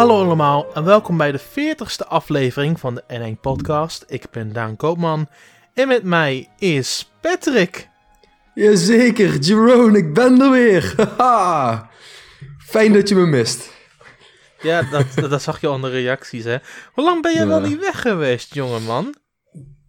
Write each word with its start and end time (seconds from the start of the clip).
Hallo 0.00 0.24
allemaal 0.24 0.74
en 0.74 0.84
welkom 0.84 1.16
bij 1.16 1.32
de 1.32 1.40
40ste 1.40 2.08
aflevering 2.08 2.80
van 2.80 2.94
de 2.94 3.34
N1 3.36 3.40
Podcast. 3.40 4.04
Ik 4.08 4.30
ben 4.30 4.52
Daan 4.52 4.76
Koopman 4.76 5.28
en 5.74 5.88
met 5.88 6.02
mij 6.02 6.48
is 6.58 7.10
Patrick. 7.20 7.88
Jazeker, 8.54 9.38
Jerome, 9.38 9.98
ik 9.98 10.14
ben 10.14 10.40
er 10.40 10.50
weer. 10.50 10.94
Haha. 11.18 11.90
Fijn 12.58 12.92
dat 12.92 13.08
je 13.08 13.14
me 13.14 13.26
mist. 13.26 13.72
Ja, 14.62 14.82
dat, 14.82 15.06
dat 15.30 15.42
zag 15.42 15.60
je 15.60 15.78
de 15.80 15.88
reacties, 15.88 16.44
hè. 16.44 16.56
Hoe 16.92 17.04
lang 17.04 17.22
ben 17.22 17.32
je 17.32 17.38
Ja. 17.38 17.46
wel 17.46 17.60
niet 17.60 17.80
weg 17.80 18.00
geweest, 18.00 18.54
jongeman? 18.54 19.14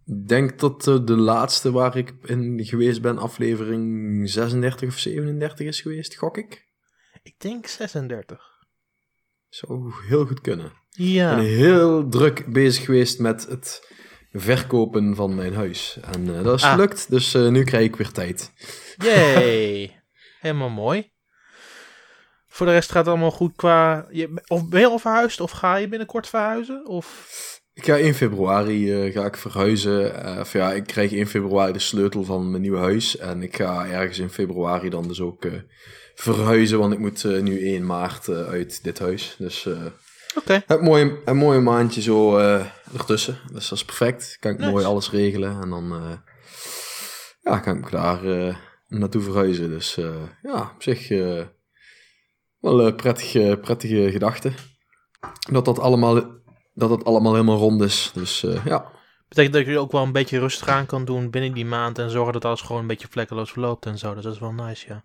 Ik 0.04 0.28
denk 0.28 0.58
dat 0.58 0.86
eh, 0.86 0.98
de 1.04 1.16
laatste 1.16 1.72
waar 1.72 1.96
ik 1.96 2.14
in 2.22 2.64
geweest 2.64 3.02
ben, 3.02 3.18
aflevering 3.18 4.30
36 4.30 4.88
of 4.88 4.98
37 4.98 5.66
is 5.66 5.80
geweest, 5.80 6.16
gok 6.16 6.36
ik. 6.36 6.68
Ik 7.22 7.34
denk 7.38 7.66
36. 7.66 8.51
Zou 9.52 9.92
heel 10.08 10.26
goed 10.26 10.40
kunnen. 10.40 10.66
Ik 10.66 10.72
Ja, 10.90 11.34
ben 11.34 11.44
heel 11.44 12.08
druk 12.08 12.46
bezig 12.52 12.84
geweest 12.84 13.18
met 13.18 13.46
het 13.48 13.90
verkopen 14.32 15.14
van 15.14 15.34
mijn 15.34 15.54
huis. 15.54 15.98
En 16.12 16.36
eh, 16.38 16.44
dat 16.44 16.54
is 16.58 16.62
Ah. 16.64 16.70
gelukt, 16.72 17.10
dus 17.10 17.34
eh, 17.34 17.48
nu 17.48 17.64
krijg 17.64 17.84
ik 17.84 17.96
weer 17.96 18.10
tijd. 18.12 18.52
yay. 18.96 20.02
Helemaal 20.40 20.70
mooi. 20.70 21.10
Voor 22.48 22.66
de 22.66 22.72
rest 22.72 22.88
gaat 22.90 22.98
het 22.98 23.08
allemaal 23.08 23.30
goed 23.30 23.52
qua... 23.56 24.06
Je, 24.10 24.42
of 24.46 24.68
ben 24.68 24.80
je 24.80 24.86
al 24.86 24.98
verhuisd 24.98 25.40
of 25.40 25.50
ga 25.50 25.76
je 25.76 25.88
binnenkort 25.88 26.28
verhuizen? 26.28 26.86
Of... 26.86 27.60
Ik 27.74 27.84
ga 27.84 27.96
1 27.98 28.14
februari 28.14 28.92
eh, 28.92 29.12
ga 29.12 29.24
ik 29.24 29.36
verhuizen. 29.36 30.38
Of 30.40 30.52
ja, 30.52 30.72
ik 30.72 30.86
krijg 30.86 31.12
1 31.12 31.26
februari 31.26 31.72
de 31.72 31.78
sleutel 31.78 32.24
van 32.24 32.50
mijn 32.50 32.62
nieuwe 32.62 32.78
huis. 32.78 33.16
En 33.16 33.42
ik 33.42 33.56
ga 33.56 33.86
ergens 33.86 34.18
in 34.18 34.30
februari 34.30 34.88
dan 34.88 35.08
dus 35.08 35.20
ook 35.20 35.44
verhuizen. 36.22 36.78
Want 36.78 36.92
ik 36.92 36.98
moet 36.98 37.24
eh, 37.24 37.40
nu 37.40 37.64
1 37.66 37.86
maart 37.86 38.28
eh, 38.28 38.48
uit 38.48 38.84
dit 38.84 38.98
huis. 38.98 39.34
Dus 39.38 39.66
eh 39.66 39.86
Oké, 40.36 40.62
heb 40.66 40.80
mooi, 40.80 41.12
een 41.24 41.36
mooi 41.36 41.58
maandje 41.60 42.00
zo 42.00 42.38
eh, 42.38 42.66
ertussen. 42.94 43.38
Dus 43.52 43.68
dat 43.68 43.78
is 43.78 43.84
perfect. 43.84 44.36
Kan 44.40 44.52
ik 44.52 44.58
Nice. 44.58 44.70
mooi 44.70 44.84
alles 44.84 45.10
regelen. 45.10 45.60
En 45.62 45.70
dan 45.70 45.92
eh, 45.92 46.12
ja, 47.40 47.58
kan 47.58 47.76
ik 47.76 47.90
daar 47.90 48.24
eh, 48.24 48.56
naartoe 48.88 49.22
verhuizen. 49.22 49.68
Dus 49.68 49.96
eh, 49.96 50.14
ja, 50.42 50.60
op 50.74 50.82
zich 50.82 51.10
eh, 51.10 51.42
wel 52.58 52.86
een 52.86 52.94
prettige, 52.96 53.58
prettige 53.60 54.10
gedachte. 54.10 54.52
Dat 55.50 55.64
dat 55.64 55.78
allemaal, 55.78 56.14
dat 56.74 56.88
dat 56.88 57.04
allemaal 57.04 57.32
helemaal 57.32 57.58
rond 57.58 57.82
is. 57.82 58.10
Dus 58.14 58.44
eh, 58.44 58.64
ja. 58.66 58.90
betekent 59.28 59.54
dat 59.54 59.66
je 59.66 59.78
ook 59.78 59.92
wel 59.92 60.02
een 60.02 60.12
beetje 60.12 60.38
rustig 60.38 60.68
aan 60.68 60.86
kan 60.86 61.04
doen 61.04 61.30
binnen 61.30 61.52
die 61.52 61.66
maand 61.66 61.98
en 61.98 62.10
zorgen 62.10 62.32
dat 62.32 62.44
alles 62.44 62.60
gewoon 62.60 62.80
een 62.80 62.86
beetje 62.88 63.08
vlekkeloos 63.10 63.50
verloopt 63.52 63.86
en 63.86 63.98
zo. 63.98 64.14
Dus 64.14 64.24
dat 64.24 64.34
is 64.34 64.40
wel 64.40 64.52
nice, 64.52 64.86
ja. 64.88 65.02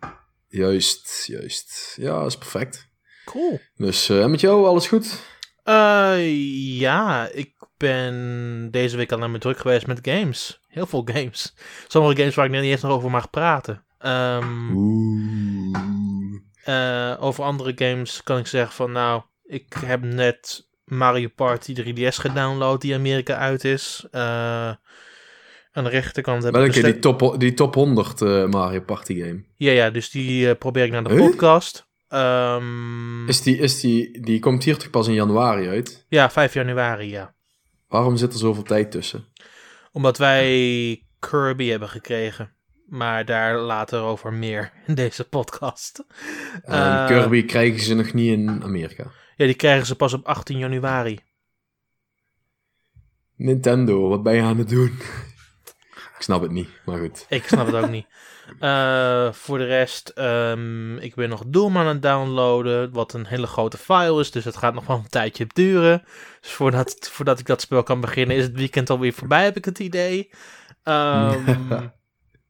Juist, 0.48 1.24
juist. 1.26 1.94
Ja, 2.00 2.18
dat 2.18 2.26
is 2.26 2.38
perfect. 2.38 2.88
Cool. 3.24 3.60
Dus 3.76 4.08
eh, 4.08 4.26
met 4.26 4.40
jou, 4.40 4.66
alles 4.66 4.86
goed? 4.86 5.20
Eh, 5.64 6.78
ja, 6.78 7.28
ik 7.32 7.54
ben 7.76 8.68
deze 8.70 8.96
week 8.96 9.12
al 9.12 9.18
naar 9.18 9.30
me 9.30 9.38
druk 9.38 9.58
geweest 9.58 9.86
met 9.86 9.98
games. 10.02 10.60
Heel 10.68 10.86
veel 10.86 11.08
games. 11.12 11.54
Sommige 11.88 12.16
games 12.16 12.34
waar 12.34 12.44
ik 12.44 12.50
net 12.50 12.62
niet 12.62 12.70
eens 12.70 12.80
nog 12.82 12.92
over 12.92 13.10
mag 13.10 13.30
praten. 13.30 13.84
Ehm, 13.98 14.70
Oeh. 14.74 15.78
eh, 16.64 17.16
over 17.20 17.44
andere 17.44 17.72
games 17.74 18.22
kan 18.22 18.38
ik 18.38 18.46
zeggen 18.46 18.72
van 18.74 18.92
nou, 18.92 19.22
ik 19.44 19.72
heb 19.84 20.02
net 20.02 20.68
Mario 20.84 21.28
Party 21.34 21.74
3DS 21.82 22.16
gedownload 22.18 22.80
die 22.80 22.94
Amerika 22.94 23.36
uit 23.36 23.64
is. 23.64 24.06
Eh, 24.10 24.72
aan 25.72 25.84
de 25.84 25.90
rechterkant 25.90 26.42
heb 26.42 26.52
Welke? 26.52 26.82
Die 26.82 26.98
top, 26.98 27.34
die 27.38 27.54
top 27.54 27.74
100 27.74 28.20
eh, 28.22 28.46
Mario 28.46 28.80
Party 28.80 29.20
game. 29.20 29.44
Ja, 29.56 29.70
ja, 29.72 29.90
dus 29.90 30.10
die 30.10 30.48
eh, 30.50 30.58
probeer 30.58 30.84
ik 30.84 30.90
naar 30.92 31.04
de 31.04 31.10
Huh? 31.14 31.24
podcast. 31.26 31.86
Ehm, 32.08 33.28
Is 33.28 33.42
die, 33.42 33.58
is 33.58 33.80
die, 33.80 34.20
die 34.20 34.38
komt 34.38 34.64
hier 34.64 34.76
toch 34.76 34.90
pas 34.90 35.06
in 35.08 35.14
januari 35.14 35.68
uit? 35.68 36.04
Ja, 36.08 36.30
5 36.30 36.54
januari, 36.54 37.10
ja. 37.10 37.34
Waarom 37.88 38.16
zit 38.16 38.32
er 38.32 38.38
zoveel 38.38 38.62
tijd 38.62 38.90
tussen? 38.90 39.24
Omdat 39.92 40.18
wij 40.18 41.02
Kirby 41.18 41.68
hebben 41.68 41.88
gekregen. 41.88 42.52
Maar 42.88 43.24
daar 43.24 43.58
later 43.58 44.00
over 44.00 44.32
meer 44.32 44.72
in 44.86 44.94
deze 44.94 45.24
podcast. 45.28 46.04
En 46.62 46.74
Eh, 46.74 47.06
Kirby 47.06 47.44
krijgen 47.44 47.80
ze 47.80 47.94
nog 47.94 48.12
niet 48.12 48.32
in 48.32 48.62
Amerika. 48.62 49.10
Ja, 49.36 49.44
die 49.46 49.54
krijgen 49.54 49.86
ze 49.86 49.94
pas 49.96 50.12
op 50.12 50.26
18 50.26 50.58
januari. 50.58 51.18
Nintendo, 53.36 54.08
wat 54.08 54.22
ben 54.22 54.34
je 54.34 54.42
aan 54.42 54.58
het 54.58 54.68
doen? 54.68 54.98
Ik 56.18 56.24
snap 56.24 56.42
het 56.42 56.50
niet, 56.50 56.68
maar 56.84 56.98
goed. 56.98 57.26
Ik 57.28 57.46
snap 57.46 57.66
het 57.66 57.74
ook 57.74 57.90
niet. 57.90 58.06
Eh, 58.58 59.32
voor 59.32 59.58
de 59.58 59.64
rest, 59.64 60.08
ehm, 60.08 60.96
ik 60.96 61.14
ben 61.14 61.28
nog 61.28 61.42
Doom 61.46 61.76
aan 61.76 61.86
het 61.86 62.02
downloaden. 62.02 62.92
Wat 62.92 63.12
een 63.12 63.26
hele 63.26 63.46
grote 63.46 63.76
file 63.76 64.20
is. 64.20 64.30
Dus 64.30 64.44
het 64.44 64.56
gaat 64.56 64.74
nog 64.74 64.86
wel 64.86 64.96
een 64.96 65.08
tijdje 65.08 65.46
duren. 65.52 66.04
Dus 66.40 66.50
voordat, 66.50 67.08
voordat 67.12 67.38
ik 67.38 67.46
dat 67.46 67.60
spel 67.60 67.82
kan 67.82 68.00
beginnen, 68.00 68.36
is 68.36 68.42
het 68.42 68.56
weekend 68.56 68.90
alweer 68.90 69.12
voorbij, 69.12 69.44
heb 69.44 69.56
ik 69.56 69.64
het 69.64 69.78
idee. 69.78 70.30
Ehm, 70.82 71.86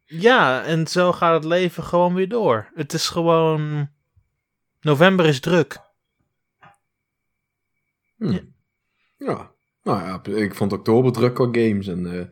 ja, 0.05 0.65
en 0.65 0.87
zo 0.87 1.13
gaat 1.13 1.35
het 1.35 1.45
leven 1.45 1.83
gewoon 1.83 2.15
weer 2.15 2.29
door. 2.29 2.71
Het 2.75 2.93
is 2.93 3.09
gewoon. 3.09 3.89
November 4.81 5.27
is 5.27 5.41
druk. 5.41 5.79
Hm. 8.17 8.33
Ja. 8.33 8.41
Ja. 9.17 9.51
Nou 9.83 10.03
ja, 10.03 10.37
ik 10.37 10.55
vond 10.55 10.73
oktober 10.73 11.13
druk 11.13 11.35
qua 11.35 11.45
games. 11.45 11.87
En 11.87 12.19
eh, 12.19 12.27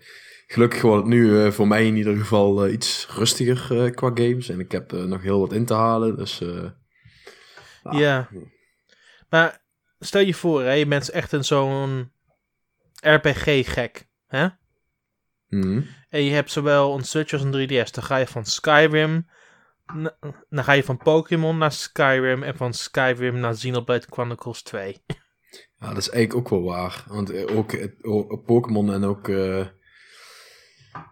gelukkig 0.47 0.83
wordt 0.83 1.03
het 1.03 1.13
nu 1.13 1.45
eh, 1.45 1.51
voor 1.51 1.69
mij 1.69 1.87
in 1.87 1.97
ieder 1.97 2.17
geval 2.17 2.65
eh, 2.65 2.73
iets 2.73 3.09
rustiger 3.11 3.85
eh, 3.85 3.95
qua 3.95 4.11
games. 4.15 4.49
En 4.49 4.61
ik 4.61 4.73
heb 4.73 4.93
nog 4.93 5.23
heel 5.23 5.41
wat 5.41 5.53
in 5.53 5.67
te 5.67 5.75
halen. 5.75 6.17
Dus 6.17 6.43
Ah. 7.87 7.99
Ja. 7.99 8.29
Maar 9.29 9.63
stel 9.99 10.21
je 10.21 10.35
voor, 10.35 10.63
hè, 10.63 10.73
je 10.73 10.87
bent 10.87 11.09
echt 11.09 11.33
een 11.33 11.45
zo'n 11.45 12.13
RPG-gek. 13.01 14.07
Hè? 14.27 14.49
hm. 15.49 15.83
En 16.09 16.23
je 16.23 16.31
hebt 16.31 16.51
zowel 16.51 16.95
een 16.95 17.05
Switch 17.05 17.33
als 17.33 17.43
een 17.43 17.69
3DS. 17.69 17.91
Dan 17.91 18.05
ga 18.05 18.17
je 18.17 18.27
van 18.27 18.45
Skyrim. 18.45 19.29
Dan 20.49 20.65
ga 20.65 20.73
je 20.73 20.85
van 20.85 20.97
Pokémon 20.97 21.59
naar 21.59 21.73
Skyrim. 21.73 22.43
En 22.43 22.57
van 22.57 22.75
Skyrim 22.75 23.39
naar 23.39 23.55
Xenoblade 23.55 24.07
Chronicles 24.11 24.63
2. 24.63 25.03
Ja, 25.79 25.89
dat 25.89 25.97
is 25.97 26.11
eigenlijk 26.11 26.53
ook 26.53 26.61
wel 26.61 26.73
waar. 26.73 27.05
Want 27.07 27.47
ook 27.47 27.77
Pokémon 28.45 28.93
en 28.93 29.05
ook 29.05 29.29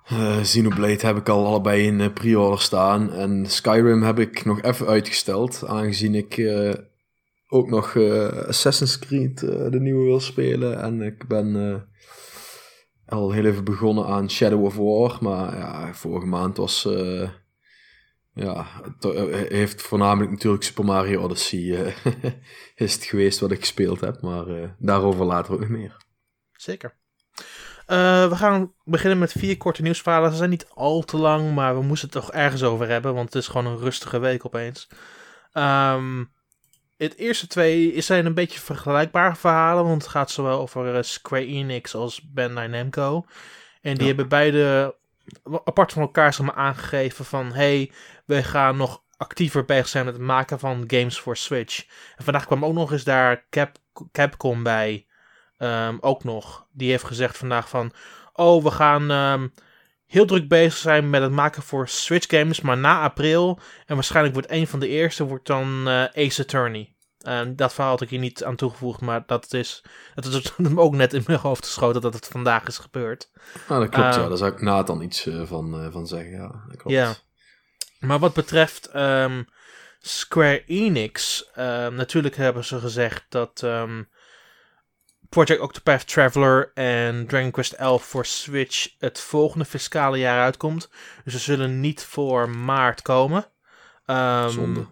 eh, 0.05 0.41
Xenoblade 0.41 1.07
heb 1.07 1.17
ik 1.17 1.29
al 1.29 1.47
allebei 1.47 1.87
in 1.87 2.01
eh, 2.01 2.13
pre-order 2.13 2.61
staan. 2.61 3.13
En 3.13 3.47
Skyrim 3.47 4.03
heb 4.03 4.19
ik 4.19 4.45
nog 4.45 4.63
even 4.63 4.87
uitgesteld. 4.87 5.67
Aangezien 5.67 6.15
ik 6.15 6.37
eh, 6.37 6.75
ook 7.49 7.69
nog 7.69 7.97
Assassin's 8.47 8.99
Creed 8.99 9.41
de 9.41 9.81
nieuwe 9.81 10.05
wil 10.05 10.21
spelen. 10.21 10.81
En 10.81 11.03
ik 11.03 11.27
ben 11.29 11.89
al 13.07 13.33
heel 13.33 13.45
even 13.45 13.65
begonnen 13.65 14.07
aan 14.07 14.31
Shadow 14.31 14.65
of 14.65 14.77
War. 14.77 15.19
Maar 15.21 15.57
ja, 15.57 15.95
vorige 15.95 16.27
maand 16.27 16.57
was... 16.57 16.89
ja, 18.33 18.67
het 18.83 19.05
heeft 19.49 19.83
voornamelijk 19.83 20.31
natuurlijk 20.31 20.63
Super 20.63 20.85
Mario 20.85 21.23
Odyssey 21.23 21.95
is 22.75 22.95
het 22.95 23.05
geweest 23.05 23.41
wat 23.41 23.51
ik 23.51 23.61
gespeeld 23.61 24.01
heb. 24.01 24.23
Maar 24.23 24.77
daarover 24.79 25.25
later 25.25 25.55
ook 25.55 25.69
meer. 25.69 25.97
Zeker. 26.53 27.03
Eh, 27.87 28.29
we 28.29 28.37
gaan 28.37 28.73
beginnen 28.85 29.19
met 29.19 29.33
vier 29.33 29.57
korte 29.57 29.83
nieuwsverhalen. 29.83 30.31
Ze 30.31 30.37
zijn 30.37 30.51
niet 30.51 30.67
al 30.75 31.03
te 31.03 31.17
lang, 31.17 31.55
maar 31.55 31.75
we 31.75 31.83
moesten 31.83 32.09
het 32.11 32.19
toch 32.21 32.33
ergens 32.33 32.63
over 32.63 32.89
hebben. 32.89 33.15
Want 33.15 33.33
het 33.33 33.43
is 33.43 33.49
gewoon 33.49 33.67
een 33.67 33.79
rustige 33.79 34.19
week 34.19 34.47
opeens. 34.47 34.89
Ehm, 35.53 36.25
het 36.97 37.17
eerste 37.17 37.47
twee 37.47 38.01
zijn 38.01 38.27
een 38.27 38.35
beetje 38.35 38.61
vergelijkbare 38.61 39.35
verhalen. 39.37 39.85
Want 39.85 40.03
het 40.03 40.11
gaat 40.11 40.31
zowel 40.31 40.61
over 40.61 40.95
eh, 40.97 41.03
Square 41.03 41.47
Enix 41.47 41.95
als 41.95 42.23
Bandai 42.33 42.69
Namco. 42.69 43.25
En 43.81 43.93
die 43.95 44.01
Ja. 44.01 44.07
hebben 44.07 44.29
beide 44.29 44.97
apart 45.65 45.93
van 45.93 46.03
elkaar 46.03 46.35
zeg 46.35 46.47
maar, 46.47 46.55
aangegeven 46.55 47.25
van... 47.25 47.53
Hey, 47.53 47.93
we 48.27 48.43
gaan 48.43 48.77
nog 48.77 49.03
actiever 49.17 49.65
bezig 49.65 49.89
zijn 49.89 50.05
met 50.05 50.15
het 50.15 50.23
maken 50.23 50.59
van 50.59 50.85
games 50.87 51.19
voor 51.21 51.37
Switch. 51.37 51.85
En 52.17 52.25
vandaag 52.25 52.47
kwam 52.47 52.65
ook 52.65 52.75
nog 52.75 52.93
eens 52.93 53.05
daar 53.05 53.47
Cap, 53.51 53.77
Capcom 54.13 54.63
bij... 54.63 55.07
Ehm, 55.57 55.97
ook 56.01 56.25
nog. 56.25 56.67
Die 56.73 56.91
heeft 56.91 57.05
gezegd 57.05 57.39
vandaag 57.39 57.69
van... 57.69 57.93
Oh, 58.33 58.63
we 58.63 58.71
gaan 58.71 59.11
ehm, 59.11 59.49
heel 60.07 60.27
druk 60.27 60.49
bezig 60.49 60.77
zijn 60.77 61.11
met 61.11 61.23
het 61.23 61.33
maken 61.33 61.63
voor 61.63 61.89
Switch 61.89 62.29
games. 62.29 62.61
Maar 62.61 62.79
na 62.79 63.01
april, 63.01 63.59
en 63.87 63.95
waarschijnlijk 63.95 64.35
wordt 64.35 64.51
een 64.51 64.67
van 64.67 64.81
de 64.81 64.89
eerste, 64.89 65.25
wordt 65.25 65.47
dan 65.47 65.89
eh, 65.89 66.05
Ace 66.27 66.43
Attorney. 66.43 66.95
En 67.21 67.57
dat 67.57 67.73
verhaal 67.75 67.91
had 67.91 68.01
ik 68.01 68.11
hier 68.11 68.19
niet 68.19 68.45
aan 68.45 68.57
toegevoegd. 68.57 69.01
Maar 69.01 69.23
dat 69.27 69.53
is, 69.53 69.85
dat 70.15 70.25
is 70.25 70.53
hem 70.57 70.81
ook 70.81 70.95
net 70.95 71.13
in 71.13 71.23
mijn 71.27 71.39
hoofd 71.39 71.65
geschoten 71.65 72.01
dat 72.01 72.15
het 72.15 72.27
vandaag 72.27 72.67
is 72.67 72.79
gebeurd. 72.79 73.31
Nou, 73.69 73.81
dat 73.81 73.91
klopt, 73.91 74.09
Ah. 74.09 74.23
ja. 74.23 74.29
Daar 74.29 74.37
zou 74.37 74.53
ik 74.53 74.61
Nathan 74.61 75.03
iets 75.03 75.27
eh, 75.27 75.43
van, 75.45 75.81
eh, 75.81 75.93
van 75.93 76.07
zeggen, 76.07 76.31
ja. 76.31 76.65
Dat 76.69 76.77
klopt. 76.77 77.25
Maar 77.99 78.19
wat 78.19 78.35
betreft 78.35 78.87
ehm, 78.87 79.43
Square 80.01 80.65
Enix, 80.65 81.45
ehm, 81.55 81.95
natuurlijk 81.95 82.37
hebben 82.37 82.65
ze 82.65 82.79
gezegd 82.79 83.25
dat 83.29 83.63
ehm, 83.63 84.03
Project 85.35 85.61
Octopath 85.61 86.07
Traveler 86.07 86.71
en 86.75 87.27
Dragon 87.27 87.51
Quest 87.51 87.73
11 87.73 88.05
voor 88.05 88.27
Switch 88.27 88.89
het 88.99 89.21
volgende 89.21 89.65
fiscale 89.65 90.19
jaar 90.19 90.43
uitkomt. 90.43 90.91
Dus 91.25 91.33
ze 91.33 91.39
zullen 91.39 91.81
niet 91.81 92.03
voor 92.03 92.49
maart 92.49 93.03
komen. 93.03 93.47
Ehm, 94.07 94.49
Zonde. 94.49 94.87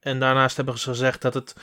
En 0.00 0.20
daarnaast 0.20 0.56
hebben 0.56 0.78
ze 0.78 0.88
gezegd 0.88 1.22
dat 1.22 1.34
het 1.34 1.54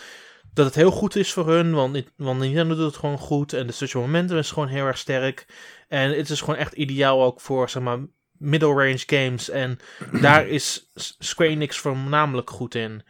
dat 0.53 0.65
het 0.65 0.75
heel 0.75 0.91
goed 0.91 1.15
is 1.15 1.33
voor 1.33 1.47
hun, 1.47 1.73
want, 1.73 2.03
want 2.15 2.39
Nintendo 2.39 2.75
doet 2.75 2.85
het 2.85 2.95
gewoon 2.95 3.17
goed 3.17 3.53
en 3.53 3.67
de 3.67 3.73
Switch 3.73 3.93
Momentum 3.93 4.37
is 4.37 4.51
gewoon 4.51 4.69
heel 4.69 4.85
erg 4.85 4.97
sterk. 4.97 5.45
En 5.87 6.17
het 6.17 6.29
is 6.29 6.39
gewoon 6.39 6.59
echt 6.59 6.73
ideaal 6.73 7.23
ook 7.23 7.41
voor, 7.41 7.69
zeg 7.69 7.83
maar, 7.83 7.99
middle 8.31 8.73
range 8.73 9.03
games. 9.05 9.49
En 9.49 9.79
daar 10.21 10.47
is 10.47 10.91
Square 11.19 11.49
Enix 11.49 11.77
voornamelijk 11.77 12.49
goed 12.49 12.75
in. 12.75 13.03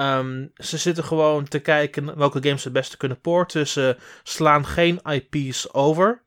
Ehm, 0.00 0.46
ze 0.54 0.78
zitten 0.78 1.04
gewoon 1.04 1.44
te 1.48 1.58
kijken 1.58 2.16
welke 2.18 2.42
games 2.42 2.62
ze 2.62 2.68
het 2.68 2.76
beste 2.76 2.96
kunnen 2.96 3.20
porten. 3.20 3.66
Ze 3.66 3.96
slaan 4.22 4.66
geen 4.66 5.00
IP's 5.02 5.68
over. 5.72 6.22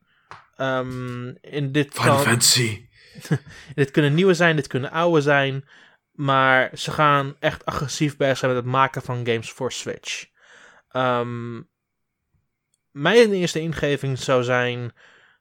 Ehm, 0.56 1.28
in 1.42 1.72
dit 1.72 1.94
Final 1.94 2.16
kan- 2.16 2.24
Fantasy. 2.24 2.88
dit 3.76 3.92
kunnen 3.92 4.14
nieuwe 4.14 4.34
zijn, 4.34 4.56
dit 4.56 4.68
kunnen 4.68 4.92
oude 4.92 5.22
zijn. 5.22 5.68
Maar 6.12 6.70
ze 6.78 6.92
gaan 6.92 7.36
echt 7.40 7.66
agressief 7.66 8.18
bezig 8.18 8.38
zijn 8.38 8.54
met 8.54 8.64
het 8.64 8.72
maken 8.72 9.02
van 9.02 9.26
games 9.26 9.52
voor 9.52 9.72
Switch. 9.72 10.26
Ehm, 10.90 11.62
mijn 12.92 13.32
eerste 13.32 13.60
ingeving 13.60 14.20
zou 14.20 14.44
zijn 14.44 14.94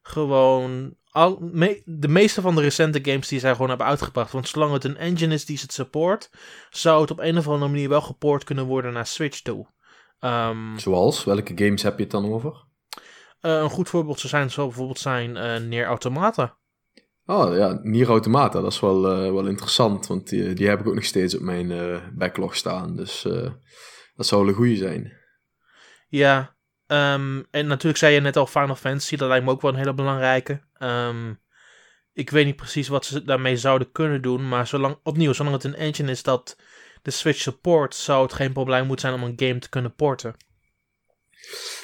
gewoon 0.03 0.97
al, 1.13 1.39
me- 1.41 1.83
de 1.85 2.09
meeste 2.09 2.41
van 2.41 2.55
de 2.55 2.61
recente 2.61 2.99
games 3.03 3.29
die 3.29 3.39
zij 3.41 3.53
gewoon 3.53 3.69
hebben 3.69 3.87
uitgebracht. 3.87 4.33
Want 4.33 4.49
zolang 4.49 4.73
het 4.73 4.85
een 4.85 4.97
engine 4.97 5.35
is 5.35 5.45
die 5.45 5.59
het 5.61 5.73
support, 5.73 6.31
zou 6.71 7.01
het 7.01 7.11
op 7.11 7.19
een 7.19 7.39
of 7.39 7.49
andere 7.49 7.71
manier 7.71 7.89
wel 7.89 8.01
gepoord 8.01 8.45
kunnen 8.45 8.65
worden 8.65 8.93
naar 8.93 9.07
Switch 9.07 9.41
toe. 9.41 9.67
Ehm, 10.21 10.79
Zoals? 10.79 11.25
Welke 11.25 11.53
games 11.65 11.83
heb 11.83 11.97
je 11.97 12.03
het 12.03 12.13
dan 12.13 12.33
over? 12.33 12.65
eh, 13.41 13.53
een 13.53 13.71
goed 13.71 13.89
voorbeeld 13.89 14.19
zou, 14.19 14.29
zijn, 14.29 14.51
zou 14.51 14.67
bijvoorbeeld 14.67 14.99
zijn 14.99 15.33
Neer 15.69 15.85
Automata. 15.85 16.57
Oh 17.27 17.57
ja, 17.57 17.79
Nier 17.83 18.09
Automata, 18.09 18.61
dat 18.61 18.73
is 18.73 18.81
wel, 18.81 19.09
eh, 19.13 19.33
wel 19.33 19.47
interessant, 19.47 20.07
want 20.07 20.29
die, 20.29 20.53
die 20.55 20.69
heb 20.69 20.81
ik 20.81 20.87
ook 20.87 20.95
nog 20.95 21.05
steeds 21.05 21.37
op 21.37 21.41
mijn 21.43 22.01
backlog 22.15 22.57
staan. 22.57 22.97
Dus 22.97 23.23
dat 24.15 24.27
zou 24.27 24.41
wel 24.41 24.51
een 24.51 24.57
goede 24.57 24.77
zijn. 24.77 25.13
Ja, 26.09 26.57
ehm, 26.87 27.43
en 27.51 27.67
natuurlijk 27.67 27.97
zei 27.99 28.15
je 28.15 28.21
net 28.21 28.37
al 28.37 28.47
Final 28.47 28.75
Fantasy, 28.77 29.17
dat 29.17 29.29
lijkt 29.29 29.45
me 29.45 29.51
ook 29.51 29.61
wel 29.61 29.71
een 29.71 29.77
hele 29.79 29.95
belangrijke. 29.95 30.61
Ehm, 30.83 31.33
ik 32.13 32.31
weet 32.31 32.45
niet 32.45 32.57
precies 32.57 32.89
wat 32.89 33.05
ze 33.05 33.25
daarmee 33.25 33.57
zouden 33.57 33.93
kunnen 33.93 34.23
doen, 34.23 34.49
maar 34.49 34.67
zolang, 34.67 34.97
opnieuw, 35.03 35.33
zolang 35.33 35.55
het 35.55 35.65
een 35.65 35.75
engine 35.75 36.11
is 36.11 36.23
dat 36.23 36.57
de 37.03 37.11
Switch 37.11 37.39
support, 37.39 37.95
zou 37.95 38.23
het 38.23 38.33
geen 38.33 38.53
probleem 38.53 38.87
moeten 38.87 39.09
zijn 39.09 39.23
om 39.23 39.29
een 39.29 39.49
game 39.49 39.59
te 39.59 39.69
kunnen 39.69 39.95
porten. 39.95 40.35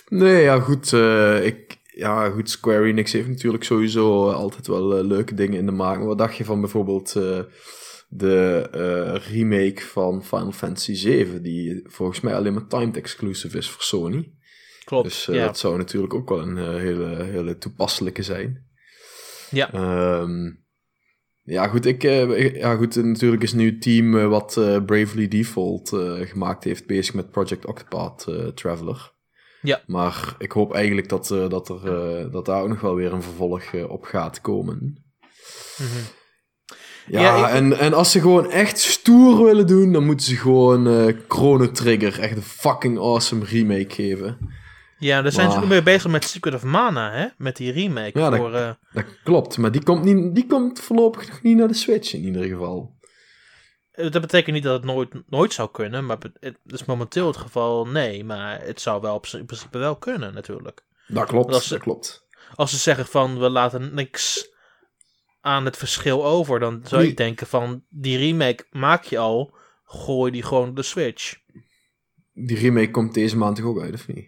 Nee, 0.09 0.43
ja 0.43 0.61
goed, 0.61 0.93
eh, 0.93 1.45
ik, 1.45 1.79
ja 1.85 2.31
goed, 2.31 2.51
Square 2.51 2.85
Enix 2.85 3.13
heeft 3.13 3.29
natuurlijk 3.29 3.65
sowieso 3.65 4.31
altijd 4.31 4.67
wel 4.67 4.99
eh, 4.99 5.05
leuke 5.05 5.35
dingen 5.35 5.59
in 5.59 5.67
de 5.67 5.73
maak. 5.73 5.99
Maar 5.99 6.07
wat 6.07 6.19
dacht 6.19 6.37
je 6.37 6.45
van 6.45 6.61
bijvoorbeeld 6.61 7.17
eh, 7.17 7.41
de 8.09 8.69
eh, 8.73 9.33
remake 9.33 9.81
van 9.81 10.25
Final 10.25 10.53
Fantasy 10.53 10.95
7, 10.95 11.43
die 11.43 11.83
volgens 11.85 12.21
mij 12.21 12.35
alleen 12.35 12.53
maar 12.53 12.67
timed 12.67 12.97
exclusive 12.97 13.59
is 13.59 13.71
voor 13.71 13.83
Sony. 13.83 14.33
Klopt, 14.89 15.05
Dus 15.05 15.29
eh, 15.29 15.35
ja. 15.35 15.47
dat 15.47 15.59
zou 15.59 15.77
natuurlijk 15.77 16.15
ook 16.15 16.29
wel 16.29 16.41
een 16.41 16.59
eh, 16.59 16.75
hele, 16.75 17.25
hele 17.25 17.59
toepasselijke 17.59 18.23
zijn. 18.23 18.67
Ja. 19.51 19.73
Ehm, 19.73 20.51
ja, 21.43 21.69
goed, 21.69 21.87
ik, 21.87 22.05
eh, 22.05 22.55
ja, 22.55 22.75
goed, 22.75 22.97
natuurlijk 22.97 23.43
is 23.43 23.53
nu 23.53 23.67
het 23.71 23.83
team 23.83 24.19
eh, 24.19 24.27
wat 24.29 24.57
eh, 24.57 24.85
Bravely 24.85 25.29
Default 25.29 25.93
eh, 25.93 26.13
gemaakt 26.21 26.65
heeft 26.65 26.87
bezig 26.87 27.15
met 27.15 27.31
Project 27.31 27.67
Octopath 27.67 28.25
eh, 28.29 28.47
Traveler. 28.47 29.13
Ja. 29.63 29.83
Maar 29.87 30.35
ik 30.39 30.53
hoop 30.53 30.73
eigenlijk 30.75 31.09
dat, 31.09 31.31
eh, 31.31 31.49
dat, 31.49 31.69
er, 31.69 31.95
eh, 31.95 32.33
dat 32.33 32.47
daar 32.47 32.63
ook 32.63 32.69
nog 32.69 32.81
wel 32.81 32.95
weer 32.95 33.13
een 33.13 33.23
vervolg 33.23 33.63
eh, 33.63 33.91
op 33.91 34.05
gaat 34.05 34.41
komen. 34.41 35.05
Mhm. 35.79 35.89
Ja, 37.07 37.21
Ja, 37.21 37.49
ik- 37.49 37.55
en, 37.55 37.79
en 37.79 37.93
als 37.95 38.11
ze 38.13 38.21
gewoon 38.21 38.51
echt 38.51 38.79
stoer 38.79 39.45
willen 39.45 39.67
doen, 39.67 39.93
dan 39.93 40.05
moeten 40.05 40.27
ze 40.27 40.37
gewoon 40.37 40.87
eh 40.89 41.15
Chrono 41.29 41.71
Trigger 41.71 42.21
echt 42.21 42.37
een 42.37 42.43
fucking 42.43 42.99
awesome 42.99 43.45
remake 43.45 43.95
geven. 43.95 44.39
Ja, 44.99 45.23
daar 45.23 45.33
zijn 45.33 45.51
ze 45.51 45.59
nu 45.61 45.67
mee 45.67 45.83
bezig 45.83 46.11
met 46.11 46.25
Secret 46.25 46.55
of 46.55 46.63
Mana, 46.65 47.13
hè? 47.13 47.27
Met 47.37 47.57
die 47.57 47.73
remake. 47.73 48.19
Ja, 48.19 48.31
dat- 48.31 48.39
voor, 48.39 48.55
eh, 48.55 48.71
Dat 48.93 49.05
klopt, 49.25 49.59
maar 49.59 49.73
die 49.73 49.83
komt, 49.83 50.05
niet, 50.05 50.35
die 50.35 50.47
komt 50.47 50.81
voorlopig 50.81 51.29
nog 51.29 51.43
niet 51.43 51.57
naar 51.57 51.69
de 51.69 51.75
Switch 51.75 52.13
in 52.15 52.25
ieder 52.25 52.45
geval. 52.45 52.97
dat 53.93 54.21
betekent 54.21 54.55
niet 54.55 54.65
dat 54.65 54.77
het 54.77 54.85
nooit, 54.85 55.15
nooit 55.31 55.53
zou 55.53 55.71
kunnen, 55.71 56.07
maar 56.07 56.17
het 56.41 56.57
is 56.67 56.85
momenteel 56.85 57.27
het 57.27 57.37
geval 57.37 57.87
nee. 57.87 58.25
Maar 58.25 58.61
het 58.63 58.81
zou 58.81 59.01
wel 59.01 59.23
in 59.33 59.47
principe 59.47 59.79
wel 59.79 59.97
kunnen, 59.97 60.35
natuurlijk. 60.35 60.85
Dat 61.07 61.27
klopt, 61.27 61.51
Dat 61.53 61.61
is- 61.63 61.69
dat 61.69 61.81
klopt. 61.81 62.27
Als 62.55 62.71
ze 62.71 62.77
zeggen 62.77 63.07
van 63.07 63.39
we 63.39 63.49
laten 63.51 63.95
niks 63.95 64.51
aan 65.41 65.65
het 65.65 65.77
verschil 65.77 66.25
over, 66.25 66.61
dan 66.61 66.81
zou 66.85 67.01
Nee. 67.03 67.11
ik 67.11 67.17
denken 67.17 67.47
van 67.47 67.85
die 67.89 68.19
remake 68.19 68.67
maak 68.71 69.05
je 69.05 69.19
al, 69.19 69.57
gooi 69.85 70.33
die 70.33 70.43
gewoon 70.43 70.69
op 70.69 70.77
de 70.77 70.83
Switch. 70.83 71.37
Die 72.33 72.57
remake 72.59 72.91
komt 72.91 73.15
deze 73.15 73.37
maand 73.37 73.57
toch 73.57 73.65
ook 73.67 73.81
uit, 73.81 73.95
of 73.95 74.09
niet? 74.09 74.27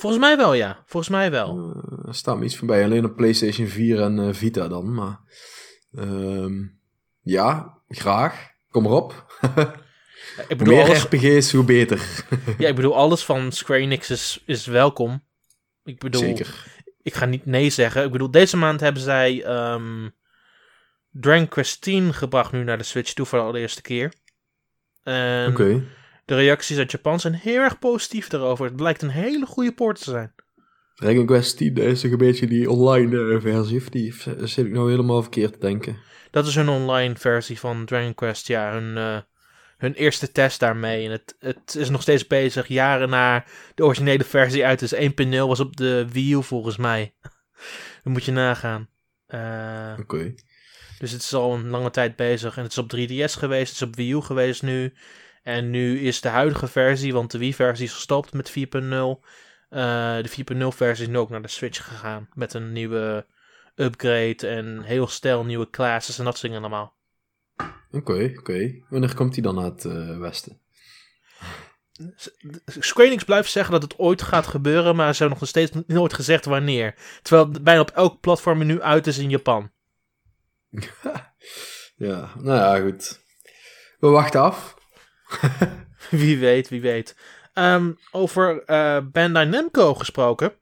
Volgens 0.00 0.22
mij 0.22 0.36
wel, 0.36 0.52
ja. 0.52 0.82
Volgens 0.86 1.12
mij 1.12 1.30
wel. 1.30 1.74
Eh, 1.74 2.08
er 2.08 2.14
staat 2.14 2.38
me 2.38 2.44
iets 2.44 2.56
voorbij, 2.56 2.84
alleen 2.84 3.04
op 3.04 3.16
PlayStation 3.16 3.66
4 3.66 4.00
en 4.00 4.18
eh, 4.18 4.34
Vita 4.34 4.68
dan, 4.68 4.94
maar... 4.94 5.20
ehm, 5.94 6.62
ja, 7.22 7.78
graag. 7.88 8.48
Kom 8.70 8.86
erop. 8.86 9.12
Ik 10.40 10.46
Hoe 10.48 10.56
bedoel, 10.56 10.74
meer 10.74 10.84
alles, 10.84 11.02
RPG's, 11.02 11.52
hoe 11.52 11.64
beter. 11.64 12.24
ja, 12.58 12.68
ik 12.68 12.74
bedoel, 12.74 12.96
alles 12.96 13.24
van 13.24 13.52
Square 13.52 13.80
Enix 13.80 14.10
is, 14.10 14.42
is 14.46 14.66
welkom. 14.66 15.22
Ik 15.84 15.98
bedoel, 15.98 16.20
Zeker. 16.20 16.64
ik 17.02 17.14
ga 17.14 17.24
niet 17.24 17.46
nee 17.46 17.70
zeggen. 17.70 18.04
Ik 18.04 18.12
bedoel, 18.12 18.30
deze 18.30 18.56
maand 18.56 18.80
hebben 18.80 19.02
zij 19.02 19.44
ehm 19.44 20.08
Dragon 21.10 21.48
Quest 21.48 21.80
10 21.82 22.14
gebracht 22.14 22.52
nu 22.52 22.64
naar 22.64 22.78
de 22.78 22.84
Switch 22.84 23.12
toe 23.12 23.26
voor 23.26 23.38
de 23.38 23.44
allereerste 23.44 23.82
keer. 23.82 24.12
En 25.02 25.50
Oké. 25.50 25.84
De 26.30 26.36
reacties 26.36 26.78
uit 26.78 26.90
Japan 26.90 27.20
zijn 27.20 27.34
heel 27.34 27.60
erg 27.60 27.78
positief 27.78 28.28
daarover. 28.28 28.64
Het 28.64 28.76
blijkt 28.76 29.02
een 29.02 29.10
hele 29.10 29.46
goede 29.46 29.72
poort 29.72 29.98
te 29.98 30.10
zijn. 30.10 30.34
Dragon 30.94 31.26
Quest 31.26 31.56
10 31.56 31.76
is 31.76 32.00
toch 32.00 32.10
een 32.10 32.18
beetje 32.18 32.46
die 32.46 32.70
online 32.70 33.34
eh, 33.34 33.40
versie, 33.40 33.80
of 33.80 33.88
die 33.88 34.14
zit 34.38 34.66
ik 34.66 34.72
nou 34.72 34.90
helemaal 34.90 35.22
verkeerd 35.22 35.52
te 35.52 35.58
denken? 35.58 35.96
Dat 36.30 36.46
is 36.46 36.54
hun 36.54 36.68
online 36.68 37.16
versie 37.16 37.58
van 37.58 37.84
Dragon 37.84 38.14
Quest. 38.14 38.46
Ja, 38.46 38.72
hun, 38.72 38.96
eh, 38.96 39.18
hun 39.78 39.94
eerste 39.94 40.32
test 40.32 40.60
daarmee. 40.60 41.04
En 41.04 41.10
het, 41.10 41.36
het 41.38 41.74
is 41.74 41.88
nog 41.88 42.02
steeds 42.02 42.26
bezig. 42.26 42.68
Jaren 42.68 43.08
na 43.08 43.44
de 43.74 43.84
originele 43.84 44.24
versie 44.24 44.64
uit 44.64 44.82
is 44.82 44.94
1.0 44.94 45.28
was 45.30 45.60
op 45.60 45.76
de 45.76 46.06
Wii 46.12 46.32
U 46.32 46.42
volgens 46.42 46.76
mij. 46.76 47.14
Dat 48.02 48.12
moet 48.12 48.24
je 48.24 48.32
nagaan. 48.32 48.88
Eh, 49.26 49.94
Oké. 50.00 50.34
dus 50.98 51.10
het 51.12 51.22
is 51.22 51.34
al 51.34 51.54
een 51.54 51.68
lange 51.68 51.90
tijd 51.90 52.16
bezig. 52.16 52.56
En 52.56 52.62
het 52.62 52.72
is 52.72 52.78
op 52.78 52.96
3DS 52.96 53.38
geweest. 53.38 53.72
Het 53.72 53.80
is 53.80 53.88
op 53.88 53.96
Wii 53.96 54.12
U 54.12 54.20
geweest 54.20 54.62
nu. 54.62 54.92
En 55.42 55.70
nu 55.70 56.00
is 56.00 56.20
de 56.20 56.28
huidige 56.28 56.66
versie, 56.66 57.12
want 57.12 57.30
de 57.30 57.38
Wii-versie 57.38 57.86
is 57.86 57.92
gestopt 57.92 58.32
met 58.32 58.50
4.0. 58.50 58.54
eh, 59.68 60.16
de 60.22 60.28
4.0 60.28 60.66
versie 60.76 61.04
is 61.04 61.10
nu 61.10 61.18
ook 61.18 61.30
naar 61.30 61.42
de 61.42 61.48
Switch 61.48 61.84
gegaan. 61.84 62.28
Met 62.34 62.54
een 62.54 62.72
nieuwe 62.72 63.26
upgrade 63.74 64.46
en 64.48 64.82
heel 64.82 65.06
stijl 65.06 65.44
nieuwe 65.44 65.70
classes 65.70 66.18
en 66.18 66.24
dat 66.24 66.38
soort 66.38 66.52
dingen 66.52 66.64
allemaal. 66.70 66.94
Oké, 67.90 68.32
oké. 68.38 68.74
Wanneer 68.88 69.14
komt 69.14 69.34
die 69.34 69.42
dan 69.42 69.54
naar 69.54 69.64
het 69.64 69.84
eh, 69.84 70.18
westen? 70.18 70.58
Square 72.66 73.08
Enix 73.08 73.24
blijft 73.24 73.50
zeggen 73.50 73.72
dat 73.72 73.82
het 73.82 73.98
ooit 73.98 74.22
gaat 74.22 74.46
gebeuren, 74.46 74.96
maar 74.96 75.14
ze 75.14 75.20
hebben 75.20 75.38
nog 75.38 75.48
steeds 75.48 75.70
nooit 75.86 76.12
gezegd 76.14 76.44
wanneer. 76.44 76.94
Terwijl 77.22 77.48
het 77.52 77.64
bijna 77.64 77.80
op 77.80 77.90
elk 77.90 78.20
platform 78.20 78.66
nu 78.66 78.82
uit 78.82 79.06
is 79.06 79.18
in 79.18 79.30
Japan. 79.30 79.70
Ja, 81.96 82.32
nou 82.38 82.58
ja, 82.58 82.80
goed. 82.90 83.20
We 83.98 84.08
wachten 84.08 84.40
af. 84.40 84.74
Wie 86.10 86.38
weet, 86.38 86.68
wie 86.68 86.80
weet. 86.80 87.16
Ehm, 87.54 87.92
over 88.10 88.62
eh, 88.64 88.98
Bandai 89.12 89.46
Namco 89.46 89.94
gesproken. 89.94 90.52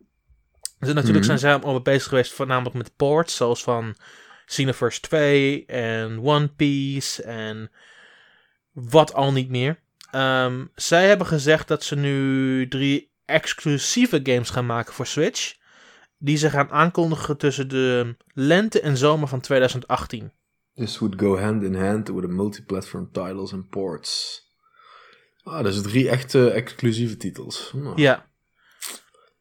Dus 0.79 0.89
natuurlijk 0.93 1.17
Mhm. 1.17 1.25
zijn 1.25 1.39
zij 1.39 1.53
allemaal 1.53 1.83
bezig 1.83 2.09
geweest 2.09 2.33
voornamelijk 2.33 2.75
met 2.77 2.97
ports, 2.97 3.37
zoals 3.37 3.63
van 3.63 3.97
Xenoverse 4.47 5.01
2 5.01 5.67
en 5.67 6.21
One 6.23 6.49
Piece 6.49 7.23
en 7.23 7.71
wat 8.73 9.15
al 9.15 9.33
niet 9.33 9.49
meer. 9.51 9.79
Ehm, 10.11 10.65
zij 10.75 11.09
hebben 11.09 11.27
gezegd 11.27 11.69
dat 11.69 11.83
ze 11.85 11.97
nu 11.97 12.69
drie 12.69 13.13
exclusieve 13.25 14.21
games 14.23 14.51
gaan 14.51 14.67
maken 14.67 14.93
voor 14.95 15.07
Switch. 15.07 15.57
Die 16.19 16.37
ze 16.37 16.51
gaan 16.51 16.71
aankondigen 16.71 17.37
tussen 17.37 17.69
de 17.69 18.17
lente 18.33 18.81
en 18.81 18.97
zomer 18.97 19.29
van 19.29 19.41
2018. 19.41 20.33
This 20.75 20.99
would 20.99 21.21
go 21.21 21.39
hand 21.39 21.63
in 21.63 21.75
hand 21.75 22.09
with 22.09 22.21
the 22.23 22.29
multi-platform 22.29 23.09
titles 23.13 23.53
and 23.53 23.69
ports. 23.71 24.43
Ah, 25.51 25.65
dat 25.65 25.75
is 25.75 25.83
drie 25.83 26.09
echte 26.09 26.51
exclusieve 26.51 27.17
titels. 27.17 27.71
Nou, 27.75 28.01
Ja. 28.01 28.27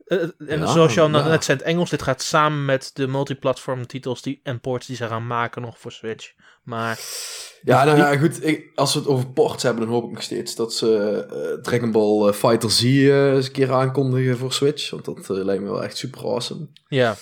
Eh, 0.05 0.17
en 0.47 0.59
Ja, 0.59 0.65
zoals 0.71 0.93
je 0.93 1.01
al 1.01 1.09
ja. 1.09 1.27
net 1.27 1.43
zei 1.43 1.57
het 1.57 1.67
Engels, 1.67 1.89
dit 1.89 2.01
gaat 2.01 2.21
samen 2.21 2.65
met 2.65 2.91
de 2.93 3.07
multiplatform 3.07 3.87
titels 3.87 4.21
die, 4.21 4.39
en 4.43 4.59
ports 4.59 4.87
die 4.87 4.95
ze 4.95 5.07
gaan 5.07 5.27
maken 5.27 5.61
nog 5.61 5.79
voor 5.79 5.91
Switch. 5.91 6.31
Maar 6.63 6.99
Ja, 7.61 7.83
nou 7.83 7.97
ja, 7.97 8.17
goed. 8.17 8.45
Ik, 8.45 8.71
als 8.75 8.93
we 8.93 8.99
het 8.99 9.07
over 9.07 9.27
ports 9.27 9.63
hebben, 9.63 9.83
dan 9.83 9.93
hoop 9.93 10.03
ik 10.03 10.11
nog 10.11 10.23
steeds 10.23 10.55
dat 10.55 10.73
ze 10.73 11.25
eh, 11.31 11.61
Dragon 11.61 11.91
Ball 11.91 12.27
eh, 12.27 12.33
Fighter 12.33 12.71
Z 12.71 12.83
eh, 12.83 13.33
eens 13.33 13.45
een 13.45 13.51
keer 13.51 13.73
aankondigen 13.73 14.37
voor 14.37 14.53
Switch. 14.53 14.89
Want 14.89 15.05
dat 15.05 15.17
eh, 15.17 15.43
lijkt 15.45 15.63
me 15.63 15.69
wel 15.69 15.83
echt 15.83 15.97
super 15.97 16.21
awesome. 16.25 16.67
ja, 16.87 17.15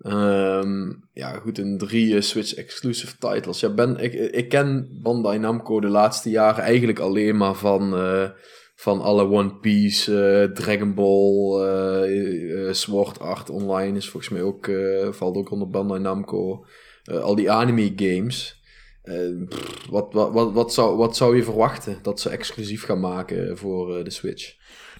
Ehm, 0.00 0.92
ja, 1.12 1.32
goed, 1.32 1.58
een 1.58 1.78
drie 1.78 2.16
eh, 2.16 2.20
Switch 2.20 2.54
exclusive 2.54 3.16
titles. 3.18 3.60
Ja, 3.60 3.74
ben, 3.74 3.96
ik, 3.96 4.12
ik 4.12 4.48
ken 4.48 4.98
Bandai 5.02 5.38
Namco 5.38 5.80
de 5.80 5.88
laatste 5.88 6.30
jaren 6.30 6.64
eigenlijk 6.64 6.98
alleen 6.98 7.36
maar 7.36 7.54
van, 7.54 7.96
eh, 7.96 8.30
van 8.74 9.00
alle 9.00 9.30
One 9.30 9.54
Piece, 9.54 10.22
eh, 10.22 10.52
Dragon 10.52 10.94
Ball, 10.94 12.74
Sword 12.74 13.18
Art 13.18 13.50
Online 13.50 13.96
is 13.96 14.08
volgens 14.08 14.32
mij 14.32 14.42
ook, 14.42 14.70
valt 15.10 15.36
ook 15.36 15.50
onder 15.50 15.70
Bandai 15.70 16.00
Namco. 16.00 16.64
Al 17.04 17.34
die 17.34 17.50
anime 17.50 17.92
games. 17.96 18.60
Eh, 19.02 19.46
pff, 19.48 19.86
wat, 19.90 20.12
wat, 20.12 20.32
wat, 20.32 20.52
wat, 20.52 20.72
zou, 20.72 20.96
wat 20.96 21.16
zou 21.16 21.36
je 21.36 21.42
verwachten 21.42 21.98
dat 22.02 22.20
ze 22.20 22.28
exclusief 22.28 22.84
gaan 22.84 23.00
maken 23.00 23.58
voor 23.58 24.04
de 24.04 24.10
Switch? 24.10 24.54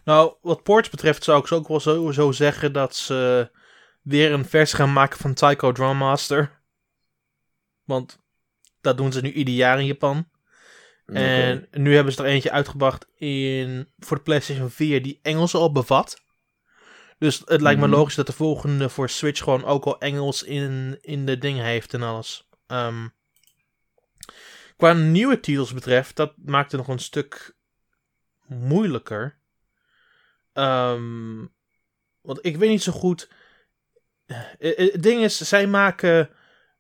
Nou, 0.05 0.35
wat 0.43 0.63
ports 0.63 0.91
betreft 0.91 1.25
zou 1.25 1.41
ik 1.41 1.47
zo 1.47 1.55
ook 1.55 1.69
wel 1.69 1.81
sowieso 1.81 2.33
zeggen 2.33 2.73
dat 2.73 2.95
ze 2.95 3.51
weer 4.11 4.33
een 4.33 4.45
versie 4.45 4.77
gaan 4.77 4.93
maken 4.93 5.19
van 5.19 5.35
Taiko 5.35 5.73
Drum 5.73 5.97
Master. 5.97 6.61
Want 7.85 8.19
dat 8.81 8.97
doen 8.97 9.13
ze 9.13 9.21
nu 9.21 9.33
ieder 9.33 9.55
jaar 9.55 9.79
in 9.79 9.87
Japan. 9.87 10.29
En 11.07 11.69
nu 11.71 11.95
hebben 11.95 12.13
ze 12.13 12.23
er 12.23 12.29
eentje 12.29 12.51
uitgebracht 12.51 13.07
in, 13.17 13.89
voor 13.99 14.17
de 14.17 14.23
PlayStation 14.23 14.71
4 14.71 15.03
die 15.03 15.19
Engels 15.23 15.55
al 15.55 15.73
bevat. 15.73 16.23
Dus 17.19 17.43
het 17.45 17.61
lijkt 17.61 17.81
me 17.81 17.87
Mhm. 17.87 17.95
logisch 17.97 18.15
dat 18.15 18.27
de 18.27 18.33
volgende 18.33 18.89
voor 18.89 19.09
Switch 19.09 19.43
gewoon 19.43 19.65
ook 19.65 19.85
al 19.85 20.01
Engels 20.01 20.43
in, 20.43 20.99
in 21.01 21.27
de 21.27 21.39
ding 21.39 21.59
heeft 21.59 21.95
en 21.95 22.03
alles. 22.03 22.49
Ehm, 22.67 23.09
qua 24.77 24.93
nieuwe 24.93 25.41
titels 25.41 25.73
betreft, 25.73 26.17
dat 26.17 26.33
maakt 26.45 26.73
het 26.73 26.81
nog 26.81 26.89
een 26.89 26.99
stuk 26.99 27.57
moeilijker. 28.47 29.39
Ehm, 30.53 31.47
want 32.21 32.39
ik 32.47 32.57
weet 32.57 32.71
niet 32.71 32.83
zo 32.83 32.93
goed. 32.93 33.31
Eh, 34.59 34.79
eh, 34.79 34.93
Het 34.93 35.03
ding 35.03 35.23
is, 35.23 35.37
zij 35.49 35.67
maken. 35.67 36.31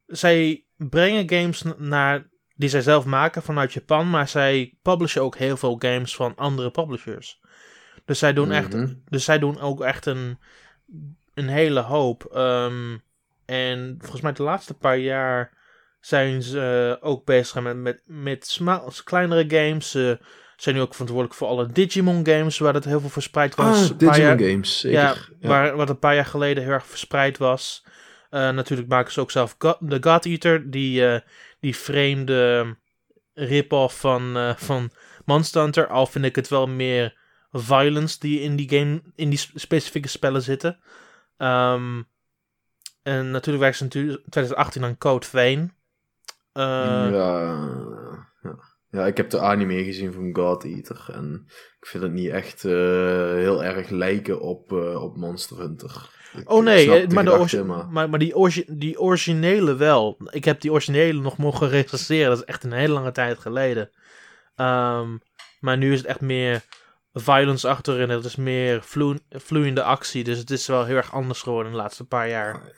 Zij 0.07 0.64
brengen 0.76 1.28
games 1.30 1.64
naar. 1.76 2.28
die 2.54 2.69
zij 2.69 2.80
zelf 2.80 3.04
maken 3.04 3.42
vanuit 3.42 3.73
Japan. 3.73 4.11
Maar 4.11 4.28
zij 4.28 4.78
publishen 4.83 5.23
ook 5.23 5.37
heel 5.37 5.57
veel 5.57 5.76
games 5.78 6.16
van 6.16 6.35
andere 6.37 6.71
publishers. 6.71 7.40
Dus 8.04 8.19
zij 8.19 8.33
doen, 8.33 8.50
echt, 8.50 8.73
Mhm. 8.75 8.95
dus 9.09 9.25
zij 9.25 9.38
doen 9.38 9.61
ook 9.61 9.80
echt 9.83 10.07
een. 10.07 10.38
een 11.35 11.49
hele 11.49 11.80
hoop. 11.80 12.25
Ehm, 12.25 12.97
en 13.47 13.95
volgens 13.99 14.21
mij 14.21 14.33
de 14.33 14.42
laatste 14.42 14.75
paar 14.75 14.99
jaar. 14.99 15.59
zijn 16.00 16.42
ze 16.42 16.97
eh, 17.00 17.09
ook 17.09 17.25
bezig 17.25 17.62
met, 17.62 17.76
met, 17.76 18.02
met 18.07 18.61
kleinere 19.04 19.45
games. 19.49 19.90
Ze 19.90 20.19
zijn 20.62 20.74
nu 20.74 20.80
ook 20.80 20.90
verantwoordelijk 20.92 21.38
voor 21.38 21.48
alle 21.48 21.66
Digimon 21.72 22.26
games. 22.26 22.58
waar 22.58 22.72
dat 22.72 22.84
heel 22.84 23.00
veel 23.00 23.08
verspreid 23.08 23.54
was. 23.54 23.76
Ah, 23.76 23.82
Een 23.82 23.88
paar 23.88 23.98
Digimon 23.98 24.20
jaar- 24.38 24.50
games, 24.50 24.80
zeker. 24.80 24.98
ja, 25.00 25.14
Ja. 25.40 25.48
Waar, 25.48 25.76
wat 25.76 25.88
een 25.88 25.98
paar 25.98 26.14
jaar 26.14 26.24
geleden 26.26 26.62
heel 26.62 26.72
erg 26.72 26.86
verspreid 26.86 27.38
was. 27.38 27.84
Eh, 28.30 28.50
natuurlijk 28.50 28.88
maken 28.88 29.12
ze 29.12 29.20
ook 29.20 29.30
zelf 29.30 29.54
Go- 29.58 29.76
de 29.80 29.98
God 30.00 30.24
Eater, 30.26 30.70
die, 30.70 31.06
eh, 31.06 31.20
die 31.60 31.76
vreemde 31.76 32.76
rip-off 33.34 34.00
van, 34.00 34.36
eh, 34.36 34.54
van 34.56 34.90
Monster 35.24 35.62
Hunter. 35.62 35.86
Al 35.86 36.06
vind 36.06 36.24
ik 36.24 36.36
het 36.36 36.48
wel 36.48 36.66
meer 36.66 37.18
violence 37.52 38.18
die 38.18 38.40
in 38.40 38.56
die 38.56 38.68
game, 38.68 39.02
in 39.14 39.28
die 39.28 39.38
sp- 39.38 39.50
specifieke 39.58 40.08
spellen 40.08 40.42
zitten. 40.42 40.78
Ehm, 41.36 42.02
en 43.02 43.30
natuurlijk 43.30 43.58
werken 43.58 43.78
ze 43.78 43.84
natuurlijk 43.84 44.22
2018 44.28 44.84
aan 44.84 44.98
Code 44.98 45.26
Vein. 45.26 45.74
Ja, 46.52 47.68
ja. 48.90 49.06
ik 49.06 49.16
heb 49.16 49.30
de 49.30 49.38
anime 49.40 49.85
gezien 49.85 50.12
van 50.12 50.30
God 50.32 50.64
Eater. 50.64 51.04
En 51.12 51.44
ik 51.80 51.87
vind 51.87 52.02
het 52.02 52.12
niet 52.12 52.30
echt 52.30 52.64
eh, 52.64 52.73
heel 53.35 53.64
erg 53.64 53.88
lijken 53.88 54.40
op, 54.40 54.73
eh, 54.73 55.02
op 55.02 55.16
Monster 55.16 55.59
Hunter. 55.59 56.18
Ik- 56.37 56.50
Oh 56.50 56.64
nee, 56.64 56.85
eh, 56.85 57.09
maar, 57.09 57.25
de 57.25 57.30
gedachte, 57.30 57.64
maar- 57.64 57.88
maar, 57.88 58.11
maar 58.11 58.18
die, 58.18 58.37
orgi- 58.37 58.64
die 58.68 59.00
originele 59.00 59.75
wel. 59.76 60.16
Ik 60.30 60.44
heb 60.44 60.61
die 60.61 60.70
originele 60.73 61.20
nog 61.20 61.37
mogen 61.37 61.68
recenseren. 61.68 62.28
Dat 62.28 62.38
is 62.38 62.44
echt 62.44 62.64
een 62.64 62.73
hele 62.73 62.92
lange 62.92 63.12
tijd 63.12 63.38
geleden. 63.38 63.90
Ehm, 64.56 65.09
maar 65.61 65.76
nu 65.76 65.92
is 65.92 65.99
het 65.99 66.06
echt 66.06 66.20
meer 66.20 66.62
violence 67.12 67.68
achterin. 67.68 68.08
Het 68.08 68.24
is 68.24 68.36
meer 68.36 68.82
vloe- 68.82 69.20
vloeiende 69.30 69.82
actie. 69.82 70.24
Dus 70.24 70.38
het 70.38 70.50
is 70.50 70.66
wel 70.66 70.84
heel 70.84 70.96
erg 70.96 71.12
anders 71.12 71.42
geworden 71.42 71.66
in 71.72 71.76
de 71.76 71.82
laatste 71.82 72.04
paar 72.04 72.28
jaar. 72.28 72.72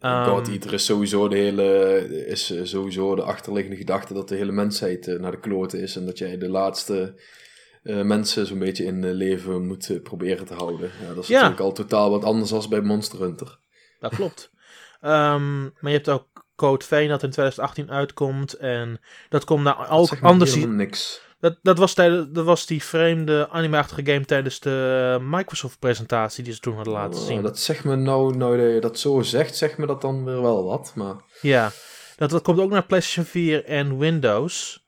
Ehm, 0.00 0.24
God 0.30 0.48
Eater 0.48 0.72
is 0.72 0.84
sowieso 0.84 1.28
de 1.28 1.36
hele 1.36 2.26
is 2.26 2.50
eh, 2.50 2.60
sowieso 2.64 3.14
de 3.14 3.22
achterliggende 3.22 3.76
gedachte 3.76 4.14
dat 4.14 4.28
de 4.28 4.34
hele 4.34 4.52
mensheid 4.52 5.08
eh, 5.08 5.18
naar 5.18 5.30
de 5.30 5.40
kloten 5.40 5.80
is 5.80 5.96
en 5.96 6.06
dat 6.06 6.18
jij 6.18 6.38
de 6.38 6.48
laatste 6.48 7.14
eh, 7.82 8.02
mensen 8.02 8.46
zo'n 8.46 8.58
beetje 8.58 8.84
in 8.84 9.12
leven 9.12 9.66
moet 9.66 10.00
proberen 10.02 10.46
te 10.46 10.54
houden. 10.54 10.90
Ja, 11.08 11.14
dat 11.14 11.22
is 11.22 11.28
Ja. 11.28 11.34
natuurlijk 11.34 11.60
al 11.60 11.72
totaal 11.72 12.10
wat 12.10 12.24
anders 12.24 12.52
als 12.52 12.68
bij 12.68 12.80
Monster 12.80 13.20
Hunter. 13.20 13.58
Dat 14.00 14.14
klopt. 14.14 14.50
Ehm, 15.00 15.62
maar 15.62 15.72
je 15.80 15.88
hebt 15.96 16.08
ook 16.08 16.46
Code 16.56 16.84
Vein 16.84 17.08
dat 17.08 17.22
in 17.22 17.30
2018 17.30 17.90
uitkomt. 17.90 18.52
En 18.54 19.00
dat 19.28 19.44
komt 19.44 19.62
nou 19.62 19.78
me 19.78 19.84
anders. 20.20 20.54
niks. 20.66 21.26
Dat, 21.40 21.58
dat, 21.62 21.78
was 21.78 21.94
tijdens, 21.94 22.26
dat 22.30 22.44
was 22.44 22.66
die 22.66 22.82
vreemde 22.82 23.48
anime-achtige 23.50 24.04
game 24.12 24.24
tijdens 24.24 24.60
de 24.60 25.18
Microsoft-presentatie 25.22 26.44
die 26.44 26.52
ze 26.52 26.60
toen 26.60 26.74
hadden 26.74 26.92
laten 26.92 27.20
Oh, 27.20 27.26
zien. 27.26 27.42
Dat 27.42 27.58
zegt 27.58 27.84
me 27.84 27.96
nou, 27.96 28.36
nou 28.36 28.56
dat 28.56 28.72
je 28.74 28.80
dat 28.80 28.98
zo 28.98 29.22
zegt, 29.22 29.56
zegt 29.56 29.78
me 29.78 29.86
dat 29.86 30.00
dan 30.00 30.24
weer 30.24 30.42
wel 30.42 30.64
wat. 30.64 30.92
Maar 30.94 31.14
Ja, 31.40 31.70
dat, 32.16 32.30
dat 32.30 32.42
komt 32.42 32.60
ook 32.60 32.70
naar 32.70 32.84
PlayStation 32.86 33.24
4 33.24 33.64
en 33.64 33.98
Windows. 33.98 34.86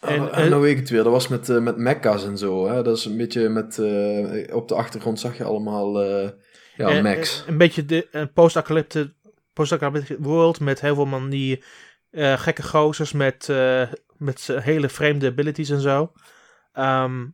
En, 0.00 0.08
en, 0.32 0.32
eh, 0.32 0.48
nou 0.50 0.62
weet 0.62 0.72
ik 0.72 0.78
het 0.78 0.90
weer. 0.90 1.02
Dat 1.02 1.12
was 1.12 1.28
met, 1.28 1.48
eh, 1.48 1.58
met 1.58 1.76
mecha's 1.76 2.24
en 2.24 2.38
zo. 2.38 2.68
Hè? 2.68 2.82
Dat 2.82 2.96
is 2.96 3.04
een 3.04 3.16
beetje 3.16 3.48
met... 3.48 3.78
eh, 3.78 4.54
op 4.56 4.68
de 4.68 4.74
achtergrond 4.74 5.20
zag 5.20 5.36
je 5.36 5.44
allemaal... 5.44 6.02
eh, 6.02 6.28
ja, 6.76 6.88
en- 6.88 7.06
en 7.06 7.24
Een 7.46 7.58
beetje 7.58 7.84
de 7.84 8.28
post-apocalyptic 8.34 9.10
post 9.52 9.74
world 10.18 10.60
met 10.60 10.80
heel 10.80 10.94
veel 10.94 11.04
man 11.06 11.30
die 11.30 11.62
eh, 12.10 12.38
gekke 12.38 12.62
gozers 12.62 13.12
met, 13.12 13.48
eh, 13.48 13.82
met 14.22 14.46
hele 14.46 14.88
vreemde 14.88 15.26
abilities 15.26 15.70
en 15.70 15.80
zo. 15.80 16.12
Ehm, 16.72 17.26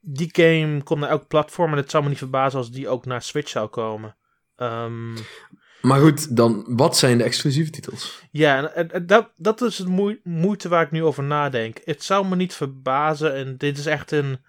die 0.00 0.28
game 0.32 0.82
komt 0.82 1.00
naar 1.00 1.10
elk 1.10 1.26
platform 1.28 1.70
en 1.70 1.76
het 1.76 1.90
zou 1.90 2.02
me 2.02 2.08
niet 2.08 2.18
verbazen 2.18 2.58
als 2.58 2.70
die 2.70 2.88
ook 2.88 3.04
naar 3.06 3.22
Switch 3.22 3.48
zou 3.48 3.68
komen. 3.68 4.16
Ehm, 4.56 5.12
Maar 5.82 6.00
goed, 6.00 6.36
dan 6.36 6.64
wat 6.76 6.96
zijn 6.96 7.18
de 7.18 7.24
exclusieve 7.24 7.70
titels? 7.70 8.22
Ja, 8.30 8.56
en- 8.56 8.74
en, 8.74 8.90
en 8.92 9.06
dat, 9.06 9.30
dat 9.36 9.60
is 9.60 9.78
het 9.78 9.88
moe- 9.88 10.20
moeite 10.22 10.68
waar 10.68 10.82
ik 10.84 10.90
nu 10.90 11.04
over 11.04 11.22
nadenk. 11.24 11.80
Het 11.84 12.02
zou 12.02 12.26
me 12.26 12.36
niet 12.36 12.54
verbazen, 12.54 13.34
en 13.34 13.56
dit 13.56 13.78
is 13.78 13.86
echt 13.86 14.10
een, 14.10 14.44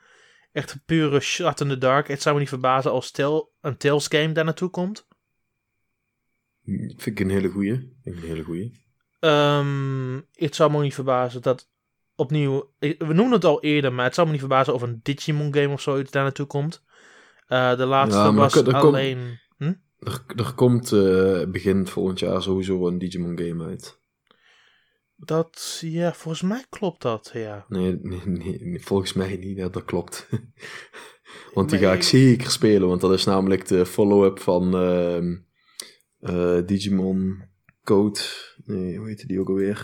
echt 0.52 0.72
een 0.74 0.82
pure 0.86 1.20
shot 1.20 1.62
in 1.62 1.68
the 1.68 1.78
dark. 1.78 2.08
Het 2.08 2.22
zou 2.22 2.34
me 2.36 2.40
niet 2.42 2.50
verbazen 2.50 2.92
als 2.92 3.12
Tel, 3.12 3.54
een 3.62 3.78
Tales 3.78 4.08
game 4.08 4.32
daar 4.32 4.46
naartoe 4.46 4.70
komt. 4.70 5.08
Vind 6.64 7.06
ik 7.06 7.20
een 7.20 7.30
hele 7.30 7.50
goeie. 7.50 7.74
Vind 8.04 8.16
ik 8.18 8.22
een 8.24 8.30
hele 8.30 8.44
goeie. 8.44 8.82
Ehm, 9.20 10.20
het 10.34 10.56
zou 10.56 10.72
me 10.72 10.82
niet 10.82 10.94
verbazen 10.94 11.42
dat 11.42 11.70
opnieuw, 12.18 12.72
we 12.80 12.96
noemen 13.00 13.32
het 13.32 13.46
al 13.46 13.62
eerder, 13.62 13.94
maar 13.94 14.06
het 14.06 14.14
zou 14.14 14.26
me 14.26 14.32
niet 14.32 14.42
verbazen 14.42 14.74
of 14.74 14.82
een 14.82 15.00
Digimon 15.04 15.54
game 15.54 15.70
of 15.74 15.82
zoiets 15.82 16.12
daar 16.12 16.24
naartoe 16.24 16.46
komt. 16.46 16.84
Eh, 17.48 17.78
de 17.78 17.86
laatste 17.86 18.20
Ja, 18.22 18.34
was 18.34 18.56
er 18.56 18.64
komt- 18.64 18.76
alleen... 18.76 19.40
Hm? 19.58 19.74
Er, 20.00 20.24
er 20.36 20.54
komt 20.56 20.92
eh, 20.92 21.44
begin 21.48 21.88
volgend 21.88 22.20
jaar 22.20 22.42
sowieso 22.42 22.88
een 22.88 22.98
Digimon 22.98 23.40
game 23.40 23.66
uit. 23.66 24.00
Dat, 25.16 25.78
ja, 25.82 26.14
volgens 26.14 26.42
mij 26.44 26.66
klopt 26.70 27.02
dat, 27.02 27.30
ja. 27.34 27.66
Nee, 27.68 28.00
nee, 28.02 28.22
nee, 28.26 28.80
volgens 28.82 29.14
mij 29.14 29.38
niet. 29.38 29.58
Ja, 29.58 29.70
dat 29.70 29.86
klopt. 29.86 30.30
want 31.54 31.70
die 31.70 31.80
ga 31.80 31.92
ik 31.92 31.98
ik- 31.98 32.04
zeker 32.04 32.52
spelen. 32.52 32.88
Want 32.88 33.02
dat 33.02 33.12
is 33.14 33.26
namelijk 33.26 33.68
de 33.68 33.86
follow-up 33.86 34.40
van 34.40 34.76
ehm, 34.78 35.36
eh, 36.20 36.66
Digimon 36.66 37.44
Code. 37.88 38.20
Nee, 38.66 38.98
hoe 38.98 39.08
heette 39.08 39.28
die 39.28 39.40
ook 39.40 39.48
alweer? 39.50 39.76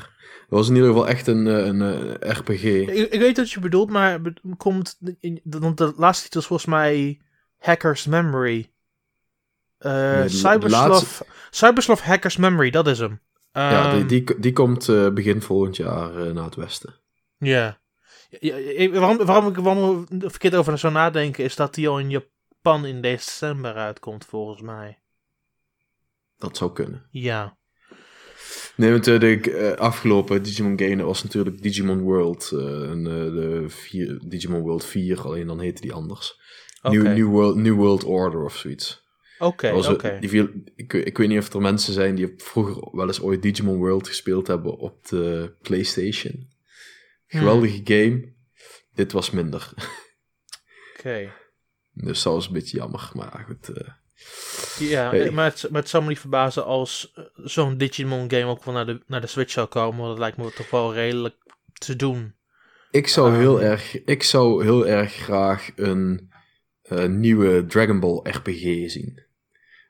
Dat 0.49 0.59
was 0.59 0.67
in 0.69 0.75
ieder 0.75 0.89
geval 0.89 1.07
echt 1.07 1.27
een, 1.27 1.47
eh, 1.47 1.65
een, 1.65 1.81
eh, 1.81 2.29
RPG. 2.31 2.63
Ik, 2.63 2.89
ik 3.11 3.19
weet 3.19 3.37
wat 3.37 3.51
je 3.51 3.59
bedoelt, 3.59 3.89
maar 3.89 4.21
be- 4.21 4.33
komt. 4.57 4.99
in- 5.19 5.41
Want 5.43 5.77
de 5.77 5.93
laatste 5.97 6.23
titel 6.23 6.39
is 6.39 6.45
volgens 6.47 6.69
mij 6.69 7.21
Hacker's 7.57 8.05
Memory. 8.05 8.71
Eh 9.77 9.91
Nee, 9.91 10.15
de- 10.17 10.21
de 10.23 10.29
Cyberslav, 10.29 10.89
laatste- 10.89 11.25
Cyberslav 11.51 12.01
Hacker's 12.01 12.37
Memory, 12.37 12.69
dat 12.69 12.87
is 12.87 12.99
hem. 12.99 13.19
ja, 13.51 13.91
Ehm, 13.91 14.07
die, 14.07 14.23
die, 14.25 14.39
die 14.39 14.53
komt 14.53 14.85
begin 15.13 15.41
volgend 15.41 15.75
jaar 15.75 16.33
naar 16.33 16.43
het 16.45 16.55
westen. 16.55 16.95
Ja. 17.37 17.81
Ja, 18.39 18.55
ik- 18.55 18.93
waarom, 18.93 19.25
waarom 19.25 19.47
ik 19.47 19.55
waarom 19.55 20.07
er 20.21 20.29
verkeerd 20.29 20.55
over 20.55 20.77
zou 20.77 20.93
nadenken, 20.93 21.43
is 21.43 21.55
dat 21.55 21.73
die 21.73 21.87
al 21.89 21.99
in 21.99 22.09
Japan 22.09 22.85
in 22.85 23.01
december 23.01 23.73
uitkomt, 23.75 24.25
volgens 24.25 24.61
mij. 24.61 24.97
Dat 26.37 26.57
zou 26.57 26.73
kunnen. 26.73 27.07
Ja. 27.09 27.57
Nee, 28.75 28.91
want 28.91 29.07
eh, 29.07 29.19
de 29.19 29.51
eh, 29.51 29.77
afgelopen 29.77 30.43
Digimon 30.43 30.79
game 30.79 31.03
was 31.03 31.23
natuurlijk 31.23 31.61
Digimon 31.61 32.01
World. 32.01 32.51
eh, 32.53 32.89
en, 32.89 33.03
de 33.03 33.63
vier, 33.67 34.19
Digimon 34.25 34.61
World 34.61 34.85
4, 34.85 35.21
alleen 35.21 35.47
dan 35.47 35.59
heette 35.59 35.81
die 35.81 35.93
anders. 35.93 36.41
New, 36.81 37.03
New, 37.03 37.27
World, 37.27 37.55
New 37.55 37.75
World 37.75 38.03
Order 38.03 38.43
of 38.43 38.57
zoiets. 38.57 39.01
Oké, 39.39 40.19
die 40.19 40.29
viel, 40.29 40.49
ik, 40.75 40.93
ik 40.93 41.17
weet 41.17 41.27
niet 41.27 41.39
of 41.39 41.53
er 41.53 41.61
mensen 41.61 41.93
zijn 41.93 42.15
die 42.15 42.33
vroeger 42.37 42.95
wel 42.95 43.07
eens 43.07 43.21
ooit 43.21 43.41
Digimon 43.41 43.77
World 43.77 44.07
gespeeld 44.07 44.47
hebben 44.47 44.77
op 44.77 45.07
de 45.07 45.55
PlayStation. 45.61 46.51
Geweldige 47.27 47.81
game. 47.83 48.33
Dit 48.93 49.11
was 49.11 49.31
minder. 49.31 49.73
Oké. 50.97 51.31
Dus 51.95 52.23
dat 52.23 52.33
was 52.33 52.47
een 52.47 52.53
beetje 52.53 52.77
jammer. 52.77 53.11
Maar 53.13 53.45
goed. 53.47 53.71
Ja, 54.79 55.09
Hey. 55.09 55.31
maar, 55.31 55.45
het, 55.45 55.67
maar 55.71 55.81
het 55.81 55.89
zou 55.89 56.03
me 56.03 56.09
niet 56.09 56.19
verbazen 56.19 56.65
als 56.65 57.11
eh, 57.15 57.23
zo'n 57.35 57.77
Digimon 57.77 58.31
game 58.31 58.45
ook 58.45 58.63
wel 58.63 58.73
naar 58.73 58.85
de, 58.85 59.01
naar 59.07 59.21
de 59.21 59.27
Switch 59.27 59.51
zou 59.51 59.67
komen. 59.67 59.97
Want 59.97 60.09
dat 60.09 60.19
lijkt 60.19 60.37
me 60.37 60.51
toch 60.55 60.69
wel 60.69 60.93
redelijk 60.93 61.35
te 61.73 61.95
doen. 61.95 62.33
Ik 62.91 63.07
zou 63.07 63.35
heel 63.35 63.61
erg, 63.61 64.03
ik 64.03 64.23
zou 64.23 64.63
heel 64.63 64.87
erg 64.87 65.13
graag 65.13 65.69
een 65.75 66.31
eh, 66.81 67.05
nieuwe 67.05 67.65
Dragon 67.65 67.99
Ball 67.99 68.19
RPG 68.23 68.89
zien. 68.91 69.21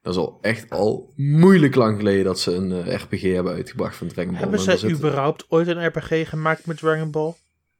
Dat 0.02 0.14
is 0.14 0.20
al 0.20 0.38
echt 0.42 0.70
al 0.70 1.14
moeilijk 1.16 1.76
lang 1.76 1.98
geleden 1.98 2.24
dat 2.24 2.40
ze 2.40 2.52
een 2.56 2.72
eh, 2.72 2.96
RPG 2.96 3.22
hebben 3.22 3.54
uitgebracht 3.54 3.96
van 3.96 4.08
Dragon 4.08 4.32
Ball. 4.32 4.42
Hebben 4.42 4.58
En 4.60 4.66
ze 4.66 4.72
er 4.72 4.78
zit- 4.78 4.92
überhaupt 4.92 5.46
ooit 5.50 5.68
een 5.68 5.86
RPG 5.88 6.30
gemaakt 6.30 6.66
met 6.66 6.78
Dragon 6.78 7.12
Ball? 7.12 7.34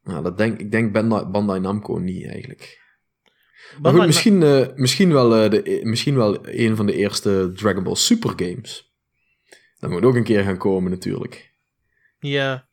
Nou, 0.04 0.24
dat 0.24 0.38
denk, 0.38 0.60
ik 0.60 0.72
denk 0.72 0.92
Bandai, 0.94 1.26
Bandai 1.26 1.60
Namco 1.60 1.98
niet 1.98 2.26
eigenlijk. 2.28 2.82
Maar 3.82 3.94
goed, 3.94 4.06
misschien, 4.06 4.44
eh, 4.44 4.68
misschien, 4.76 5.14
wel, 5.14 5.36
eh, 5.36 5.50
de, 5.50 5.80
misschien 5.84 6.16
wel 6.16 6.48
een 6.48 6.76
van 6.76 6.86
de 6.86 6.94
eerste 6.94 7.52
Dragon 7.56 7.84
Ball 7.84 7.96
Super 7.96 8.34
games. 8.36 8.92
Dat 9.80 9.90
moet 9.90 10.04
ook 10.04 10.16
een 10.16 10.24
keer 10.24 10.44
gaan 10.44 10.58
komen 10.58 10.92
natuurlijk. 10.92 11.52
Ja. 12.20 12.68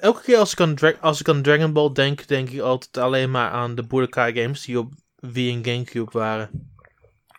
Elke 0.00 0.22
keer 0.22 0.36
als 0.36 0.52
ik, 0.52 0.60
aan 0.60 0.74
Dra- 0.74 0.96
als 1.00 1.20
ik 1.20 1.28
aan 1.28 1.42
Dragon 1.42 1.72
Ball 1.72 1.92
denk, 1.92 2.26
denk 2.26 2.50
ik 2.50 2.60
altijd 2.60 2.96
alleen 3.04 3.30
maar 3.30 3.50
aan 3.50 3.74
de 3.74 3.86
Budokai 3.86 4.42
games 4.42 4.64
die 4.64 4.78
op 4.78 4.92
Wii 5.16 5.52
en 5.52 5.64
Gamecube 5.64 6.10
waren. 6.18 6.70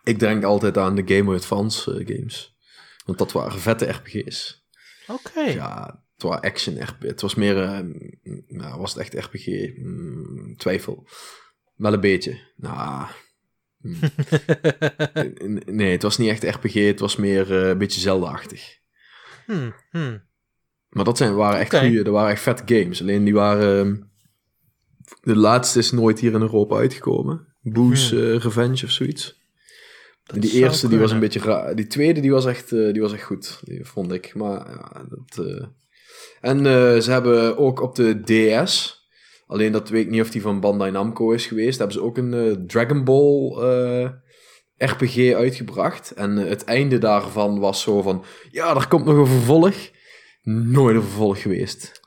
Ik 0.04 0.18
denk 0.18 0.44
altijd 0.44 0.78
aan 0.78 0.94
de 0.94 1.02
Game 1.06 1.24
Boy 1.24 1.34
Advance 1.34 1.94
eh, 1.98 2.16
games. 2.16 2.56
Want 3.04 3.18
dat 3.18 3.32
waren 3.32 3.60
vette 3.60 3.90
RPG's. 3.90 4.66
Oké. 5.06 5.40
Ja, 5.40 6.02
het 6.12 6.22
was 6.22 6.40
action 6.40 6.82
RPG. 6.82 6.98
Het 7.02 7.20
was 7.20 7.34
meer, 7.34 7.54
nou, 8.46 8.80
was 8.80 8.94
het 8.94 9.12
echt 9.12 9.24
RPG? 9.24 9.76
Mm, 9.76 10.56
twijfel. 10.56 11.06
Wel 11.76 11.92
een 11.92 12.00
beetje. 12.00 12.38
Nou, 12.56 13.06
mm. 13.80 13.96
N- 15.42 15.62
nee, 15.76 15.92
het 15.92 16.02
was 16.02 16.18
niet 16.18 16.28
echt 16.28 16.44
RPG. 16.44 16.72
Het 16.74 17.00
was 17.00 17.16
meer 17.16 17.62
eh, 17.62 17.68
een 17.68 17.78
beetje 17.78 18.00
Zelda-achtig. 18.00 18.78
Hmm, 19.46 19.74
hmm. 19.90 20.22
Maar 20.88 21.04
dat 21.04 21.16
zijn, 21.16 21.34
waren 21.34 21.60
echt 21.60 21.76
goede, 21.78 22.02
dat 22.02 22.12
waren 22.12 22.30
echt 22.30 22.42
vet 22.42 22.62
games. 22.66 23.00
Alleen 23.00 23.24
die 23.24 23.34
waren... 23.34 23.86
ehm, 23.86 23.96
de 25.20 25.36
laatste 25.36 25.78
is 25.78 25.90
nooit 25.90 26.18
hier 26.20 26.32
in 26.34 26.40
Europa 26.40 26.76
uitgekomen. 26.76 27.54
Boo's 27.60 28.10
Hmm. 28.10 28.18
eh, 28.18 28.36
Revenge 28.36 28.84
of 28.84 28.90
zoiets. 28.90 29.42
Dat 30.24 30.42
die 30.42 30.52
eerste 30.52 30.88
die 30.88 30.98
was 30.98 31.10
een 31.10 31.20
beetje 31.20 31.40
raar. 31.40 31.74
Die 31.76 31.86
tweede 31.86 32.20
die 32.20 32.30
was 32.30 32.46
echt, 32.46 32.72
eh, 32.72 32.92
die 32.92 33.00
was 33.02 33.12
echt 33.12 33.22
goed, 33.22 33.60
die 33.64 33.84
vond 33.84 34.12
ik. 34.12 34.34
Maar 34.34 34.70
ja, 34.70 35.06
dat... 35.08 35.46
En 36.40 36.58
ze 37.02 37.10
hebben 37.10 37.58
ook 37.58 37.80
op 37.80 37.94
de 37.94 38.20
DS... 38.22 39.02
Alleen 39.46 39.72
dat 39.72 39.88
weet 39.88 40.04
ik 40.04 40.10
niet 40.10 40.20
of 40.20 40.30
die 40.30 40.42
van 40.42 40.60
Bandai 40.60 40.90
Namco 40.90 41.30
is 41.30 41.46
geweest. 41.46 41.78
Daar 41.78 41.88
hebben 41.88 41.96
ze 41.96 42.02
ook 42.02 42.16
een 42.18 42.34
eh, 42.34 42.52
Dragon 42.66 43.04
Ball 43.04 43.62
eh, 43.62 44.10
RPG 44.76 45.32
uitgebracht. 45.34 46.10
En 46.10 46.38
eh, 46.38 46.48
het 46.48 46.64
einde 46.64 46.98
daarvan 46.98 47.58
was 47.58 47.82
zo 47.82 48.02
van... 48.02 48.24
Ja, 48.50 48.74
er 48.76 48.88
komt 48.88 49.04
nog 49.04 49.16
een 49.16 49.26
vervolg. 49.26 49.74
Nooit 50.42 50.96
een 50.96 51.02
vervolg 51.02 51.42
geweest. 51.42 52.00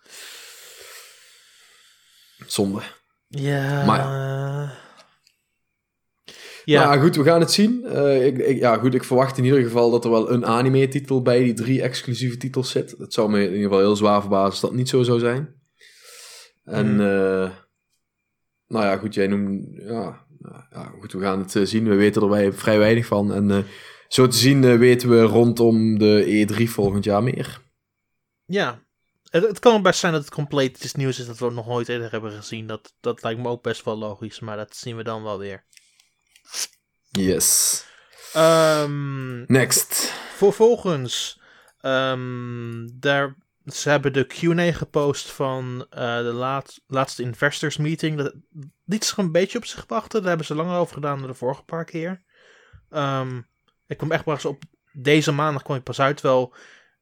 Zonde. 2.48 2.82
Ja. 3.28 3.86
Maar 3.86 4.86
Ja. 6.66 6.88
Maar 6.88 7.00
goed, 7.02 7.16
we 7.16 7.24
gaan 7.24 7.40
het 7.40 7.52
zien. 7.52 7.86
Ik, 8.26 8.38
ik- 8.38 8.58
ja, 8.60 8.78
goed, 8.78 8.94
ik 8.94 9.04
verwacht 9.04 9.38
in 9.38 9.44
ieder 9.44 9.62
geval 9.64 9.92
dat 9.92 10.04
er 10.06 10.12
wel 10.12 10.32
een 10.32 10.46
anime-titel 10.46 11.22
bij 11.22 11.44
die 11.44 11.54
drie 11.54 11.82
exclusieve 11.82 12.38
titels 12.38 12.70
zit. 12.72 12.96
Het 12.98 13.14
zou 13.14 13.30
me 13.30 13.38
in 13.40 13.46
ieder 13.46 13.62
geval 13.64 13.80
heel 13.80 13.96
zwaar 13.96 14.22
verbazen 14.22 14.50
als 14.50 14.60
dat 14.62 14.74
niet 14.74 14.90
zo 14.90 15.04
zou 15.04 15.20
zijn. 15.20 15.56
En, 16.68 16.96
Mhm. 16.96 17.02
eh, 17.02 17.52
nou 18.68 18.86
ja, 18.86 18.98
goed, 18.98 19.14
jij 19.14 19.28
noemt... 19.28 19.68
Ja, 19.74 20.26
ja, 20.70 20.92
goed, 21.00 21.12
we 21.14 21.20
gaan 21.22 21.40
het 21.40 21.56
eh, 21.56 21.64
zien. 21.66 21.90
We 21.90 21.96
weten 21.96 22.22
er 22.22 22.30
wij 22.30 22.54
vrij 22.54 22.78
weinig 22.78 23.06
van. 23.06 23.34
En 23.34 23.52
eh, 23.52 23.64
zo 24.08 24.28
te 24.28 24.38
zien 24.38 24.78
weten 24.78 25.10
we 25.10 25.22
rondom 25.22 26.00
de 26.00 26.46
E3 26.48 26.64
volgend 26.70 27.04
jaar 27.04 27.24
meer. 27.24 27.62
Ja. 28.46 28.86
Het, 29.30 29.44
het 29.48 29.60
kan 29.60 29.82
best 29.82 30.00
zijn 30.00 30.14
dat 30.14 30.22
het 30.22 30.34
compleet 30.34 30.84
iets 30.84 30.94
nieuws 30.94 31.20
is 31.20 31.26
dat 31.26 31.38
we 31.38 31.52
nog 31.52 31.68
nooit 31.68 31.90
eerder 31.90 32.12
hebben 32.12 32.32
gezien. 32.32 32.68
Dat, 32.68 32.94
dat 33.00 33.24
lijkt 33.24 33.40
me 33.42 33.48
ook 33.50 33.64
best 33.64 33.84
wel 33.86 33.98
logisch, 33.98 34.40
maar 34.40 34.58
dat 34.58 34.76
zien 34.76 34.96
we 34.98 35.04
dan 35.04 35.24
wel 35.24 35.40
weer. 35.40 35.64
Yes. 37.10 37.86
Ehm 38.34 39.44
Next. 39.52 40.14
Vervolgens, 40.36 41.42
ehm, 41.82 42.88
daar, 42.94 43.36
ze 43.74 43.90
hebben 43.90 44.14
de 44.14 44.26
Q&A 44.26 44.72
gepost 44.72 45.32
van 45.32 45.86
eh, 45.90 46.18
de 46.18 46.24
laat, 46.34 46.82
laatste 46.88 47.24
investors 47.24 47.78
meeting. 47.78 48.18
Dat 48.18 48.34
liet 48.86 49.06
zich 49.06 49.18
een 49.18 49.32
beetje 49.32 49.58
op 49.58 49.66
zich 49.66 49.86
wachten. 49.88 50.20
Daar 50.20 50.28
hebben 50.30 50.46
ze 50.48 50.56
langer 50.56 50.78
over 50.80 50.94
gedaan 50.94 51.20
dan 51.20 51.28
de 51.28 51.34
vorige 51.34 51.64
paar 51.64 51.86
keer. 51.86 52.22
Ehm, 52.90 53.42
ik 53.88 53.98
kwam 53.98 54.12
echt 54.12 54.24
pas 54.24 54.46
op 54.46 54.64
deze 54.92 55.32
maandag 55.32 55.64
kwam 55.64 55.78
ik 55.78 55.84
pas 55.84 56.00
uit, 56.02 56.22
wel 56.22 56.54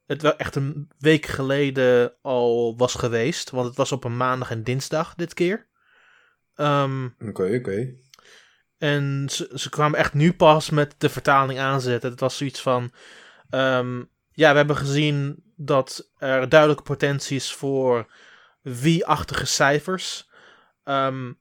het 0.05 0.21
wel 0.21 0.37
echt 0.37 0.55
een 0.55 0.91
week 0.97 1.25
geleden 1.25 2.13
al 2.21 2.77
was 2.77 2.93
geweest. 2.93 3.49
Want 3.49 3.67
het 3.67 3.77
was 3.77 3.91
op 3.91 4.03
een 4.03 4.17
maandag 4.17 4.51
en 4.51 4.63
dinsdag 4.63 5.15
dit 5.15 5.33
keer. 5.33 5.67
Ehm, 6.55 7.05
Oké, 7.05 7.55
oké. 7.55 7.93
en 8.77 9.27
ze, 9.31 9.51
ze 9.53 9.69
kwamen 9.69 9.99
echt 9.99 10.13
nu 10.13 10.33
pas 10.33 10.69
met 10.69 10.95
de 10.97 11.09
vertaling 11.09 11.59
aanzetten. 11.59 12.09
Het 12.11 12.19
was 12.19 12.37
zoiets 12.37 12.61
van. 12.61 12.91
ehm, 13.49 14.03
ja, 14.31 14.51
we 14.51 14.57
hebben 14.57 14.75
gezien 14.77 15.43
dat 15.55 16.11
er 16.17 16.49
duidelijke 16.49 16.83
potentie 16.83 17.35
is 17.35 17.53
voor 17.53 18.13
wie-achtige 18.61 19.45
cijfers. 19.45 20.29
Ehm, 20.83 21.33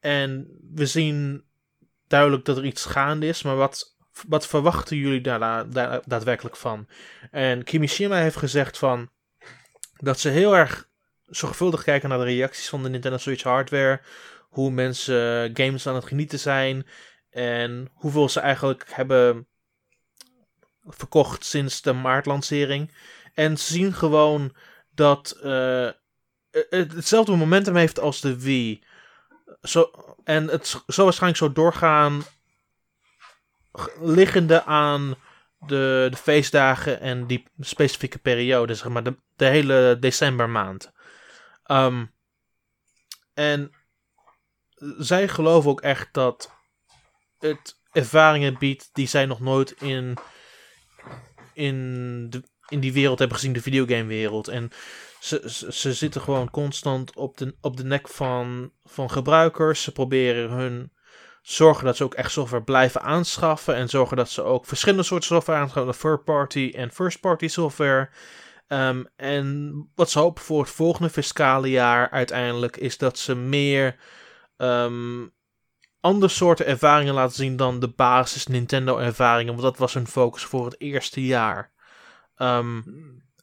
en 0.00 0.58
we 0.74 0.86
zien 0.86 1.44
duidelijk 2.06 2.44
dat 2.44 2.56
er 2.56 2.64
iets 2.64 2.84
gaande 2.84 3.26
is, 3.26 3.42
maar 3.42 3.56
wat, 3.56 3.96
wat 4.28 4.46
verwachten 4.46 4.96
jullie 4.96 5.20
daar, 5.20 5.38
da- 5.38 5.64
da- 5.64 6.02
daadwerkelijk 6.04 6.56
van? 6.56 6.88
En 7.30 7.64
Kimishima 7.64 8.16
heeft 8.16 8.36
gezegd 8.36 8.78
van 8.78 9.10
dat 9.96 10.20
ze 10.20 10.28
heel 10.28 10.56
erg 10.56 10.88
zorgvuldig 11.26 11.82
kijken 11.82 12.08
naar 12.08 12.18
de 12.18 12.24
reacties 12.24 12.68
van 12.68 12.82
de 12.82 12.88
Nintendo 12.88 13.16
Switch 13.18 13.42
hardware 13.42 14.00
hoe 14.48 14.70
mensen 14.70 15.50
games 15.56 15.86
aan 15.86 15.94
het 15.94 16.04
genieten 16.04 16.38
zijn 16.38 16.86
en 17.30 17.88
hoeveel 17.92 18.28
ze 18.28 18.40
eigenlijk 18.40 18.84
hebben 18.86 19.46
verkocht 20.86 21.44
sinds 21.44 21.82
de 21.82 21.92
maartlancering. 21.92 22.92
En 23.34 23.58
ze 23.58 23.72
zien 23.72 23.92
gewoon 23.92 24.54
dat 24.94 25.30
eh, 25.30 25.88
het 26.50 26.92
hetzelfde 26.92 27.36
momentum 27.36 27.76
heeft 27.76 28.00
als 28.00 28.20
de 28.20 28.40
Wii. 28.40 28.84
Zo, 29.62 29.90
en 30.24 30.46
het 30.48 30.82
zal 30.86 31.04
waarschijnlijk 31.04 31.42
zo 31.42 31.52
doorgaan, 31.52 32.22
liggende 34.00 34.64
aan 34.64 35.14
de, 35.58 36.08
de 36.10 36.16
feestdagen 36.16 37.00
en 37.00 37.26
die 37.26 37.46
specifieke 37.60 38.18
periode, 38.18 38.74
zeg 38.74 38.88
maar 38.88 39.02
de, 39.02 39.16
de 39.36 39.44
hele 39.44 39.96
decembermaand. 40.00 40.92
Ehm, 41.64 42.04
en 43.34 43.72
zij 44.98 45.28
geloven 45.28 45.70
ook 45.70 45.80
echt 45.80 46.08
dat 46.12 46.50
het 47.38 47.78
ervaringen 47.92 48.58
biedt 48.58 48.90
die 48.92 49.06
zij 49.06 49.26
nog 49.26 49.40
nooit 49.40 49.70
in, 49.70 50.18
in, 51.60 52.26
de, 52.30 52.42
in 52.68 52.80
die 52.80 52.92
wereld 52.92 53.18
hebben 53.18 53.36
gezien, 53.36 53.52
de 53.52 53.62
videogamewereld. 53.62 54.48
En 54.48 54.70
ze, 55.20 55.66
ze, 55.70 55.92
zitten 55.92 56.20
gewoon 56.20 56.50
constant 56.50 57.16
op 57.16 57.36
de, 57.36 57.54
op 57.60 57.76
de 57.76 57.84
nek 57.84 58.08
van, 58.08 58.72
van 58.84 59.10
gebruikers. 59.10 59.82
Ze 59.82 59.92
proberen 59.92 60.50
hun 60.50 60.92
zorgen 61.42 61.84
dat 61.84 61.96
ze 61.96 62.04
ook 62.04 62.14
echt 62.14 62.32
software 62.32 62.64
blijven 62.64 63.02
aanschaffen. 63.02 63.74
En 63.74 63.88
zorgen 63.88 64.16
dat 64.16 64.30
ze 64.30 64.42
ook 64.42 64.66
verschillende 64.66 65.04
soorten 65.04 65.28
software 65.28 65.60
aanschaffen. 65.60 65.98
Third 65.98 66.24
party 66.24 66.72
en 66.74 66.90
first 66.90 67.20
party 67.20 67.48
software. 67.48 68.10
Ehm, 68.66 69.04
en 69.16 69.72
wat 69.94 70.10
ze 70.10 70.18
hopen 70.18 70.42
voor 70.42 70.60
het 70.60 70.70
volgende 70.70 71.10
fiscale 71.10 71.70
jaar 71.70 72.10
uiteindelijk 72.10 72.76
is 72.76 72.98
dat 72.98 73.18
ze 73.18 73.34
meer 73.34 73.96
ehm, 74.56 75.26
andere 76.00 76.32
soorten 76.32 76.66
ervaringen 76.66 77.14
laten 77.14 77.36
zien 77.36 77.56
dan 77.56 77.80
de 77.80 77.88
basis 77.88 78.46
Nintendo 78.46 78.98
ervaringen. 78.98 79.52
Want 79.52 79.64
dat 79.64 79.78
was 79.78 79.94
hun 79.94 80.06
focus 80.06 80.42
voor 80.42 80.64
het 80.64 80.80
eerste 80.80 81.24
jaar. 81.24 81.72
Ehm, 82.36 82.80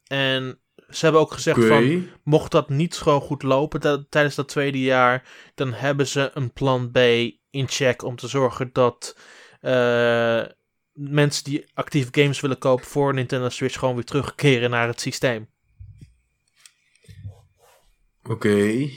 en 0.08 0.60
ze 0.90 1.04
hebben 1.04 1.22
ook 1.22 1.34
gezegd 1.34 1.66
van 1.66 2.08
mocht 2.24 2.52
dat 2.52 2.70
niet 2.70 2.98
gewoon 2.98 3.22
goed 3.22 3.44
lopen 3.44 4.08
tijdens 4.10 4.36
dat 4.36 4.48
tweede 4.48 4.82
jaar, 4.82 5.28
dan 5.56 5.74
hebben 5.74 6.08
ze 6.08 6.32
een 6.34 6.54
plan 6.54 6.92
B 6.92 6.98
in 7.50 7.68
check 7.68 8.04
om 8.04 8.16
te 8.16 8.28
zorgen 8.28 8.70
dat 8.74 9.18
eh, 9.62 10.44
mensen 10.94 11.44
die 11.44 11.66
actief 11.74 12.08
games 12.12 12.40
willen 12.40 12.58
kopen 12.58 12.86
voor 12.86 13.14
Nintendo 13.14 13.50
Switch 13.50 13.80
gewoon 13.80 13.96
weer 13.96 14.04
terugkeren 14.04 14.70
naar 14.70 14.88
het 14.88 15.02
systeem. 15.02 15.50
Oké. 18.24 18.90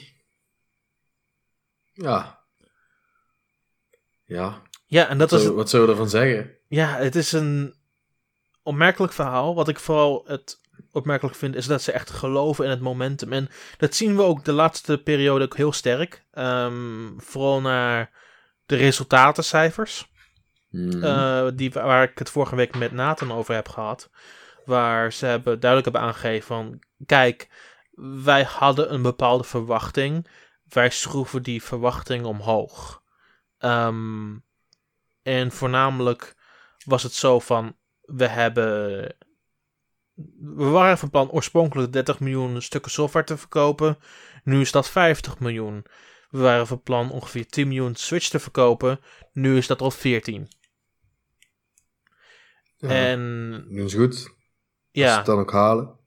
Ja. 1.92 2.39
Ja. 4.30 4.62
Ja, 4.86 5.08
en 5.08 5.18
dat 5.18 5.30
wat, 5.30 5.38
is 5.38 5.44
zou, 5.44 5.56
wat 5.56 5.70
zou 5.70 5.82
je 5.82 5.88
ervan 5.90 6.08
zeggen? 6.08 6.50
Ja, 6.68 6.96
het 6.96 7.16
is 7.16 7.32
een 7.32 7.74
opmerkelijk 8.62 9.12
verhaal. 9.12 9.54
Wat 9.54 9.68
ik 9.68 9.78
vooral 9.78 10.24
het 10.26 10.60
opmerkelijk 10.92 11.36
vind, 11.36 11.54
is 11.54 11.66
dat 11.66 11.82
ze 11.82 11.92
echt 11.92 12.10
geloven 12.10 12.64
in 12.64 12.70
het 12.70 12.80
momentum. 12.80 13.32
En 13.32 13.48
dat 13.76 13.94
zien 13.94 14.16
we 14.16 14.22
ook 14.22 14.44
de 14.44 14.52
laatste 14.52 14.98
periode 14.98 15.44
ook 15.44 15.56
heel 15.56 15.72
sterk. 15.72 16.24
Ehm, 16.32 17.18
vooral 17.18 17.60
naar 17.60 18.10
de 18.66 18.76
resultatencijfers. 18.76 20.08
Hmm. 20.70 21.02
eh, 21.02 21.46
die, 21.54 21.70
waar 21.70 22.02
ik 22.02 22.18
het 22.18 22.30
vorige 22.30 22.56
week 22.56 22.76
met 22.76 22.92
Nathan 22.92 23.32
over 23.32 23.54
heb 23.54 23.68
gehad. 23.68 24.10
Waar 24.64 25.12
ze 25.12 25.26
hebben, 25.26 25.60
duidelijk 25.60 25.92
hebben 25.92 26.10
aangegeven 26.10 26.46
van... 26.46 26.82
Kijk, 27.06 27.48
wij 28.24 28.42
hadden 28.42 28.92
een 28.92 29.02
bepaalde 29.02 29.44
verwachting. 29.44 30.26
Wij 30.68 30.90
schroeven 30.90 31.42
die 31.42 31.62
verwachting 31.62 32.24
omhoog. 32.24 33.00
Ehm, 33.60 34.36
en 35.22 35.52
voornamelijk 35.52 36.36
was 36.84 37.02
het 37.02 37.12
zo 37.12 37.38
van, 37.38 37.76
we 38.00 38.26
hebben... 38.26 39.00
We 40.40 40.64
waren 40.64 40.98
van 40.98 41.10
plan 41.10 41.30
oorspronkelijk 41.30 41.92
30 41.92 42.20
miljoen 42.20 42.62
stukken 42.62 42.90
software 42.90 43.26
te 43.26 43.36
verkopen. 43.36 43.98
Nu 44.44 44.60
is 44.60 44.72
dat 44.72 44.90
50 44.90 45.38
miljoen. 45.38 45.84
We 46.30 46.38
waren 46.38 46.66
van 46.66 46.82
plan 46.82 47.10
ongeveer 47.10 47.46
10 47.46 47.68
miljoen 47.68 47.94
Switch 47.94 48.28
te 48.28 48.38
verkopen. 48.38 49.00
Nu 49.32 49.56
is 49.56 49.66
dat 49.66 49.80
al 49.80 49.90
14. 49.90 50.48
Ja, 52.76 52.88
En 52.88 53.64
doen 53.68 53.88
ze 53.88 53.96
goed. 53.96 54.14
Als 54.14 54.22
ze 54.22 54.30
ja, 54.90 55.16
het 55.16 55.26
dan 55.26 55.38
ook 55.38 55.52
halen. 55.52 55.98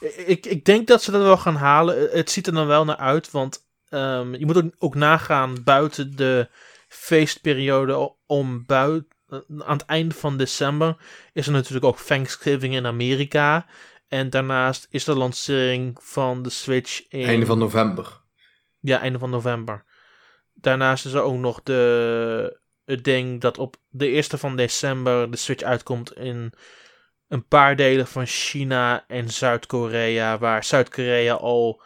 ik, 0.00 0.46
ik 0.46 0.64
denk 0.64 0.86
dat 0.86 1.02
ze 1.02 1.10
dat 1.10 1.22
wel 1.22 1.36
gaan 1.36 1.56
halen. 1.56 2.10
Het 2.10 2.30
ziet 2.30 2.46
er 2.46 2.52
dan 2.52 2.66
wel 2.66 2.84
naar 2.84 2.96
uit, 2.96 3.30
want 3.30 3.61
ehm, 3.92 4.34
je 4.34 4.46
moet 4.46 4.56
ook, 4.56 4.72
ook 4.78 4.94
nagaan 4.94 5.62
buiten 5.64 6.16
de 6.16 6.48
feestperiode 6.88 8.14
om 8.26 8.66
buiten. 8.66 9.10
Aan 9.58 9.76
het 9.76 9.84
einde 9.84 10.14
van 10.14 10.36
december 10.36 10.96
is 11.32 11.46
er 11.46 11.52
natuurlijk 11.52 11.84
ook 11.84 11.98
Thanksgiving 11.98 12.74
in 12.74 12.86
Amerika. 12.86 13.66
En 14.08 14.30
daarnaast 14.30 14.86
is 14.90 15.04
de 15.04 15.14
lancering 15.14 15.98
van 16.02 16.42
de 16.42 16.50
Switch 16.50 17.08
in... 17.08 17.26
Einde 17.26 17.46
van 17.46 17.58
november. 17.58 18.20
Ja, 18.80 19.00
einde 19.00 19.18
van 19.18 19.30
november. 19.30 19.84
Daarnaast 20.54 21.06
is 21.06 21.12
er 21.12 21.22
ook 21.22 21.38
nog 21.38 21.62
de, 21.62 22.58
het 22.84 23.04
ding 23.04 23.40
dat 23.40 23.58
op 23.58 23.76
de 23.88 24.08
eerste 24.08 24.38
van 24.38 24.56
december 24.56 25.30
de 25.30 25.36
Switch 25.36 25.62
uitkomt 25.62 26.16
in 26.16 26.52
een 27.28 27.46
paar 27.46 27.76
delen 27.76 28.06
van 28.06 28.26
China 28.26 29.04
en 29.06 29.30
Zuid-Korea, 29.30 30.38
waar 30.38 30.64
Zuid-Korea 30.64 31.34
al 31.34 31.82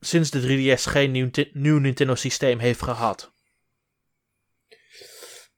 sinds 0.00 0.30
de 0.30 0.40
3DS 0.40 0.82
geen 0.82 1.10
nieuw, 1.10 1.30
nieuw 1.52 1.78
Nintendo 1.78 2.14
systeem 2.14 2.58
heeft 2.58 2.82
gehad. 2.82 3.32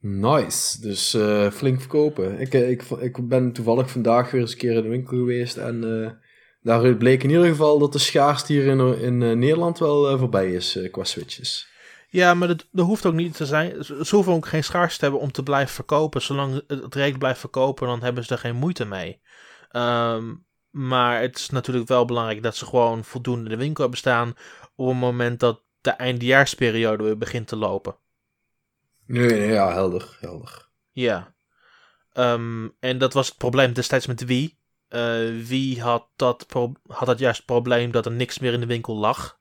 Nice. 0.01 0.81
Dus 0.81 1.15
eh, 1.15 1.51
flink 1.51 1.81
verkopen. 1.81 2.41
Ik, 2.41 2.55
eh, 2.55 2.71
ik, 2.71 2.83
ik 2.83 3.29
ben 3.29 3.53
toevallig 3.53 3.91
vandaag 3.91 4.31
weer 4.31 4.41
eens 4.41 4.53
een 4.53 4.59
keer 4.59 4.77
in 4.77 4.83
de 4.83 4.89
winkel 4.89 5.17
geweest. 5.17 5.57
En 5.57 5.85
uh, 5.85 6.11
daaruit 6.61 6.99
bleek 6.99 7.23
in 7.23 7.31
ieder 7.31 7.47
geval 7.47 7.79
dat 7.79 7.93
de 7.93 7.99
schaarste 7.99 8.53
hier 8.53 8.67
in, 8.67 9.01
in 9.01 9.19
Nederland 9.19 9.79
wel 9.79 10.19
voorbij 10.19 10.53
is 10.53 10.79
qua 10.91 11.05
switches. 11.05 11.75
Ja, 12.09 12.35
maar 12.35 12.49
dat, 12.49 12.69
dat, 12.73 12.87
hoeft 12.87 13.07
ook 13.07 13.15
niet 13.15 13.37
te 13.37 13.47
zijn. 13.47 13.85
Ze 13.85 14.09
hoeven 14.11 14.33
ook 14.33 14.47
geen 14.47 14.65
schaarste 14.65 14.99
te 14.99 15.05
hebben 15.05 15.23
om 15.23 15.33
te 15.33 15.43
blijven 15.43 15.75
verkopen. 15.75 16.23
Zolang 16.23 16.63
het 16.67 16.95
rijk 16.95 17.19
blijft 17.19 17.41
verkopen, 17.41 17.87
dan 17.87 18.03
hebben 18.03 18.25
ze 18.25 18.33
er 18.33 18.39
geen 18.39 18.57
moeite 18.57 18.85
mee. 18.85 19.21
Um, 19.73 20.46
maar 20.77 21.21
het 21.21 21.39
is 21.39 21.51
natuurlijk 21.51 21.89
wel 21.89 22.05
belangrijk 22.05 22.43
dat 22.43 22.57
ze 22.57 22.67
gewoon 22.67 23.05
voldoende 23.05 23.45
in 23.45 23.51
de 23.51 23.57
winkel 23.57 23.83
hebben 23.83 23.99
staan. 23.99 24.35
op 24.75 24.87
het 24.89 24.97
moment 24.97 25.41
dat 25.41 25.63
de 25.81 25.91
eindejaarsperiode 25.91 27.03
weer 27.03 27.19
begint 27.19 27.49
te 27.49 27.57
lopen. 27.57 27.97
Nee, 29.07 29.29
nee 29.29 29.53
ja, 29.53 29.73
helder, 29.73 30.17
helder. 30.21 30.69
Ja. 30.91 31.35
Um, 32.15 32.77
en 32.81 32.99
dat 32.99 33.13
was 33.13 33.29
het 33.29 33.37
probleem 33.37 33.73
destijds 33.73 34.07
met 34.07 34.19
de 34.19 34.27
Wii. 34.27 34.59
Uh, 34.89 35.47
Wii 35.47 35.81
had 35.81 36.09
dat, 36.17 36.47
had 36.87 37.07
dat 37.07 37.19
juist 37.19 37.37
het 37.37 37.47
probleem 37.47 37.91
dat 37.91 38.07
er 38.07 38.13
niks 38.13 38.39
meer 38.39 38.53
in 38.53 38.61
de 38.61 38.67
winkel 38.67 38.97
lag. 38.97 39.39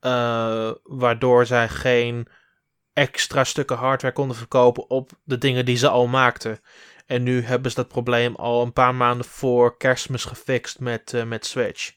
Uh, 0.00 0.70
waardoor 0.82 1.46
zij 1.46 1.68
geen 1.68 2.28
extra 2.92 3.44
stukken 3.44 3.76
hardware 3.76 4.14
konden 4.14 4.36
verkopen 4.36 4.90
op 4.90 5.10
de 5.22 5.38
dingen 5.38 5.64
die 5.64 5.76
ze 5.76 5.88
al 5.88 6.06
maakten. 6.06 6.60
En 7.06 7.22
nu 7.22 7.42
hebben 7.42 7.70
ze 7.70 7.76
dat 7.76 7.88
probleem 7.88 8.34
al 8.34 8.62
een 8.62 8.72
paar 8.72 8.94
maanden 8.94 9.26
voor 9.26 9.76
kerstmis 9.76 10.24
gefixt 10.24 10.80
met, 10.80 11.12
uh, 11.12 11.24
met 11.24 11.46
Switch. 11.46 11.92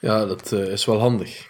Ja, 0.00 0.24
dat 0.24 0.52
uh, 0.52 0.66
is 0.66 0.84
wel 0.84 0.98
handig. 0.98 1.46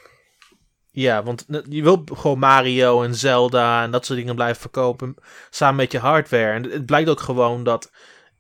Ja, 0.91 1.23
want 1.23 1.47
je 1.69 1.83
wil 1.83 2.03
gewoon 2.15 2.39
Mario 2.39 3.03
en 3.03 3.15
Zelda 3.15 3.83
en 3.83 3.91
dat 3.91 4.07
soort 4.07 4.19
dingen 4.19 4.35
blijven 4.35 4.61
verkopen 4.61 5.15
samen 5.51 5.77
met 5.77 5.93
je 5.93 5.99
hardware. 5.99 6.53
En 6.53 6.63
het 6.71 6.87
blijkt 6.87 7.09
ook 7.09 7.21
gewoon 7.21 7.65
dat 7.65 7.91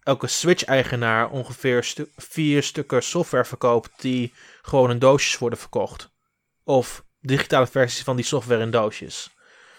elke 0.02 0.26
Switch-eigenaar 0.26 1.30
ongeveer 1.30 1.84
stu 1.84 2.10
vier 2.16 2.62
stukken 2.62 3.02
software 3.02 3.44
verkoopt 3.44 3.90
die 4.00 4.32
gewoon 4.62 4.90
in 4.90 4.98
doosjes 4.98 5.38
worden 5.38 5.58
verkocht. 5.58 6.10
Of 6.64 7.04
digitale 7.20 7.66
versies 7.66 8.02
van 8.02 8.16
die 8.16 8.24
software 8.24 8.62
in 8.62 8.70
doosjes. 8.70 9.30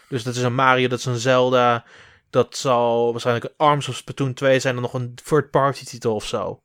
Dus 0.09 0.23
dat 0.23 0.35
is 0.35 0.41
een 0.41 0.55
Mario, 0.55 0.87
dat 0.87 0.99
is 0.99 1.05
een 1.05 1.17
Zelda. 1.17 1.85
Dat 2.29 2.57
zal 2.57 3.11
waarschijnlijk 3.11 3.53
Arms 3.57 3.87
of 3.87 3.95
Splatoon 3.95 4.33
2 4.33 4.59
zijn 4.59 4.73
dan 4.73 4.83
nog 4.83 4.93
een 4.93 5.15
third-party 5.15 5.85
titel 5.85 6.15
of 6.15 6.25
zo. 6.25 6.63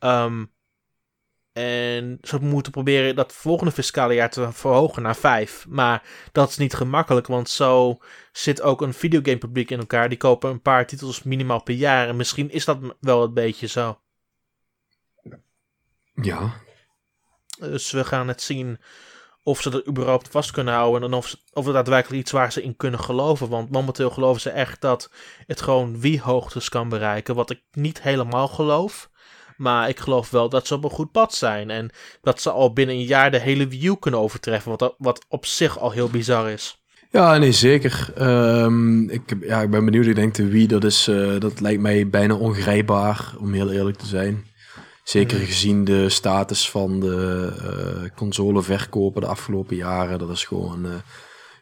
Um, 0.00 0.54
en 1.56 2.18
ze 2.22 2.38
moeten 2.38 2.72
proberen 2.72 3.16
dat 3.16 3.32
volgende 3.32 3.72
fiscale 3.72 4.14
jaar 4.14 4.30
te 4.30 4.52
verhogen 4.52 5.02
naar 5.02 5.16
5. 5.16 5.66
Maar 5.68 6.02
dat 6.32 6.48
is 6.48 6.56
niet 6.56 6.74
gemakkelijk, 6.74 7.26
want 7.26 7.48
zo 7.48 7.98
zit 8.32 8.62
ook 8.62 8.82
een 8.82 8.94
videogame 8.94 9.38
publiek 9.38 9.70
in 9.70 9.78
elkaar. 9.78 10.08
Die 10.08 10.18
kopen 10.18 10.50
een 10.50 10.62
paar 10.62 10.86
titels 10.86 11.22
minimaal 11.22 11.62
per 11.62 11.74
jaar. 11.74 12.08
En 12.08 12.16
misschien 12.16 12.50
is 12.50 12.64
dat 12.64 12.78
wel 13.00 13.22
een 13.22 13.34
beetje 13.34 13.66
zo. 13.66 14.00
Ja. 16.14 16.54
Dus 17.58 17.90
we 17.90 18.04
gaan 18.04 18.28
het 18.28 18.42
zien 18.42 18.78
of 19.46 19.62
ze 19.62 19.70
dat 19.70 19.88
überhaupt 19.88 20.28
vast 20.28 20.50
kunnen 20.50 20.74
houden. 20.74 21.02
En 21.02 21.14
of, 21.14 21.36
of 21.52 21.64
het 21.64 21.74
daadwerkelijk 21.74 22.20
iets 22.20 22.30
waar 22.30 22.52
ze 22.52 22.62
in 22.62 22.76
kunnen 22.76 23.00
geloven. 23.00 23.48
Want 23.48 23.70
momenteel 23.70 24.10
geloven 24.10 24.40
ze 24.40 24.50
echt 24.50 24.80
dat 24.80 25.10
het 25.46 25.60
gewoon 25.60 26.00
wie 26.00 26.20
hoogtes 26.20 26.68
kan 26.68 26.88
bereiken. 26.88 27.34
Wat 27.34 27.50
ik 27.50 27.60
niet 27.72 28.02
helemaal 28.02 28.48
geloof. 28.48 29.10
Maar 29.56 29.88
ik 29.88 29.98
geloof 29.98 30.30
wel 30.30 30.48
dat 30.48 30.66
ze 30.66 30.74
op 30.74 30.84
een 30.84 30.90
goed 30.90 31.10
pad 31.10 31.34
zijn. 31.34 31.70
En 31.70 31.90
dat 32.22 32.40
ze 32.40 32.50
al 32.50 32.72
binnen 32.72 32.94
een 32.94 33.04
jaar 33.04 33.30
de 33.30 33.40
hele 33.40 33.68
Wii 33.68 33.86
U 33.86 33.96
kunnen 33.96 34.20
overtreffen. 34.20 34.76
Wat, 34.76 34.94
wat 34.98 35.24
op 35.28 35.46
zich 35.46 35.78
al 35.78 35.90
heel 35.90 36.08
bizar 36.08 36.50
is. 36.50 36.84
Ja, 37.10 37.36
nee, 37.36 37.52
zeker. 37.52 38.12
Um, 38.20 39.10
ik, 39.10 39.36
ja, 39.40 39.62
ik 39.62 39.70
ben 39.70 39.84
benieuwd. 39.84 40.06
Ik 40.06 40.14
denk 40.14 40.34
de 40.34 40.48
Wii, 40.48 40.66
dat, 40.66 40.84
is, 40.84 41.08
uh, 41.08 41.40
dat 41.40 41.60
lijkt 41.60 41.82
mij 41.82 42.08
bijna 42.08 42.34
ongrijpbaar, 42.34 43.34
om 43.38 43.52
heel 43.52 43.70
eerlijk 43.70 43.96
te 43.96 44.06
zijn. 44.06 44.44
Zeker 45.08 45.38
gezien 45.38 45.84
de 45.84 46.08
status 46.08 46.70
van 46.70 47.00
de 47.00 47.52
uh, 48.02 48.10
consoleverkopen 48.16 49.20
de 49.20 49.26
afgelopen 49.26 49.76
jaren. 49.76 50.18
Dat 50.18 50.30
is 50.30 50.44
gewoon 50.44 50.86
uh, 50.86 50.94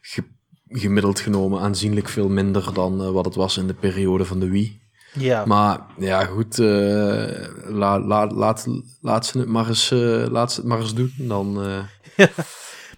ge 0.01 0.25
gemiddeld 0.69 1.21
genomen 1.21 1.61
aanzienlijk 1.61 2.09
veel 2.09 2.29
minder 2.29 2.75
dan 2.75 3.13
wat 3.13 3.25
het 3.25 3.35
was 3.35 3.57
in 3.57 3.67
de 3.67 3.75
periode 3.75 4.25
van 4.25 4.41
de 4.41 4.49
Wii. 4.49 4.81
Ja. 5.13 5.45
Maar 5.45 5.81
ja, 5.99 6.25
goed, 6.25 6.59
la, 6.59 8.01
la, 8.01 8.27
laat, 8.27 8.67
laat, 9.01 9.27
ze 9.27 9.39
het 9.39 9.49
maar 9.49 9.69
eens, 9.69 9.91
laat 10.31 10.53
ze 10.53 10.61
het 10.61 10.69
maar 10.69 10.81
eens 10.81 10.95
doen. 10.95 11.13
Dan 11.17 11.55
ja, 12.17 12.31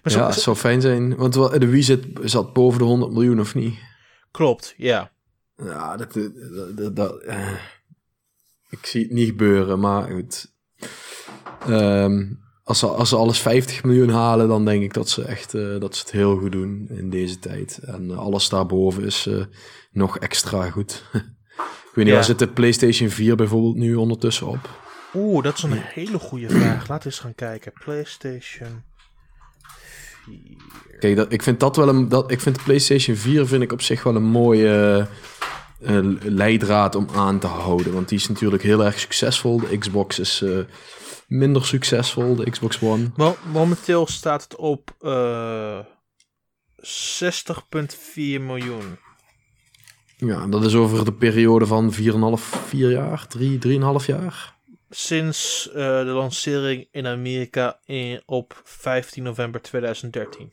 maar 0.01 0.11
zo, 0.11 0.19
ja, 0.19 0.27
het 0.27 0.39
zou 0.39 0.55
fijn 0.55 0.81
zijn. 0.81 1.15
Want 1.15 1.33
de 1.33 1.67
Wii 1.67 1.83
zit, 1.83 2.05
zat 2.23 2.53
boven 2.53 2.79
de 2.79 2.85
100 2.85 3.11
miljoen, 3.11 3.39
of 3.39 3.55
niet? 3.55 3.79
Klopt, 4.31 4.73
ja. 4.77 5.11
Ja, 5.55 5.97
dat, 5.97 6.13
dat, 6.13 6.77
dat, 6.77 6.95
dat 6.95 7.23
ik 8.79 8.85
zie 8.85 9.01
het 9.01 9.11
niet 9.11 9.27
gebeuren, 9.27 9.79
maar 9.79 10.11
goed. 10.11 10.55
Um, 11.69 12.39
als, 12.63 12.79
ze, 12.79 12.87
als 12.87 13.09
ze 13.09 13.15
alles 13.15 13.39
50 13.39 13.83
miljoen 13.83 14.09
halen, 14.09 14.47
dan 14.47 14.65
denk 14.65 14.83
ik 14.83 14.93
dat 14.93 15.09
ze 15.09 15.23
echt 15.23 15.51
dat 15.51 15.95
ze 15.95 16.01
het 16.01 16.11
heel 16.11 16.37
goed 16.37 16.51
doen 16.51 16.87
in 16.89 17.09
deze 17.09 17.39
tijd. 17.39 17.79
En 17.81 18.17
alles 18.17 18.49
daarboven 18.49 19.03
is 19.03 19.29
nog 19.91 20.17
extra 20.17 20.69
goed. 20.69 21.03
Ik 21.97 22.03
weet 22.03 22.05
niet, 22.05 22.13
waar 22.13 22.23
zit 22.23 22.39
de 22.39 22.47
PlayStation 22.47 23.09
4 23.09 23.35
bijvoorbeeld 23.35 23.75
nu 23.75 23.95
ondertussen 23.95 24.47
op? 24.47 24.69
Oeh, 25.13 25.43
dat 25.43 25.57
is 25.57 25.63
een 25.63 25.71
hele 25.71 26.19
goede 26.19 26.49
vraag. 26.49 26.87
Laten 26.87 27.07
we 27.07 27.15
eens 27.15 27.19
gaan 27.19 27.35
kijken. 27.35 27.71
PlayStation 27.83 28.83
4. 30.25 30.99
Kijk, 30.99 31.15
dat, 31.15 31.31
ik 31.31 31.41
vind 31.41 31.59
dat 31.59 31.75
wel 31.75 31.89
een. 31.89 32.09
Dat, 32.09 32.31
ik 32.31 32.39
vind 32.39 32.55
de 32.55 32.63
PlayStation 32.63 33.15
4 33.15 33.47
vind 33.47 33.63
ik 33.63 33.71
op 33.71 33.81
zich 33.81 34.03
wel 34.03 34.15
een 34.15 34.23
mooie 34.23 35.07
leidraad 36.21 36.95
om 36.95 37.07
aan 37.15 37.39
te 37.39 37.47
houden. 37.47 37.93
Want 37.93 38.09
die 38.09 38.17
is 38.17 38.27
natuurlijk 38.27 38.63
heel 38.63 38.83
erg 38.85 38.99
succesvol. 38.99 39.59
De 39.59 39.77
Xbox 39.77 40.19
is 40.19 40.41
uh, 40.41 40.59
minder 41.27 41.65
succesvol, 41.65 42.35
de 42.35 42.49
Xbox 42.49 42.81
One. 42.81 43.11
Momenteel 43.51 44.07
staat 44.07 44.43
het 44.43 44.55
op 44.55 44.95
uh, 45.01 45.79
60,4 46.79 48.13
miljoen. 48.15 48.97
Ja, 50.17 50.47
dat 50.47 50.65
is 50.65 50.75
over 50.75 51.05
de 51.05 51.13
periode 51.13 51.65
van 51.65 51.93
4,5, 51.93 51.99
4 52.65 52.91
jaar, 52.91 53.27
3, 53.27 53.59
3,5 53.67 54.05
jaar. 54.05 54.55
Sinds 54.89 55.67
uh, 55.69 55.75
de 55.75 56.03
lancering 56.05 56.87
in 56.91 57.07
Amerika 57.07 57.79
in, 57.85 58.21
op 58.25 58.61
15 58.63 59.23
november 59.23 59.61
2013. 59.61 60.51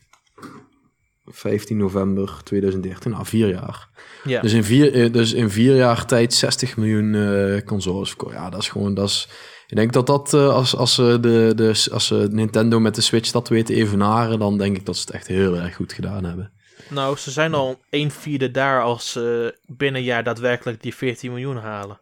15 1.25 1.77
november 1.77 2.41
2013, 2.45 3.11
nou 3.11 3.27
vier 3.27 3.49
jaar. 3.49 3.89
Ja. 4.25 4.41
Dus, 4.41 4.53
in 4.53 4.65
vier, 4.65 5.13
dus 5.13 5.33
in 5.33 5.51
vier 5.51 5.77
jaar 5.77 6.07
tijd 6.07 6.35
60 6.35 6.77
miljoen 6.77 7.15
uh, 7.15 7.61
consoles. 7.61 8.15
Ja, 8.31 8.51
dat 8.51 8.61
is 8.61 8.69
gewoon, 8.69 8.95
dat 8.95 9.09
is, 9.09 9.29
ik 9.67 9.77
denk 9.77 9.93
dat 9.93 10.07
dat, 10.07 10.33
uh, 10.35 10.49
als, 10.49 10.77
als, 10.77 10.95
ze 10.95 11.19
de, 11.21 11.53
de, 11.57 11.89
als 11.93 12.07
ze 12.07 12.29
Nintendo 12.31 12.81
met 12.81 12.95
de 12.95 13.01
Switch 13.01 13.31
dat 13.31 13.49
weten 13.49 13.75
evenaren, 13.75 14.39
dan 14.39 14.59
denk 14.59 14.77
ik 14.77 14.87
dat 14.87 14.97
ze 14.97 15.03
het 15.03 15.11
echt 15.11 15.27
heel 15.27 15.57
erg 15.57 15.75
goed 15.75 15.93
gedaan 15.93 16.25
hebben. 16.25 16.53
Nou, 16.89 17.17
ze 17.17 17.31
zijn 17.31 17.55
al 17.55 17.81
een 17.91 18.11
vierde 18.11 18.51
daar 18.51 18.83
als 18.83 19.13
ze 19.13 19.59
binnen 19.67 20.01
een 20.01 20.07
jaar 20.07 20.25
daadwerkelijk 20.25 20.83
die 20.83 20.95
14 20.95 21.31
miljoen 21.31 21.57
halen. 21.57 22.01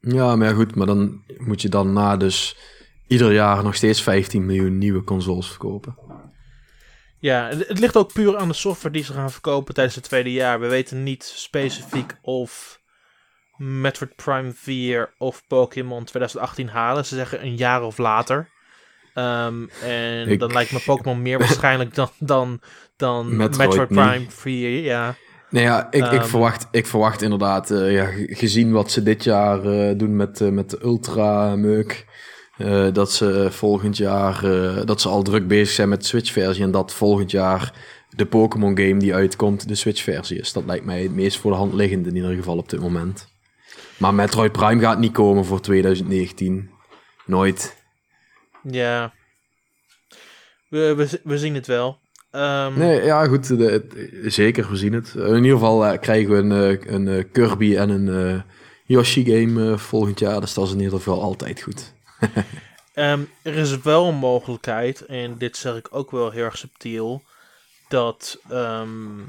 Ja, 0.00 0.36
maar 0.36 0.48
ja, 0.48 0.54
goed, 0.54 0.74
maar 0.74 0.86
dan 0.86 1.22
moet 1.38 1.62
je 1.62 1.68
dan 1.68 1.92
na 1.92 2.16
dus 2.16 2.56
ieder 3.06 3.32
jaar 3.32 3.62
nog 3.62 3.74
steeds 3.74 4.02
15 4.02 4.46
miljoen 4.46 4.78
nieuwe 4.78 5.04
consoles 5.04 5.48
verkopen. 5.48 5.96
Ja, 7.24 7.48
het, 7.48 7.78
ligt 7.78 7.96
ook 7.96 8.12
puur 8.12 8.36
aan 8.36 8.48
de 8.48 8.54
software 8.54 8.94
die 8.94 9.04
ze 9.04 9.12
gaan 9.12 9.30
verkopen 9.30 9.74
tijdens 9.74 9.96
het 9.96 10.04
tweede 10.04 10.32
jaar. 10.32 10.60
We 10.60 10.66
weten 10.68 11.02
niet 11.02 11.24
specifiek 11.36 12.12
of 12.22 12.80
Metroid 13.56 14.16
Prime 14.16 14.52
4 14.54 15.14
of 15.18 15.42
Pokémon 15.46 16.04
2018 16.04 16.68
halen. 16.68 17.04
Ze 17.06 17.14
zeggen 17.14 17.42
een 17.42 17.56
jaar 17.56 17.82
of 17.82 17.98
later. 17.98 18.48
Ehm, 19.14 19.64
en 19.82 20.28
Ik- 20.28 20.38
dan 20.38 20.52
lijkt 20.52 20.72
me 20.72 20.80
Pokémon 20.84 21.22
meer 21.22 21.38
waarschijnlijk 21.44 21.94
dan, 21.94 22.08
dan, 22.18 22.60
dan 22.96 23.36
Metroid 23.36 23.68
Metroid, 23.68 23.90
niet. 23.90 23.98
Prime 23.98 24.30
4. 24.30 24.80
Ja. 24.82 25.14
Nou 25.50 25.64
ja, 25.66 25.86
ik, 25.90 26.04
ik, 26.04 26.12
Ehm. 26.12 26.24
verwacht, 26.24 26.66
ik 26.70 26.86
verwacht 26.86 27.22
inderdaad, 27.22 27.70
eh, 27.70 27.92
ja, 27.92 28.04
ge- 28.04 28.34
gezien 28.34 28.72
wat 28.72 28.90
ze 28.90 29.02
dit 29.02 29.24
jaar 29.24 29.64
eh, 29.64 29.98
doen 29.98 30.16
met, 30.16 30.40
eh, 30.40 30.48
met 30.48 30.70
de 30.70 30.78
Ultra 30.82 31.56
Meuk, 31.56 32.04
eh, 32.56 32.86
dat 32.92 33.12
ze 33.12 33.46
volgend 33.50 33.96
jaar, 33.96 34.44
eh, 34.44 34.84
dat 34.86 35.00
ze 35.00 35.08
al 35.08 35.22
druk 35.22 35.48
bezig 35.48 35.74
zijn 35.74 35.88
met 35.88 36.00
de 36.00 36.06
Switch-versie 36.06 36.64
en 36.64 36.70
dat 36.70 36.92
volgend 36.92 37.30
jaar 37.30 37.72
de 38.16 38.26
Pokémon 38.26 38.78
game 38.78 38.96
die 38.96 39.14
uitkomt 39.14 39.68
de 39.68 39.74
Switch-versie 39.74 40.38
is. 40.40 40.52
Dat 40.52 40.64
lijkt 40.66 40.84
mij 40.84 41.02
het 41.02 41.14
meest 41.14 41.38
voor 41.38 41.50
de 41.50 41.56
hand 41.56 41.72
liggend 41.74 42.06
in 42.06 42.14
ieder 42.16 42.34
geval 42.34 42.56
op 42.56 42.68
dit 42.68 42.80
moment. 42.80 43.28
Maar 43.96 44.14
Metroid 44.14 44.52
Prime 44.52 44.80
gaat 44.80 44.98
niet 44.98 45.12
komen 45.12 45.44
voor 45.44 45.60
2019. 45.60 46.70
Nooit. 47.26 47.82
Ja. 48.62 49.12
We, 50.68 50.94
we, 50.96 51.20
we 51.24 51.38
zien 51.38 51.54
het 51.54 51.66
wel. 51.66 51.98
Ehm, 52.30 52.78
Nee, 52.78 53.02
ja 53.02 53.26
goed, 53.26 53.48
de- 53.48 54.22
zeker, 54.26 54.70
we 54.70 54.76
zien 54.76 54.92
het. 54.92 55.14
In 55.14 55.34
ieder 55.36 55.50
geval 55.50 55.86
eh, 55.86 55.98
krijgen 56.00 56.30
we 56.30 56.36
een, 56.56 56.94
een 57.08 57.30
Kirby 57.30 57.76
en 57.76 57.88
een 57.90 58.42
Yoshi 58.86 59.24
game 59.24 59.70
eh, 59.72 59.78
volgend 59.78 60.18
jaar, 60.18 60.40
dus 60.40 60.54
dat 60.54 60.66
is 60.66 60.72
in 60.72 60.80
ieder 60.80 60.96
geval 60.98 61.22
altijd 61.22 61.62
goed. 61.62 61.93
Ehm, 62.94 63.24
er 63.42 63.54
is 63.54 63.80
wel 63.80 64.08
een 64.08 64.14
mogelijkheid, 64.14 65.06
en 65.06 65.38
dit 65.38 65.56
zeg 65.56 65.76
ik 65.76 65.94
ook 65.94 66.10
wel 66.10 66.30
heel 66.30 66.44
erg 66.44 66.56
subtiel, 66.56 67.22
dat. 67.88 68.40
ehm, 68.48 69.20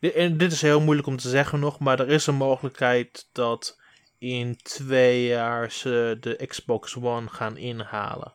en 0.00 0.36
dit 0.36 0.52
is 0.52 0.62
heel 0.62 0.80
moeilijk 0.80 1.06
om 1.06 1.16
te 1.16 1.28
zeggen 1.28 1.60
nog, 1.60 1.78
maar 1.78 2.00
er 2.00 2.08
is 2.08 2.26
een 2.26 2.34
mogelijkheid 2.34 3.28
dat 3.32 3.78
in 4.18 4.56
twee 4.62 5.26
jaar 5.26 5.70
ze 5.72 6.16
de 6.20 6.46
Xbox 6.46 6.96
One 6.96 7.28
gaan 7.28 7.56
inhalen. 7.56 8.34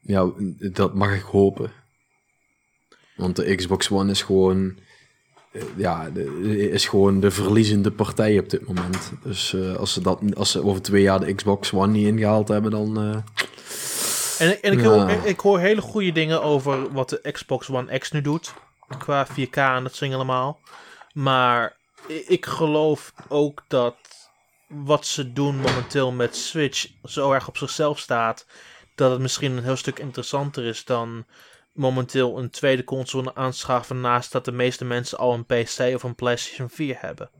Ja, 0.00 0.32
dat 0.72 0.94
mag 0.94 1.14
ik 1.14 1.22
hopen. 1.22 1.72
Want 3.16 3.36
de 3.36 3.54
Xbox 3.54 3.90
One 3.90 4.10
is 4.10 4.22
gewoon, 4.22 4.78
ja, 5.76 6.10
de, 6.10 6.70
is 6.70 6.86
gewoon 6.88 7.20
de 7.20 7.30
verliezende 7.30 7.90
partij 7.90 8.38
op 8.38 8.50
dit 8.50 8.66
moment. 8.66 9.12
Dus 9.22 9.54
eh, 9.54 9.76
als, 9.76 9.92
ze 9.92 10.00
dat, 10.00 10.20
als 10.36 10.50
ze 10.50 10.64
over 10.64 10.82
twee 10.82 11.02
jaar 11.02 11.20
de 11.20 11.34
Xbox 11.34 11.72
One 11.72 11.92
niet 11.92 12.06
ingehaald 12.06 12.48
hebben, 12.48 12.70
dan... 12.70 12.96
eh, 12.98 13.16
En, 14.38 14.62
en 14.62 14.72
ik, 14.72 14.80
Ja. 14.80 14.88
hoor, 14.88 15.10
ik 15.26 15.40
hoor 15.40 15.58
hele 15.58 15.80
goede 15.80 16.12
dingen 16.12 16.42
over 16.42 16.92
wat 16.92 17.08
de 17.08 17.30
Xbox 17.32 17.70
One 17.70 17.98
X 17.98 18.10
nu 18.10 18.20
doet. 18.20 18.52
Qua 18.98 19.26
4K 19.26 19.50
en 19.56 19.82
dat 19.82 19.94
zing 19.94 20.14
allemaal. 20.14 20.60
Maar 21.12 21.76
ik 22.26 22.46
geloof 22.46 23.12
ook 23.28 23.64
dat 23.68 23.94
wat 24.66 25.06
ze 25.06 25.32
doen 25.32 25.56
momenteel 25.56 26.12
met 26.12 26.36
Switch 26.36 26.86
zo 27.04 27.32
erg 27.32 27.48
op 27.48 27.56
zichzelf 27.56 27.98
staat. 27.98 28.46
Dat 28.94 29.10
het 29.10 29.20
misschien 29.20 29.56
een 29.56 29.62
heel 29.64 29.76
stuk 29.76 29.98
interessanter 29.98 30.64
is 30.64 30.84
dan 30.84 31.24
momenteel 31.72 32.38
een 32.38 32.50
tweede 32.50 32.84
console 32.84 33.34
aanschaffen. 33.34 34.00
Naast 34.00 34.32
dat 34.32 34.44
de 34.44 34.52
meeste 34.52 34.84
mensen 34.84 35.18
al 35.18 35.34
een 35.34 35.46
PC 35.46 35.94
of 35.94 36.02
een 36.02 36.14
PlayStation 36.14 36.70
4 36.70 36.96
hebben. 36.98 37.30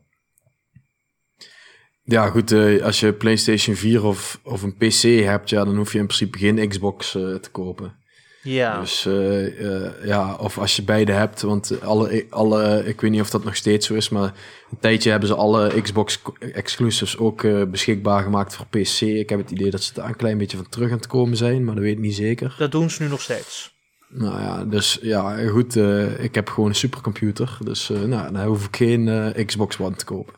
Ja, 2.05 2.29
goed, 2.29 2.53
eh, 2.53 2.83
als 2.85 3.01
je 3.01 3.13
PlayStation 3.13 3.77
4 3.77 4.05
of, 4.05 4.41
of 4.43 4.63
een 4.63 4.77
PC 4.77 5.03
hebt, 5.25 5.51
ja, 5.51 5.65
dan 5.65 5.77
hoef 5.77 5.93
je 5.93 5.99
in 5.99 6.07
principe 6.07 6.39
geen 6.39 6.69
Xbox 6.69 7.15
eh, 7.15 7.35
te 7.35 7.51
kopen. 7.51 8.01
Ja, 8.43 8.81
Dus 8.81 9.07
eh, 9.07 10.05
ja, 10.05 10.35
of 10.35 10.59
als 10.59 10.77
je 10.77 10.83
beide 10.83 11.13
hebt, 11.13 11.43
want 11.43 11.81
alle, 11.81 12.27
alle, 12.31 12.83
ik 12.87 13.01
weet 13.01 13.11
niet 13.11 13.21
of 13.21 13.31
dat 13.31 13.45
nog 13.45 13.57
steeds 13.57 13.87
zo 13.87 13.95
is, 13.95 14.09
maar 14.09 14.35
een 14.71 14.79
tijdje 14.81 15.11
hebben 15.11 15.29
ze 15.29 15.35
alle 15.35 15.81
Xbox 15.83 16.23
exclusives 16.53 17.19
ook 17.19 17.71
beschikbaar 17.71 18.23
gemaakt 18.23 18.55
voor 18.55 18.67
PC. 18.67 19.01
Ik 19.01 19.29
heb 19.29 19.39
het 19.39 19.51
idee 19.51 19.71
dat 19.71 19.83
ze 19.83 19.95
daar 19.95 20.09
een 20.09 20.17
klein 20.17 20.39
beetje 20.39 20.57
van 20.57 20.69
terug 20.69 20.91
aan 20.91 20.97
het 20.97 21.07
komen 21.07 21.37
zijn, 21.37 21.65
maar 21.65 21.75
dat 21.75 21.85
weet 21.85 21.93
ik 21.93 21.99
niet 21.99 22.15
zeker. 22.15 22.55
dat 22.59 22.73
doen 22.73 22.91
ze 22.91 23.03
nu 23.03 23.09
nog 23.09 23.21
steeds. 23.21 23.75
Nou 24.15 24.41
ja, 24.41 24.65
dus 24.65 24.99
ja, 25.03 25.49
goed, 25.49 25.77
eh, 25.77 26.25
ik 26.25 26.35
heb 26.35 26.49
gewoon 26.49 26.69
een 26.69 26.75
supercomputer, 26.75 27.59
dus 27.61 27.91
eh, 27.91 28.01
nou, 28.01 28.33
dan 28.33 28.45
hoef 28.45 28.67
ik 28.67 28.77
geen 28.77 29.09
eh, 29.09 29.47
Xbox 29.47 29.79
One 29.79 29.97
te 29.97 30.05
kopen. 30.05 30.35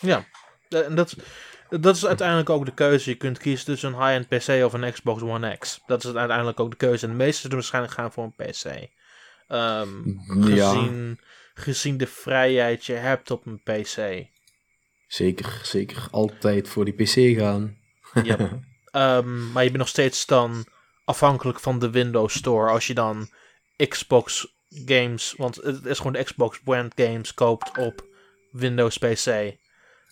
Ja, 0.00 0.24
en 0.68 0.94
dat, 0.94 1.16
dat 1.70 1.96
is 1.96 2.06
uiteindelijk 2.06 2.50
ook 2.50 2.64
de 2.64 2.74
keuze. 2.74 3.10
Je 3.10 3.16
kunt 3.16 3.38
kiezen 3.38 3.66
tussen 3.66 3.92
een 3.92 3.98
high-end 3.98 4.28
PC 4.28 4.64
of 4.64 4.72
een 4.72 4.92
Xbox 4.92 5.22
One 5.22 5.56
X. 5.58 5.80
Dat 5.86 6.04
is 6.04 6.14
uiteindelijk 6.14 6.60
ook 6.60 6.70
de 6.70 6.76
keuze. 6.76 7.04
En 7.04 7.10
de 7.10 7.16
meesten 7.16 7.40
zullen 7.40 7.56
waarschijnlijk 7.56 7.94
gaan 7.94 8.12
voor 8.12 8.24
een 8.24 8.46
PC. 8.46 8.64
Ehm, 9.48 9.88
Ja, 10.54 10.70
gezien, 10.70 11.18
gezien 11.54 11.96
de 11.96 12.06
vrijheid 12.06 12.84
je 12.84 12.92
hebt 12.92 13.30
op 13.30 13.46
een 13.46 13.60
PC. 13.62 14.26
zeker, 15.06 15.60
zeker. 15.62 16.06
Altijd 16.10 16.68
voor 16.68 16.84
die 16.84 16.94
PC 16.94 17.38
gaan. 17.38 17.76
Ja. 18.22 18.36
Ehm, 18.90 19.52
maar 19.52 19.62
je 19.62 19.68
bent 19.68 19.78
nog 19.78 19.88
steeds 19.88 20.26
dan 20.26 20.66
afhankelijk 21.04 21.60
van 21.60 21.78
de 21.78 21.90
Windows 21.90 22.34
Store. 22.34 22.70
Als 22.70 22.86
je 22.86 22.94
dan 22.94 23.28
Xbox 23.88 24.54
games, 24.86 25.34
want 25.36 25.56
het 25.56 25.84
is 25.84 25.96
gewoon 25.96 26.12
de 26.12 26.24
Xbox 26.24 26.60
brand 26.60 26.92
games 26.96 27.34
koopt 27.34 27.78
op 27.78 28.06
Windows 28.50 28.98
PC. 28.98 29.56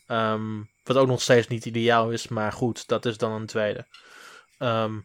Ehm, 0.07 0.63
wat 0.85 0.97
ook 0.97 1.07
nog 1.07 1.23
steeds 1.23 1.49
niet 1.49 1.65
ideaal 1.65 2.11
is, 2.11 2.29
maar 2.29 2.53
goed, 2.53 2.89
dat 2.89 3.07
is 3.07 3.19
dan 3.19 3.33
een 3.33 3.47
tweede. 3.47 3.87
Ehm, 4.59 4.99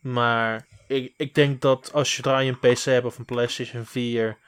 maar 0.00 0.66
ik, 0.88 1.14
ik 1.16 1.34
denk 1.34 1.60
dat 1.60 1.92
als 1.92 2.16
je 2.16 2.22
je 2.28 2.28
een 2.28 2.58
PC 2.58 2.84
hebt 2.84 3.06
of 3.06 3.18
een 3.18 3.24
PlayStation 3.24 3.84
4. 3.84 4.38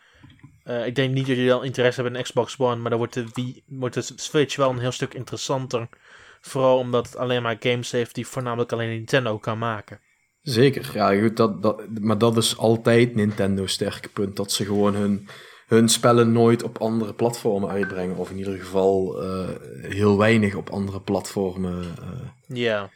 eh, 0.65 0.87
ik 0.87 0.95
denk 0.95 1.15
niet 1.15 1.27
dat 1.27 1.37
je 1.37 1.47
dan 1.47 1.65
interesse 1.65 2.03
hebt 2.03 2.17
in 2.17 2.23
Xbox 2.23 2.59
One, 2.59 2.77
maar 2.77 2.91
dan 2.91 2.99
wordt 2.99 3.15
de, 3.15 3.63
wordt 3.67 3.95
de 3.95 4.13
Switch 4.17 4.57
wel 4.57 4.71
een 4.71 4.79
heel 4.79 4.93
stuk 4.93 5.15
interessanter. 5.15 5.89
Vooral 6.41 6.79
omdat 6.79 7.07
het 7.07 7.17
alleen 7.17 7.43
maar 7.43 7.57
games 7.61 7.91
heeft 7.91 8.15
die 8.15 8.27
voornamelijk 8.27 8.73
alleen 8.73 8.89
Nintendo 8.89 9.39
kan 9.39 9.59
maken. 9.59 10.01
Zeker, 10.43 10.91
ja, 10.95 11.21
goed, 11.21 11.37
dat, 11.37 11.63
dat, 11.63 11.83
maar 12.01 12.19
dat 12.19 12.37
is 12.37 12.57
altijd 12.57 13.15
Nintendo's 13.15 13.73
sterke 13.73 14.09
punt. 14.09 14.37
Dat 14.37 14.53
ze 14.53 14.65
gewoon 14.65 14.95
hun, 14.95 15.29
hun 15.67 15.89
spellen 15.89 16.33
nooit 16.33 16.63
op 16.63 16.79
andere 16.79 17.15
platformen 17.15 17.71
uitbrengen. 17.71 18.17
Of 18.17 18.31
in 18.31 18.39
ieder 18.39 18.59
geval 18.59 19.23
eh, 19.23 19.49
heel 19.83 20.19
weinig 20.19 20.55
op 20.55 20.71
andere 20.71 21.01
platformen. 21.01 21.83
eh. 21.83 22.57
Ja. 22.57 22.91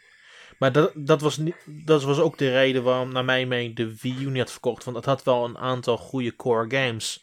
Maar 0.59 0.73
dat, 0.73 0.91
dat, 0.95 1.21
was 1.21 1.37
niet, 1.37 1.57
dat 1.67 2.03
was 2.03 2.19
ook 2.19 2.39
de 2.39 2.51
reden 2.51 2.83
waarom, 2.83 3.13
naar 3.13 3.25
mijn 3.25 3.49
mening, 3.49 3.77
de 3.77 3.97
Wii 4.01 4.23
U 4.25 4.27
niet 4.27 4.39
had 4.39 4.51
verkocht. 4.51 4.85
Want 4.85 4.97
het 4.97 5.07
had 5.07 5.23
wel 5.23 5.45
een 5.45 5.59
aantal 5.59 5.97
goede 5.97 6.37
core 6.37 6.77
games. 6.77 7.21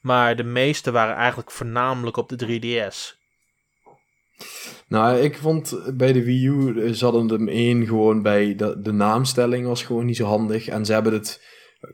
Maar 0.00 0.36
de 0.36 0.44
meeste 0.44 0.90
waren 0.90 1.14
eigenlijk 1.16 1.50
voornamelijk 1.50 2.16
op 2.16 2.28
de 2.28 2.36
3DS. 2.60 3.21
Nou, 4.88 5.18
ik 5.18 5.36
vond 5.36 5.96
bij 5.96 6.12
de 6.12 6.24
Wii 6.24 6.46
U, 6.46 6.82
eh, 6.84 6.92
ze 6.92 7.04
hadden 7.04 7.28
hem 7.28 7.48
één 7.48 7.86
gewoon 7.86 8.22
bij, 8.22 8.54
de, 8.54 8.80
de 8.80 8.92
naamstelling 8.92 9.66
was 9.66 9.82
gewoon 9.82 10.06
niet 10.06 10.16
zo 10.16 10.24
handig. 10.24 10.68
En 10.68 10.86
ze 10.86 10.92
hebben 10.92 11.12
het 11.12 11.42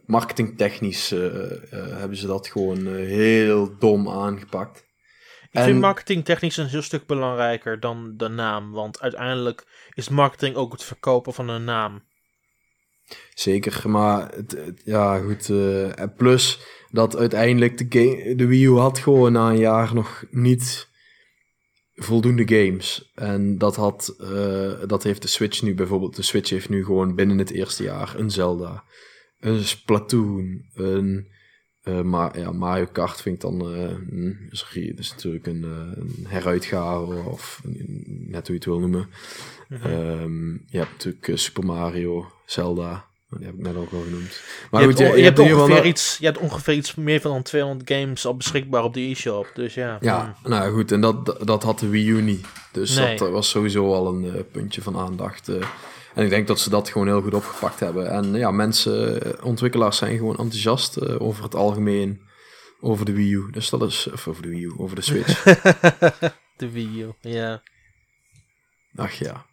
marketingtechnisch, 0.06 1.12
eh, 1.12 1.24
eh, 1.52 1.60
hebben 1.98 2.16
ze 2.16 2.26
dat 2.26 2.48
gewoon 2.48 2.86
heel 2.94 3.78
dom 3.78 4.08
aangepakt. 4.08 4.86
Ik 5.50 5.54
En- 5.60 5.64
vind 5.64 5.80
marketing 5.80 6.24
technisch 6.24 6.56
een 6.56 6.66
heel 6.66 6.82
stuk 6.82 7.06
belangrijker 7.06 7.80
dan 7.80 8.14
de 8.16 8.28
naam. 8.28 8.72
Want 8.72 9.00
uiteindelijk 9.00 9.66
is 9.94 10.08
marketing 10.08 10.56
ook 10.56 10.72
het 10.72 10.84
verkopen 10.84 11.32
van 11.34 11.48
een 11.48 11.64
naam. 11.64 12.02
Zeker, 13.34 13.82
maar 13.90 14.28
het, 14.34 14.50
het- 14.50 14.82
ja, 14.84 15.18
goed. 15.18 15.48
en 15.94 16.12
plus 16.16 16.58
dat 16.90 17.16
uiteindelijk 17.16 17.90
de, 17.92 18.32
de 18.36 18.46
Wii 18.46 18.64
U 18.64 18.76
had 18.76 18.98
gewoon 18.98 19.32
na 19.32 19.48
een 19.48 19.58
jaar 19.58 19.94
nog 19.94 20.24
niet 20.30 20.87
voldoende 21.98 22.48
games. 22.48 23.10
En 23.14 23.58
dat, 23.58 23.76
had, 23.76 24.14
eh, 24.20 24.72
dat 24.86 25.02
heeft 25.02 25.22
de 25.22 25.28
Switch 25.28 25.62
nu 25.62 25.74
bijvoorbeeld. 25.74 26.16
De 26.16 26.22
Switch 26.22 26.50
heeft 26.50 26.68
nu 26.68 26.84
gewoon 26.84 27.14
binnen 27.14 27.38
het 27.38 27.50
eerste 27.50 27.82
jaar 27.82 28.14
een 28.18 28.30
Zelda, 28.30 28.84
een 29.40 29.64
Splatoon, 29.64 30.62
een. 30.74 31.28
eh, 31.82 32.00
maar 32.02 32.38
ja, 32.38 32.52
Mario 32.52 32.86
Kart 32.92 33.20
vind 33.22 33.34
ik 33.34 33.40
dan. 33.40 33.60
hm, 34.10 34.32
sorry, 34.50 34.88
dat 34.90 34.98
is 34.98 35.10
natuurlijk 35.10 35.46
een, 35.46 35.64
eh, 35.64 35.96
een 35.96 36.26
heruitgave 36.26 37.14
of 37.30 37.60
net 38.04 38.46
hoe 38.46 38.46
je 38.46 38.52
het 38.52 38.64
wil 38.64 38.78
noemen. 38.80 39.08
Mhm. 39.68 39.86
Ehm, 39.86 40.52
je 40.52 40.78
hebt 40.78 40.90
natuurlijk 40.92 41.38
Super 41.38 41.64
Mario, 41.64 42.32
Zelda. 42.46 43.06
Die 43.30 43.46
heb 43.46 43.54
ik 43.54 43.60
net 43.60 43.76
ook 43.76 43.92
al 43.92 44.00
genoemd. 44.02 44.40
Maar 44.70 44.80
je, 44.82 44.86
goed, 44.88 44.98
hebt, 44.98 45.16
je, 45.16 45.22
je, 45.22 45.48
je 45.48 45.56
ongeveer 45.56 45.84
iets, 45.84 46.16
je 46.20 46.26
hebt 46.26 46.38
ongeveer 46.38 46.74
iets 46.74 46.94
meer 46.94 47.20
van 47.20 47.42
200 47.42 47.90
games 47.90 48.26
al 48.26 48.36
beschikbaar 48.36 48.84
op 48.84 48.94
de 48.94 49.00
e-shop. 49.00 49.50
Dus 49.54 49.74
ja. 49.74 49.98
Ja, 50.00 50.36
nou 50.44 50.72
goed, 50.72 50.92
en 50.92 51.00
dat, 51.00 51.36
dat 51.46 51.62
had 51.62 51.78
de 51.78 51.88
Wii 51.88 52.08
U 52.08 52.22
niet. 52.22 52.46
Dus 52.72 52.96
Nee. 52.96 53.16
dat 53.16 53.26
eh, 53.28 53.32
was 53.34 53.48
sowieso 53.48 53.92
al 53.94 54.06
een 54.14 54.34
eh, 54.34 54.40
puntje 54.52 54.82
van 54.82 54.96
aandacht. 54.96 55.48
eh. 55.48 55.54
en 56.14 56.24
ik 56.24 56.30
denk 56.30 56.46
dat 56.46 56.60
ze 56.60 56.70
dat 56.70 56.88
gewoon 56.88 57.06
heel 57.06 57.22
goed 57.22 57.34
opgepakt 57.34 57.80
hebben. 57.80 58.10
En 58.10 58.34
ja, 58.34 58.50
mensen, 58.50 59.20
ontwikkelaars 59.44 59.96
zijn 59.96 60.16
gewoon 60.16 60.36
enthousiast 60.38 61.18
over 61.18 61.44
het 61.44 61.54
algemeen. 61.54 62.20
over 62.80 63.04
de 63.04 63.12
Wii 63.12 63.32
U. 63.32 63.50
Dus 63.50 63.70
dat 63.70 63.82
is, 63.82 64.08
of 64.12 64.28
over 64.28 64.42
de 64.42 64.48
Wii 64.48 64.62
U, 64.64 64.72
over 64.76 64.96
de 64.96 65.02
Switch. 65.02 65.42
de 66.56 66.70
Wii 66.70 67.02
U, 67.02 67.12
ja. 67.20 67.62
Ach 68.96 69.12
ja. 69.12 69.46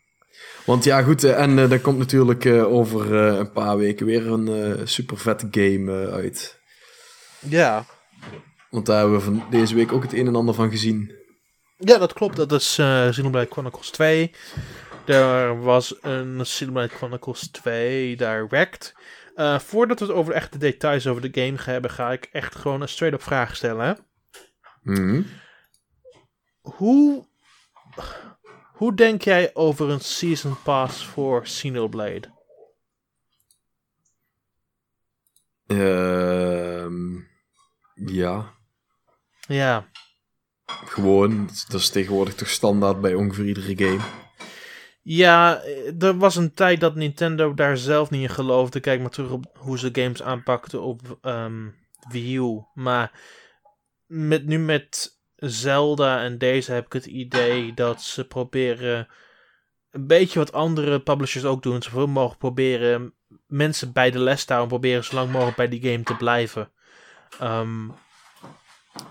Want 0.66 0.84
ja, 0.84 1.02
goed, 1.02 1.24
eh, 1.24 1.42
en 1.42 1.58
uh, 1.58 1.72
er 1.72 1.80
komt 1.80 1.98
natuurlijk 1.98 2.46
uh, 2.46 2.74
over 2.74 3.14
uh, 3.14 3.38
een 3.38 3.52
paar 3.52 3.78
weken 3.78 4.06
weer 4.06 4.28
een 4.28 4.88
super 4.88 5.18
vette 5.18 5.48
game 5.52 6.10
uit. 6.12 6.60
Ja. 7.40 7.86
Want 8.70 8.86
daar 8.86 9.00
hebben 9.00 9.18
we 9.18 9.24
van 9.24 9.46
deze 9.50 9.76
week 9.76 9.92
ook 9.92 10.04
het 10.04 10.14
een 10.14 10.28
en 10.28 10.36
ander 10.36 10.56
van 10.56 10.70
gezien. 10.70 11.16
Ja, 11.78 11.98
dat 11.98 12.14
klopt. 12.14 12.36
Dat 12.36 12.52
is 12.52 12.80
uh, 12.80 13.10
Xenoblade 13.10 13.52
Chronicles 13.52 13.90
2. 13.90 14.32
Er 15.06 15.62
was 15.62 15.96
een 16.02 16.40
Xenoblade 16.42 16.88
Chronicles 16.88 17.50
2 17.52 18.16
Direct. 18.16 18.94
Voordat 19.58 20.00
we 20.00 20.06
het 20.06 20.16
over 20.16 20.34
de 20.34 20.40
echte 20.40 20.58
details 20.58 21.08
over 21.08 21.32
de 21.32 21.42
game 21.42 21.58
gaan 21.58 21.74
hebben, 21.74 21.92
ga 21.92 22.12
ik 22.12 22.30
echt 22.32 22.56
gewoon 22.56 22.82
een 22.82 22.90
straight-up 22.90 23.24
vraag 23.24 23.56
stellen. 23.56 23.98
Mm 24.82 25.26
Hoe, 26.62 27.28
hoe 28.76 28.96
denk 28.96 29.22
jij 29.22 29.52
over 29.54 29.90
een 29.90 30.00
Season 30.00 30.56
Pass 30.64 31.06
voor 31.06 31.42
Xenoblade? 31.42 32.34
Ehm 35.68 37.16
ja. 37.96 38.54
Ja. 39.48 39.90
Gewoon, 40.66 41.50
dat 41.68 41.80
is 41.80 41.90
tegenwoordig 41.90 42.36
toch 42.36 42.50
standaard 42.50 43.02
bij 43.02 43.14
ongeveer 43.14 43.46
iedere 43.46 43.78
game. 43.78 44.04
Ja, 45.02 45.64
er 46.00 46.18
was 46.18 46.36
een 46.36 46.54
tijd 46.54 46.80
dat 46.80 46.96
Nintendo 46.96 47.54
daar 47.54 47.78
zelf 47.78 48.10
niet 48.10 48.22
in 48.22 48.30
geloofde. 48.30 48.80
Kijk 48.80 49.02
maar 49.02 49.10
terug 49.10 49.32
op 49.32 49.46
hoe 49.58 49.80
ze 49.80 49.90
games 49.92 50.24
aanpakten 50.24 50.82
op 50.82 51.20
um, 51.22 51.76
Wii 52.10 52.38
U. 52.38 52.64
Maar 52.74 53.20
met, 54.06 54.46
nu 54.46 54.58
met 54.58 55.15
Zelda 55.36 56.22
en 56.22 56.38
deze 56.38 56.72
heb 56.72 56.86
ik 56.86 56.94
het 56.94 57.06
idee 57.06 57.74
dat 57.74 58.02
ze 58.02 58.28
proberen 58.28 59.08
een 59.92 60.08
beetje 60.08 60.40
wat 60.40 60.52
andere 60.52 61.02
publishers 61.02 61.46
ook 61.46 61.64
doen. 61.64 61.82
Zoveel 61.82 62.08
mogelijk 62.08 62.40
proberen 62.40 63.14
mensen 63.48 63.94
bij 63.94 64.12
de 64.12 64.20
les 64.20 64.46
te 64.46 64.54
houden. 64.54 64.80
Proberen 64.80 65.04
zo 65.04 65.16
lang 65.16 65.32
mogelijk 65.32 65.58
bij 65.58 65.68
die 65.68 65.92
game 65.92 66.04
te 66.04 66.16
blijven. 66.16 66.72
Um, 67.42 67.94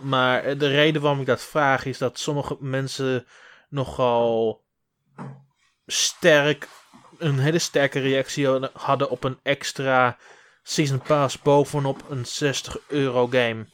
maar 0.00 0.58
de 0.58 0.68
reden 0.68 1.02
waarom 1.02 1.20
ik 1.20 1.26
dat 1.26 1.42
vraag 1.42 1.84
is 1.84 1.98
dat 1.98 2.18
sommige 2.18 2.56
mensen 2.60 3.26
nogal 3.68 4.64
sterk 5.86 6.68
een 7.18 7.38
hele 7.38 7.58
sterke 7.58 8.00
reactie 8.00 8.48
hadden 8.72 9.10
op 9.10 9.24
een 9.24 9.38
extra 9.42 10.16
season 10.62 11.02
pass 11.02 11.42
bovenop 11.42 12.10
een 12.10 12.26
60 12.26 12.78
euro 12.88 13.26
game. 13.26 13.66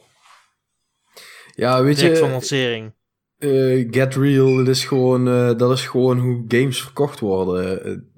Ja, 1.55 1.83
weet 1.83 1.95
Direct 1.95 2.15
je. 2.15 2.21
van 2.21 2.31
lancering. 2.31 2.93
Uh, 3.39 3.87
Get 3.91 4.15
Real, 4.15 4.55
dat 4.55 4.67
is, 4.67 4.85
gewoon, 4.85 5.27
uh, 5.27 5.57
dat 5.57 5.71
is 5.71 5.87
gewoon 5.87 6.19
hoe 6.19 6.45
games 6.47 6.81
verkocht 6.81 7.19
worden 7.19 8.11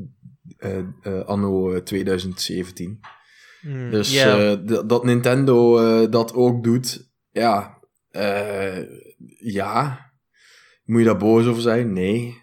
uh, 1.04 1.22
anno 1.26 1.84
2017. 1.84 3.00
Mm, 3.62 3.92
dus 3.92 4.14
yeah. 4.14 4.88
dat 4.88 5.04
Nintendo 5.04 5.80
dat 6.10 6.34
ook 6.34 6.64
doet, 6.64 7.12
ja, 7.32 7.80
ja. 9.38 10.12
Moet 10.84 11.00
je 11.00 11.06
daar 11.06 11.18
boos 11.18 11.46
over 11.46 11.62
zijn? 11.62 11.94
Nee. 11.94 12.42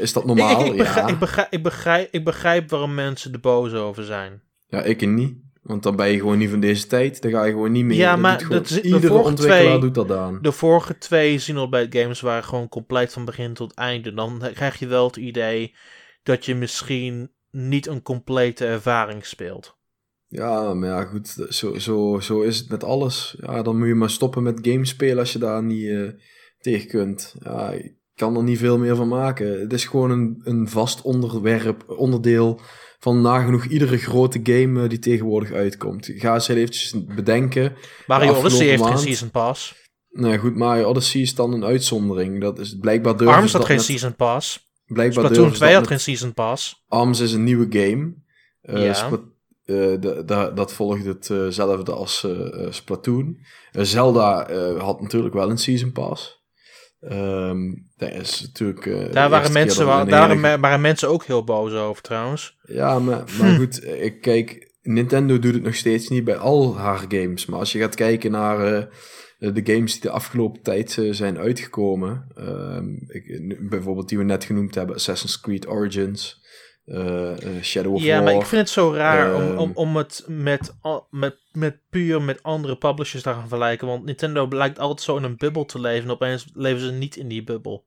Is 0.00 0.12
dat 0.12 0.24
normaal? 0.24 0.64
Ik, 0.64 0.70
ik, 0.72 0.76
begrijp, 0.76 1.06
ja. 1.06 1.12
ik, 1.12 1.18
begrijp, 1.18 1.52
ik, 1.52 1.62
begrijp, 1.62 2.08
ik 2.12 2.24
begrijp 2.24 2.70
waarom 2.70 2.94
mensen 2.94 3.32
er 3.32 3.40
boos 3.40 3.72
over 3.72 4.04
zijn. 4.04 4.42
Ja, 4.68 4.82
ik 4.82 5.06
niet. 5.06 5.36
Want 5.62 5.82
dan 5.82 5.96
ben 5.96 6.08
je 6.08 6.18
gewoon 6.18 6.38
niet 6.38 6.50
van 6.50 6.60
deze 6.60 6.86
tijd. 6.86 7.22
Dan 7.22 7.30
ga 7.30 7.44
je 7.44 7.52
gewoon 7.52 7.72
niet 7.72 7.84
meer. 7.84 7.96
Ja, 7.96 8.16
maar 8.16 8.48
dat, 8.48 8.70
iedere 8.70 9.12
ontwikkelaar 9.12 9.64
twee, 9.64 9.80
doet 9.80 9.94
dat 9.94 10.10
aan. 10.10 10.38
De 10.42 10.52
vorige 10.52 10.98
twee 10.98 11.36
Xenoblade 11.36 12.00
games 12.00 12.20
waren 12.20 12.44
gewoon 12.44 12.68
compleet 12.68 13.12
van 13.12 13.24
begin 13.24 13.54
tot 13.54 13.74
einde. 13.74 14.14
Dan 14.14 14.42
krijg 14.54 14.78
je 14.78 14.86
wel 14.86 15.06
het 15.06 15.16
idee 15.16 15.74
dat 16.22 16.44
je 16.44 16.54
misschien 16.54 17.30
niet 17.50 17.86
een 17.86 18.02
complete 18.02 18.66
ervaring 18.66 19.26
speelt. 19.26 19.78
Ja, 20.26 20.74
maar 20.74 20.88
ja, 20.88 21.04
goed. 21.04 21.46
Zo, 21.48 21.78
zo, 21.78 22.18
zo 22.20 22.40
is 22.40 22.58
het 22.58 22.68
met 22.68 22.84
alles. 22.84 23.36
Ja, 23.40 23.62
dan 23.62 23.78
moet 23.78 23.88
je 23.88 23.94
maar 23.94 24.10
stoppen 24.10 24.42
met 24.42 24.58
games 24.62 24.88
spelen 24.88 25.18
als 25.18 25.32
je 25.32 25.38
daar 25.38 25.62
niet 25.62 25.82
uh, 25.82 26.10
tegen 26.58 26.88
kunt. 26.88 27.34
Ja, 27.38 27.70
ik 27.70 27.94
kan 28.14 28.36
er 28.36 28.42
niet 28.42 28.58
veel 28.58 28.78
meer 28.78 28.96
van 28.96 29.08
maken. 29.08 29.60
Het 29.60 29.72
is 29.72 29.84
gewoon 29.84 30.10
een, 30.10 30.40
een 30.44 30.68
vast 30.68 31.02
onderwerp, 31.02 31.84
onderdeel 31.88 32.60
van 33.00 33.20
nagenoeg 33.20 33.64
iedere 33.64 33.96
grote 33.96 34.40
game 34.42 34.82
uh, 34.82 34.88
die 34.88 34.98
tegenwoordig 34.98 35.52
uitkomt. 35.52 36.10
Ga 36.14 36.34
eens 36.34 36.48
eventjes 36.48 37.04
bedenken. 37.04 37.76
Mario 38.06 38.34
Odyssey 38.34 38.66
heeft 38.66 38.82
maand, 38.82 38.94
geen 38.94 39.02
Season 39.02 39.30
Pass. 39.30 39.74
Nou 40.10 40.38
goed, 40.38 40.56
Mario 40.56 40.88
Odyssey 40.88 41.20
is 41.20 41.34
dan 41.34 41.52
een 41.52 41.64
uitzondering. 41.64 42.40
Dat 42.40 42.58
is 42.58 42.78
blijkbaar 42.80 43.16
durven 43.16 43.36
ARMS 43.36 43.52
had 43.52 43.64
geen 43.64 43.76
net, 43.76 43.84
Season 43.84 44.16
Pass. 44.16 44.72
Blijkbaar 44.86 45.24
Splatoon 45.24 45.52
2 45.52 45.74
had 45.74 45.86
geen 45.86 46.00
Season 46.00 46.34
Pass. 46.34 46.84
ARMS 46.88 47.20
is 47.20 47.32
een 47.32 47.44
nieuwe 47.44 47.66
game. 47.70 48.14
Uh, 48.62 48.84
ja. 48.84 48.94
Splat, 48.94 49.20
uh, 49.64 49.76
de, 50.00 50.52
dat 50.54 50.72
volgt 50.72 51.04
hetzelfde 51.04 51.92
als 51.92 52.24
uh, 52.26 52.66
Splatoon. 52.70 53.38
Zelda 53.72 54.52
had 54.78 55.00
natuurlijk 55.00 55.34
wel 55.34 55.50
een 55.50 55.58
Season 55.58 55.92
Pass. 55.92 56.39
Um, 57.00 57.90
dat 57.96 58.12
is 58.12 58.40
natuurlijk. 58.40 58.86
Uh, 58.86 59.12
daar 59.12 59.30
waren 59.30 59.52
mensen, 59.52 59.86
daar 60.08 60.60
waren 60.60 60.80
mensen 60.80 61.08
ook 61.08 61.24
heel 61.24 61.44
boos 61.44 61.72
over 61.72 62.02
trouwens. 62.02 62.58
Ja, 62.62 62.98
maar, 62.98 63.24
maar 63.38 63.54
goed, 63.54 63.84
ik 64.08 64.20
kijk, 64.20 64.72
Nintendo 64.82 65.38
doet 65.38 65.54
het 65.54 65.62
nog 65.62 65.74
steeds 65.74 66.08
niet 66.08 66.24
bij 66.24 66.36
al 66.36 66.76
haar 66.76 67.04
games. 67.08 67.46
Maar 67.46 67.58
als 67.58 67.72
je 67.72 67.78
gaat 67.78 67.94
kijken 67.94 68.30
naar 68.30 68.72
uh, 69.38 69.54
de 69.54 69.72
games 69.72 69.92
die 69.92 70.00
de 70.00 70.10
afgelopen 70.10 70.62
tijd 70.62 70.96
uh, 70.96 71.12
zijn 71.12 71.38
uitgekomen, 71.38 72.26
ik, 73.06 73.68
bijvoorbeeld 73.68 74.08
die 74.08 74.18
we 74.18 74.24
net 74.24 74.44
genoemd 74.44 74.74
hebben, 74.74 74.96
Assassin's 74.96 75.40
Creed 75.40 75.68
Origins. 75.68 76.39
Uh, 76.92 77.32
Shadow 77.62 77.94
of 77.94 78.02
ja, 78.02 78.14
War. 78.14 78.24
maar 78.24 78.34
ik 78.34 78.46
vind 78.46 78.60
het 78.60 78.70
zo 78.70 78.92
raar 78.92 79.34
Ehm, 79.34 79.42
om, 79.50 79.58
om, 79.58 79.70
om 79.74 79.96
het 79.96 80.24
met, 80.26 80.74
met, 81.10 81.36
met 81.52 81.76
puur 81.90 82.22
met 82.22 82.42
andere 82.42 82.76
publishers 82.76 83.22
te 83.22 83.28
gaan 83.28 83.40
vergelijken. 83.48 83.86
Want 83.86 84.04
Nintendo 84.04 84.46
blijkt 84.46 84.78
altijd 84.78 85.00
zo 85.00 85.16
in 85.16 85.22
een 85.22 85.36
bubbel 85.36 85.64
te 85.64 85.80
leven. 85.80 86.04
En 86.04 86.10
opeens 86.10 86.46
leven 86.54 86.80
ze 86.80 86.90
niet 86.92 87.16
in 87.16 87.28
die 87.28 87.44
bubbel. 87.44 87.84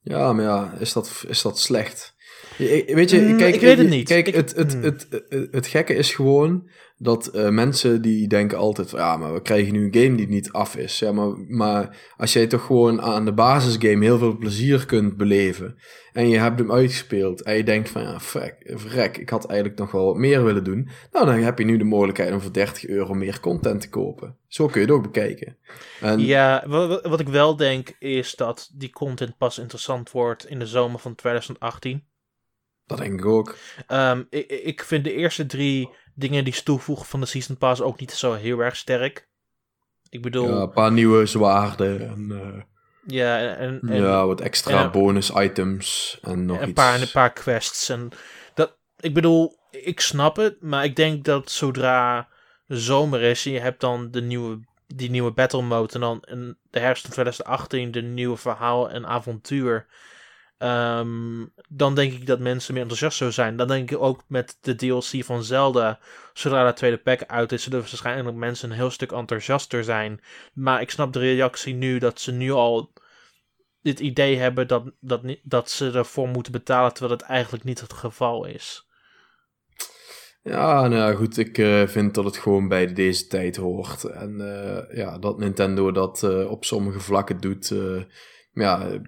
Ja, 0.00 0.32
maar 0.32 0.44
ja, 0.44 0.74
is 0.78 0.92
dat, 0.92 1.24
is 1.28 1.42
dat 1.42 1.58
slecht? 1.58 2.14
Je, 2.58 2.84
weet 2.94 3.10
je, 3.10 3.20
Mm, 3.20 3.36
kijk, 3.36 3.54
ik 3.54 3.60
weet 3.60 3.78
het 3.78 3.88
niet. 3.88 4.08
Kijk, 4.08 4.26
Ik- 4.26 4.34
het, 4.34 4.54
het, 4.56 4.74
mm. 4.76 4.82
het, 4.82 5.06
het, 5.28 5.48
het 5.50 5.66
gekke 5.66 5.94
is 5.94 6.14
gewoon 6.14 6.68
dat 7.02 7.26
eh, 7.26 7.48
mensen 7.48 8.02
die 8.02 8.28
denken 8.28 8.58
altijd 8.58 8.90
ja, 8.90 9.16
maar 9.16 9.32
we 9.32 9.42
krijgen 9.42 9.72
nu 9.72 9.84
een 9.84 10.02
game 10.02 10.16
die 10.16 10.28
niet 10.28 10.52
af 10.52 10.76
is. 10.76 10.98
Ja, 10.98 11.12
maar, 11.12 11.38
maar 11.48 11.96
als 12.16 12.32
jij 12.32 12.46
toch 12.46 12.66
gewoon 12.66 13.02
aan 13.02 13.24
de 13.24 13.32
basisgame 13.32 14.04
heel 14.04 14.18
veel 14.18 14.36
plezier 14.36 14.86
kunt 14.86 15.16
beleven 15.16 15.76
en 16.12 16.28
je 16.28 16.38
hebt 16.38 16.58
hem 16.58 16.72
uitgespeeld 16.72 17.42
en 17.42 17.56
je 17.56 17.64
denkt 17.64 17.90
van, 17.90 18.02
ja, 18.02 18.20
fuck, 18.20 18.56
verrek, 18.64 19.16
ik 19.16 19.30
had 19.30 19.46
eigenlijk 19.46 19.80
nog 19.80 19.90
wel 19.90 20.06
wat 20.06 20.16
meer 20.16 20.44
willen 20.44 20.64
doen. 20.64 20.88
Nou, 21.12 21.26
dan 21.26 21.34
heb 21.34 21.58
je 21.58 21.64
nu 21.64 21.76
de 21.76 21.84
mogelijkheid 21.84 22.32
om 22.32 22.40
voor 22.40 22.52
30 22.52 22.86
euro 22.86 23.14
meer 23.14 23.40
content 23.40 23.80
te 23.80 23.88
kopen. 23.88 24.36
Zo 24.48 24.66
kun 24.66 24.80
je 24.80 24.86
het 24.86 24.96
ook 24.96 25.02
bekijken. 25.02 25.56
En, 26.00 26.20
Ja, 26.20 26.64
wat 27.02 27.20
ik 27.20 27.28
wel 27.28 27.56
denk 27.56 27.96
is 27.98 28.34
dat 28.34 28.70
die 28.74 28.90
content 28.90 29.36
pas 29.38 29.58
interessant 29.58 30.10
wordt 30.10 30.46
in 30.46 30.58
de 30.58 30.66
zomer 30.66 31.00
van 31.00 31.14
2018. 31.14 32.04
Dat 32.96 33.06
denk 33.06 33.20
ik 33.20 33.26
ook. 33.26 33.56
Ehm, 33.86 34.22
ik, 34.30 34.46
ik 34.50 34.82
vind 34.84 35.04
de 35.04 35.12
eerste 35.12 35.46
drie 35.46 35.88
dingen 36.14 36.44
die 36.44 36.54
ze 36.54 36.62
toevoegen 36.62 37.06
van 37.06 37.20
de 37.20 37.26
Season 37.26 37.56
Pass 37.56 37.80
ook 37.80 38.00
niet 38.00 38.12
zo 38.12 38.32
heel 38.34 38.58
erg 38.58 38.76
sterk. 38.76 39.28
Ik 40.08 40.22
bedoel, 40.22 40.48
Ja, 40.48 40.54
ja, 40.54 40.60
een 40.62 40.70
paar 40.70 40.92
nieuwe 40.92 41.26
zwaarden 41.26 42.00
en... 42.08 42.30
eh, 42.30 43.60
en, 43.60 43.80
en 43.88 44.02
ja, 44.02 44.26
wat 44.26 44.40
extra 44.40 44.82
en- 44.84 44.90
bonus 44.90 45.30
items 45.30 46.18
en 46.22 46.46
nog 46.46 46.60
een, 46.60 46.64
iets. 46.68 46.72
paar, 46.72 47.00
een 47.00 47.10
paar 47.10 47.32
quests. 47.32 47.88
En 47.88 48.08
dat, 48.54 48.76
ik 49.00 49.14
bedoel, 49.14 49.56
ik 49.70 50.00
snap 50.00 50.36
het, 50.36 50.62
maar 50.62 50.84
ik 50.84 50.96
denk 50.96 51.24
dat 51.24 51.50
zodra 51.50 52.28
zomer 52.66 53.22
is 53.22 53.46
en 53.46 53.52
je 53.52 53.60
hebt 53.60 53.80
dan 53.80 54.10
de 54.10 54.22
nieuwe, 54.22 54.60
die 54.86 55.10
nieuwe 55.10 55.30
battle 55.32 55.62
mode 55.62 55.94
en 55.94 56.00
dan 56.00 56.22
in 56.24 56.58
de 56.70 56.78
herfst 56.78 57.02
van 57.02 57.10
2018 57.12 57.90
de 57.90 58.02
nieuwe 58.02 58.36
verhaal 58.36 58.90
en 58.90 59.06
avontuur. 59.06 59.86
Ehm, 60.62 61.46
dan 61.68 61.94
denk 61.94 62.12
ik 62.12 62.26
dat 62.26 62.38
mensen 62.38 62.72
meer 62.72 62.82
enthousiast 62.82 63.16
zullen 63.16 63.32
zijn. 63.32 63.56
Dan 63.56 63.68
denk 63.68 63.90
ik 63.90 63.98
ook 63.98 64.22
met 64.26 64.58
de 64.60 64.74
DLC 64.74 65.24
van 65.24 65.44
Zelda. 65.44 65.98
Zodra 66.32 66.66
de 66.66 66.72
tweede 66.72 66.98
pack 66.98 67.24
uit 67.26 67.52
is, 67.52 67.62
zullen 67.62 67.78
waarschijnlijk 67.78 68.36
mensen 68.36 68.70
een 68.70 68.76
heel 68.76 68.90
stuk 68.90 69.12
enthousiaster 69.12 69.84
zijn. 69.84 70.20
Maar 70.52 70.80
ik 70.80 70.90
snap 70.90 71.12
de 71.12 71.18
reactie 71.18 71.74
nu 71.74 71.98
dat 71.98 72.20
ze 72.20 72.32
nu 72.32 72.50
al 72.50 72.92
dit 73.82 74.00
idee 74.00 74.36
hebben 74.36 74.68
dat, 74.68 74.84
dat, 75.00 75.22
dat 75.42 75.70
ze 75.70 75.90
ervoor 75.90 76.28
moeten 76.28 76.52
betalen, 76.52 76.92
terwijl 76.92 77.18
het 77.18 77.28
eigenlijk 77.28 77.64
niet 77.64 77.80
het 77.80 77.92
geval 77.92 78.44
is. 78.44 78.86
Ja, 80.42 80.88
nou 80.88 81.14
goed, 81.14 81.36
ik 81.38 81.58
eh, 81.58 81.86
vind 81.86 82.14
dat 82.14 82.24
het 82.24 82.36
gewoon 82.36 82.68
bij 82.68 82.92
deze 82.92 83.26
tijd 83.26 83.56
hoort. 83.56 84.04
En 84.04 84.40
eh, 84.40 84.96
ja, 84.96 85.18
dat 85.18 85.38
Nintendo 85.38 85.92
dat 85.92 86.22
eh, 86.22 86.50
op 86.50 86.64
sommige 86.64 87.00
vlakken 87.00 87.40
doet. 87.40 87.74
ja, 88.52 89.00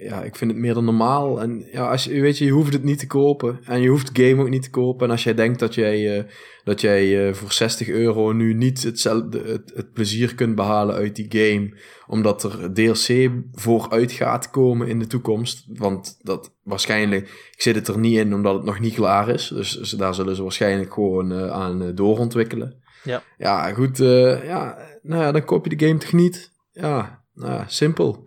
ja, 0.00 0.22
ik 0.22 0.36
vind 0.36 0.50
het 0.50 0.60
meer 0.60 0.74
dan 0.74 0.84
normaal. 0.84 1.40
En 1.40 1.66
ja, 1.72 1.90
als 1.90 2.04
je, 2.04 2.20
weet 2.20 2.38
je, 2.38 2.44
je 2.44 2.50
hoeft 2.50 2.72
het 2.72 2.84
niet 2.84 2.98
te 2.98 3.06
kopen. 3.06 3.60
En 3.64 3.80
je 3.80 3.88
hoeft 3.88 4.10
game 4.12 4.42
ook 4.42 4.48
niet 4.48 4.62
te 4.62 4.70
kopen. 4.70 5.06
En 5.06 5.12
als 5.12 5.24
jij 5.24 5.34
denkt 5.34 5.58
dat 5.58 5.74
jij, 5.74 6.18
uh, 6.18 6.24
dat 6.64 6.80
jij 6.80 7.28
uh, 7.28 7.34
voor 7.34 7.52
60 7.52 7.88
euro 7.88 8.32
nu 8.32 8.54
niet 8.54 8.82
hetzelfde, 8.82 9.38
het, 9.38 9.72
het, 9.74 9.92
plezier 9.92 10.34
kunt 10.34 10.54
behalen 10.54 10.94
uit 10.94 11.16
die 11.16 11.26
game. 11.28 11.78
Omdat 12.06 12.42
er 12.42 12.72
DLC 12.72 13.30
voor 13.52 13.90
uit 13.90 14.12
gaat 14.12 14.50
komen 14.50 14.88
in 14.88 14.98
de 14.98 15.06
toekomst. 15.06 15.64
Want 15.68 16.18
dat 16.22 16.52
waarschijnlijk, 16.62 17.28
ik 17.52 17.62
zit 17.62 17.74
het 17.74 17.88
er 17.88 17.98
niet 17.98 18.18
in 18.18 18.34
omdat 18.34 18.54
het 18.54 18.64
nog 18.64 18.80
niet 18.80 18.94
klaar 18.94 19.28
is. 19.28 19.48
Dus, 19.48 19.72
dus 19.72 19.90
daar 19.90 20.14
zullen 20.14 20.36
ze 20.36 20.42
waarschijnlijk 20.42 20.92
gewoon 20.92 21.32
uh, 21.32 21.50
aan 21.50 21.94
doorontwikkelen. 21.94 22.82
Ja. 23.04 23.22
Ja, 23.38 23.72
goed. 23.72 23.98
ja, 23.98 24.78
nou 25.02 25.22
ja, 25.22 25.32
dan 25.32 25.44
koop 25.44 25.66
je 25.66 25.76
de 25.76 25.86
game 25.86 25.98
toch 25.98 26.12
niet? 26.12 26.52
Ja, 26.72 27.24
nou 27.34 27.52
ja, 27.52 27.64
simpel. 27.68 28.24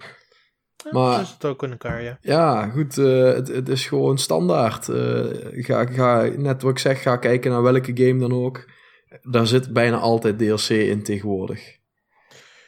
Maar, 0.92 1.22
is 1.22 1.30
het 1.30 1.46
ook 1.46 1.64
in 1.64 1.72
elkaar, 1.72 2.04
ja. 2.04 2.18
Ja, 2.22 2.68
goed. 2.68 2.98
Uh, 2.98 3.34
het, 3.34 3.48
het, 3.48 3.70
is 3.70 3.86
gewoon 3.86 4.18
standaard. 4.18 4.88
Uh, 4.88 5.26
ga, 5.52 5.86
ga, 5.86 6.30
net 6.36 6.62
wat 6.62 6.72
ik 6.72 6.80
zeg, 6.80 7.02
ga 7.02 7.18
kijken 7.18 7.52
naar 7.52 7.62
welke 7.62 7.92
game 7.94 8.20
dan 8.20 8.34
ook. 8.34 8.66
Daar 9.22 9.48
zit 9.48 9.74
bijna 9.74 9.98
altijd 9.98 10.38
DLC 10.38 10.70
in 10.70 11.04
tegenwoordig. 11.04 11.76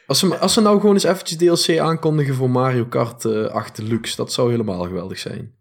Als 0.06 0.18
ze, 0.18 0.38
als 0.38 0.52
ze 0.52 0.60
nou 0.60 0.80
gewoon 0.80 0.94
eens 0.94 1.04
eventjes 1.04 1.36
DLC 1.64 1.78
aankondigen 1.78 2.34
voor 2.34 2.50
Mario 2.50 2.84
Kart 2.84 3.24
uh, 3.24 3.46
8 3.46 3.76
Deluxe, 3.76 4.16
dat 4.16 4.32
zou 4.32 4.50
helemaal 4.50 4.82
geweldig 4.82 5.18
zijn. 5.18 5.54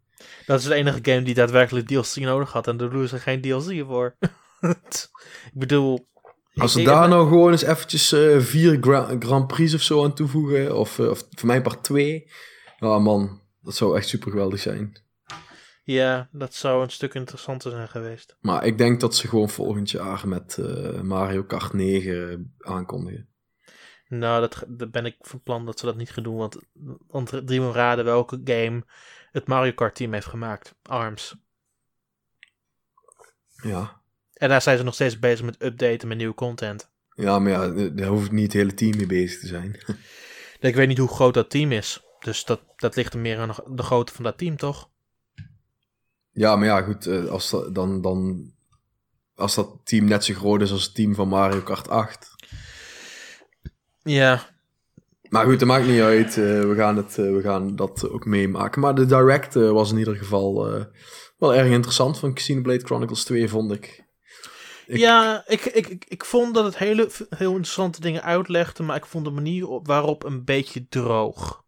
Dat 0.46 0.60
is 0.60 0.66
de 0.66 0.74
enige 0.74 1.00
game 1.02 1.22
die 1.22 1.34
daadwerkelijk 1.34 1.88
DLC 1.88 2.16
nodig 2.16 2.52
had 2.52 2.68
en 2.68 2.78
daar 2.78 2.90
doen 2.90 3.08
ze 3.08 3.18
geen 3.18 3.42
DLC 3.42 3.86
voor. 3.88 4.16
ik 5.54 5.54
bedoel, 5.54 6.10
als 6.56 6.72
ze 6.72 6.84
daar 6.84 7.10
nou 7.10 7.28
gewoon 7.28 7.52
eens 7.52 7.64
eventjes 7.64 8.14
uh, 8.14 8.40
vier 8.40 8.78
Grand 9.20 9.48
Prix 9.48 9.74
of 9.74 9.82
zo 9.82 10.04
aan 10.04 10.14
toevoegen, 10.14 10.78
of, 10.78 11.00
of 11.00 11.24
voor 11.30 11.48
mij 11.48 11.62
part 11.62 11.84
twee, 11.84 12.32
ja, 12.80 13.00
man, 13.00 13.42
dat 13.62 13.76
zou 13.76 13.98
echt 13.98 14.08
super 14.08 14.32
geweldig 14.32 14.60
zijn. 14.60 14.98
Ja, 15.84 16.30
dat 16.32 16.54
zou 16.54 16.84
een 16.84 16.90
stuk 16.90 17.14
interessanter 17.14 17.72
zijn 17.72 17.90
geweest. 17.90 18.38
Maar 18.40 18.66
ik 18.66 18.78
denk 18.78 19.00
dat 19.00 19.16
ze 19.16 19.28
gewoon 19.28 19.50
volgend 19.50 19.92
jaar 19.92 20.28
met 20.28 20.58
uh, 20.60 21.02
Mario 21.02 21.44
Kart 21.44 21.74
9 21.74 22.56
aankondigen. 22.60 23.28
Nou, 24.08 24.42
dat, 24.42 24.64
dat, 24.68 24.92
ben 24.92 25.06
ik 25.06 25.16
van 25.20 25.42
plan 25.42 25.66
dat 25.66 25.80
ze 25.80 25.86
dat 25.86 25.96
niet 25.96 26.12
gaan 26.12 26.24
doen. 26.24 26.36
Want, 26.36 26.58
want 27.08 27.42
drie 27.46 27.72
raden 27.72 28.06
welke 28.06 28.42
game 28.44 28.84
het 29.32 29.48
Mario 29.48 29.72
Kart 29.72 29.96
team 29.96 30.14
heeft 30.14 30.26
gemaakt. 30.26 30.76
ARMS. 30.82 31.36
Ja. 33.64 34.02
En 34.34 34.50
daar 34.50 34.62
zijn 34.62 34.78
ze 34.78 34.84
nog 34.84 34.94
steeds 34.94 35.20
bezig 35.20 35.46
met 35.46 35.64
updaten 35.64 36.08
met 36.08 36.18
nieuwe 36.18 36.34
content. 36.34 36.92
Ja, 37.16 37.40
maar 37.40 37.52
ja, 37.52 37.90
daar 37.90 38.08
hoeft 38.08 38.32
niet 38.32 38.44
het 38.44 38.54
hele 38.54 38.74
team 38.74 38.98
mee 38.98 39.06
bezig 39.06 39.40
te 39.40 39.48
zijn. 39.48 39.80
ik 40.60 40.76
weet 40.76 40.88
niet 40.88 40.98
hoe 40.98 41.08
groot 41.08 41.34
dat 41.34 41.50
team 41.50 41.72
is. 41.72 42.04
Dus 42.20 42.46
dat, 42.46 42.62
dat 42.76 42.96
ligt 42.96 43.14
er 43.14 43.20
meer 43.20 43.40
aan 43.40 43.56
de 43.68 43.84
grootte 43.84 44.14
van 44.14 44.24
dat 44.24 44.38
team, 44.38 44.58
toch? 44.58 44.90
Ja, 46.32 46.56
maar 46.56 46.68
ja, 46.68 46.82
goed. 46.82 47.06
Eh, 47.08 47.26
als, 47.26 47.50
dat, 47.50 47.76
dan, 47.76 48.02
dan, 48.02 48.52
als 49.36 49.56
dat 49.56 49.76
team 49.84 50.06
net 50.06 50.24
zo 50.24 50.34
groot 50.34 50.62
is 50.62 50.72
als 50.72 50.84
het 50.84 50.96
team 50.96 51.16
van 51.16 51.28
Mario 51.28 51.62
Kart 51.62 51.90
8. 51.90 52.36
Ja. 54.04 54.50
Maar 55.30 55.46
goed, 55.46 55.60
dat 55.60 55.68
maakt 55.68 55.88
niet 55.88 56.02
uit. 56.02 56.38
Uh, 56.38 56.62
we, 56.62 56.74
gaan 56.76 56.98
het, 56.98 57.18
uh, 57.18 57.36
we 57.36 57.42
gaan 57.42 57.76
dat 57.76 58.10
ook 58.10 58.26
meemaken. 58.26 58.82
Maar 58.82 58.96
de 58.96 59.06
direct 59.06 59.54
was 59.54 59.92
in 59.92 59.98
ieder 59.98 60.16
geval 60.16 60.54
wel 61.38 61.56
erg 61.56 61.72
interessant 61.72 62.20
van 62.20 62.34
Casino 62.34 62.62
Blade 62.62 62.86
Chronicles 62.86 63.24
2, 63.24 63.50
vond 63.50 63.72
ik. 63.72 64.08
Ja, 64.88 65.44
ik, 65.48 65.66
ik, 65.66 65.88
ik, 65.88 66.06
ik 66.08 66.26
vond 66.26 66.54
dat 66.54 66.66
het 66.66 66.78
hele, 66.78 67.10
heel 67.30 67.50
interessante 67.50 68.02
dingen 68.02 68.24
uitlegde, 68.24 68.84
maar 68.84 68.96
ik 68.96 69.06
vond 69.06 69.26
de 69.26 69.32
manier 69.32 69.68
op, 69.68 69.88
waarop 69.88 70.24
een 70.24 70.44
beetje 70.46 70.88
droog. 70.88 71.64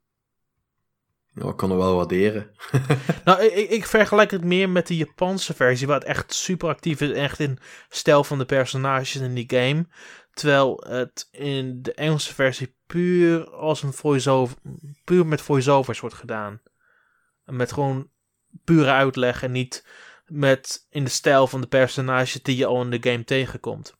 Ja, 1.34 1.50
ik 1.50 1.58
kan 1.58 1.72
er 1.72 1.78
wel 1.78 1.96
waarderen. 1.96 2.52
nou, 3.26 3.44
ik, 3.44 3.70
ik, 3.70 3.86
vergelijk 3.86 4.32
het 4.32 4.44
meer 4.44 4.70
met 4.70 4.88
de 4.88 4.98
Japanse 4.98 5.54
versie, 5.54 5.88
waar 5.88 6.00
het 6.00 6.08
echt 6.08 6.34
super 6.34 6.70
actief 6.70 7.02
is, 7.02 7.12
echt 7.12 7.40
in 7.40 7.60
stijl 7.90 8.24
van 8.24 8.38
de 8.38 8.46
personages 8.46 9.16
in 9.16 9.34
die 9.34 9.50
game. 9.50 9.86
Terwijl 10.34 10.84
het 10.88 11.28
in 11.32 11.82
de 11.82 11.94
Engelse 11.94 12.34
versie 12.34 12.76
puur 12.88 13.50
als 13.50 13.84
een 13.84 13.94
voice-over, 13.94 14.58
puur 15.04 15.26
met 15.26 15.42
voice-overs 15.42 16.00
wordt 16.00 16.16
gedaan. 16.16 16.62
Met 17.46 17.72
gewoon 17.72 18.10
pure 18.64 18.92
uitleg 18.92 19.44
en 19.44 19.52
niet 19.52 19.86
met 20.26 20.88
in 20.90 21.04
de 21.04 21.10
stijl 21.10 21.48
van 21.48 21.62
de 21.62 21.68
personages 21.68 22.44
die 22.44 22.58
je 22.58 22.66
al 22.66 22.82
in 22.82 22.90
de 22.90 23.10
game 23.10 23.24
tegenkomt. 23.24 24.00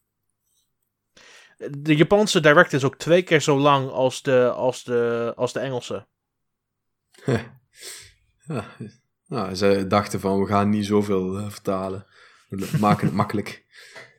De 1.70 1.96
Japanse 1.96 2.40
direct 2.40 2.74
is 2.74 2.84
ook 2.84 2.98
twee 2.98 3.22
keer 3.22 3.42
zo 3.42 3.58
lang 3.58 3.90
als 3.90 4.22
de, 4.22 4.52
als 4.52 4.84
de, 4.84 5.34
als 5.36 5.54
de 5.54 5.60
Engelse. 5.60 6.08
ja, 8.48 8.66
nou, 9.28 9.56
ze 9.56 9.86
dachten 9.88 10.20
van 10.20 10.40
we 10.40 10.46
gaan 10.46 10.70
niet 10.70 10.86
zoveel 10.86 11.40
uh, 11.40 11.50
vertalen. 11.50 12.06
We 12.50 12.68
maken 12.80 13.08
het 13.08 13.16
makkelijk. 13.16 13.60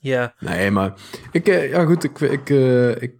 Ja. 0.00 0.34
Nee, 0.38 0.70
maar 0.70 0.94
ik, 1.32 1.48
uh, 1.48 1.70
ja 1.70 1.84
goed, 1.84 2.04
ik, 2.04 2.20
ik, 2.20 2.50
uh, 2.50 3.02
ik, 3.02 3.14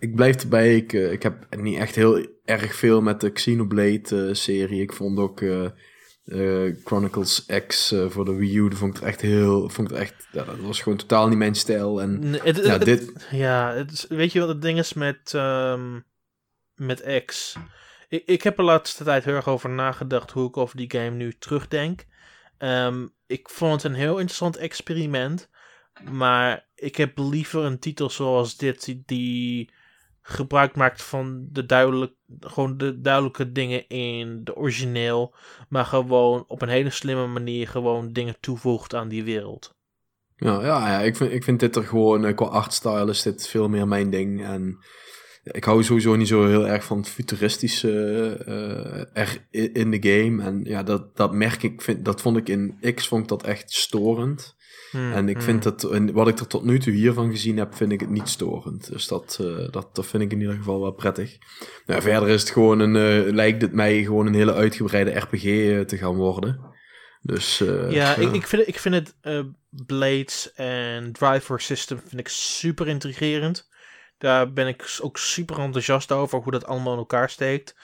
ik 0.00 0.14
blijf 0.14 0.42
erbij. 0.42 0.76
Ik, 0.76 0.92
ik 0.92 1.22
heb 1.22 1.56
niet 1.56 1.78
echt 1.78 1.94
heel 1.94 2.26
erg 2.44 2.74
veel 2.74 3.02
met 3.02 3.20
de 3.20 3.30
Xenoblade 3.30 4.34
serie. 4.34 4.82
Ik 4.82 4.92
vond 4.92 5.18
ook 5.18 5.42
Chronicles 6.84 7.46
X 7.66 7.94
voor 8.08 8.24
de 8.24 8.34
Wii 8.34 8.56
U, 8.56 8.68
dat 8.68 8.78
vond 8.78 8.96
ik 8.96 9.02
echt 9.02 9.20
heel, 9.20 9.68
vond 9.68 9.90
ik 9.90 9.96
echt, 9.96 10.28
ja, 10.32 10.44
dat 10.44 10.58
was 10.58 10.80
gewoon 10.80 10.98
totaal 10.98 11.28
niet 11.28 11.38
mijn 11.38 11.54
stijl. 11.54 12.02
En 12.02 12.30
nee, 12.30 12.40
het, 12.42 12.64
ja, 12.64 12.78
dit... 12.78 13.26
ja 13.30 13.74
het, 13.74 14.06
weet 14.08 14.32
je 14.32 14.40
wat 14.40 14.48
het 14.48 14.62
ding 14.62 14.78
is 14.78 14.92
met, 14.92 15.32
um, 15.36 16.04
met 16.74 17.22
X? 17.26 17.56
Ik, 18.10 18.22
ik 18.24 18.42
heb 18.42 18.58
er 18.58 18.64
laatste 18.64 19.04
tijd 19.04 19.24
heel 19.24 19.34
erg 19.34 19.48
over 19.48 19.70
nagedacht 19.70 20.30
hoe 20.30 20.48
ik 20.48 20.56
over 20.56 20.76
die 20.76 20.90
game 20.90 21.10
nu 21.10 21.32
terugdenk. 21.38 22.06
Um, 22.58 23.14
ik 23.26 23.48
vond 23.48 23.82
het 23.82 23.92
een 23.92 23.98
heel 23.98 24.18
interessant 24.18 24.56
experiment. 24.56 25.48
Maar 26.10 26.68
ik 26.74 26.96
heb 26.96 27.18
liever 27.18 27.64
een 27.64 27.78
titel 27.78 28.10
zoals 28.10 28.56
dit, 28.56 28.96
die 29.06 29.70
gebruik 30.22 30.76
maakt 30.76 31.02
van 31.02 31.48
de 31.50 31.66
duidelijk, 31.66 32.12
gewoon 32.40 32.76
de 32.76 33.00
duidelijke 33.00 33.52
dingen 33.52 33.88
in 33.88 34.44
de 34.44 34.56
origineel. 34.56 35.34
Maar 35.68 35.84
gewoon 35.84 36.44
op 36.46 36.62
een 36.62 36.68
hele 36.68 36.90
slimme 36.90 37.26
manier 37.26 37.68
gewoon 37.68 38.12
dingen 38.12 38.36
toevoegt 38.40 38.94
aan 38.94 39.08
die 39.08 39.24
wereld. 39.24 39.74
Ja, 40.36 40.64
ja, 40.64 40.88
ja 40.88 41.00
ik, 41.00 41.16
vind, 41.16 41.32
ik 41.32 41.44
vind 41.44 41.60
dit 41.60 41.76
er 41.76 41.84
gewoon, 41.84 42.24
eh, 42.24 42.34
qua 42.34 42.46
artstyle 42.46 43.10
is 43.10 43.22
dit 43.22 43.48
veel 43.48 43.68
meer 43.68 43.88
mijn 43.88 44.10
ding. 44.10 44.44
En 44.44 44.84
ik 45.42 45.64
hou 45.64 45.82
sowieso 45.82 46.16
niet 46.16 46.28
zo 46.28 46.46
heel 46.46 46.68
erg 46.68 46.84
van 46.84 46.98
het 46.98 47.08
futuristische 47.08 47.88
uh, 48.48 49.22
er 49.22 49.46
in 49.72 49.90
de 49.90 50.08
game. 50.10 50.42
En 50.42 50.60
ja, 50.64 50.82
dat, 50.82 51.16
dat 51.16 51.32
merk 51.32 51.62
ik, 51.62 51.82
vind, 51.82 52.04
dat 52.04 52.20
vond 52.20 52.36
ik 52.36 52.48
in 52.48 52.78
X 52.94 53.08
vond 53.08 53.22
ik 53.22 53.28
dat 53.28 53.42
echt 53.42 53.72
storend. 53.72 54.58
Hmm, 54.90 55.12
en 55.12 55.28
ik 55.28 55.42
vind 55.42 55.64
hmm. 55.64 55.76
dat, 55.76 56.12
wat 56.12 56.28
ik 56.28 56.38
er 56.38 56.46
tot 56.46 56.64
nu 56.64 56.78
toe 56.78 56.92
hiervan 56.92 57.30
gezien 57.30 57.56
heb, 57.56 57.74
vind 57.74 57.92
ik 57.92 58.00
het 58.00 58.10
niet 58.10 58.28
storend. 58.28 58.90
Dus 58.92 59.08
dat, 59.08 59.38
uh, 59.40 59.68
dat, 59.70 59.94
dat 59.94 60.06
vind 60.06 60.22
ik 60.22 60.32
in 60.32 60.40
ieder 60.40 60.56
geval 60.56 60.80
wel 60.80 60.92
prettig. 60.92 61.38
Nou, 61.86 62.02
verder 62.02 62.28
is 62.28 62.40
het 62.40 62.50
gewoon 62.50 62.80
een, 62.80 63.26
uh, 63.26 63.32
lijkt 63.32 63.62
het 63.62 63.72
mij 63.72 64.02
gewoon 64.02 64.26
een 64.26 64.34
hele 64.34 64.54
uitgebreide 64.54 65.18
RPG 65.18 65.42
te 65.86 65.96
gaan 65.96 66.14
worden. 66.14 66.68
Dus, 67.22 67.58
ja, 67.88 68.16
Ik, 68.16 68.32
ik, 68.32 68.46
vind, 68.46 68.68
ik 68.68 68.78
vind 68.78 68.94
het 68.94 69.14
Blades 69.70 70.52
en 70.54 71.12
Driver 71.12 71.60
System 71.60 71.98
vind 71.98 72.20
ik 72.20 72.28
super 72.28 72.88
intrigerend. 72.88 73.68
Daar 74.20 74.52
ben 74.52 74.66
ik 74.66 74.98
ook 75.00 75.18
super 75.18 75.58
enthousiast 75.58 76.12
over 76.12 76.38
hoe 76.38 76.52
dat 76.52 76.66
allemaal 76.66 76.92
in 76.92 76.98
elkaar 76.98 77.30
steekt. 77.30 77.76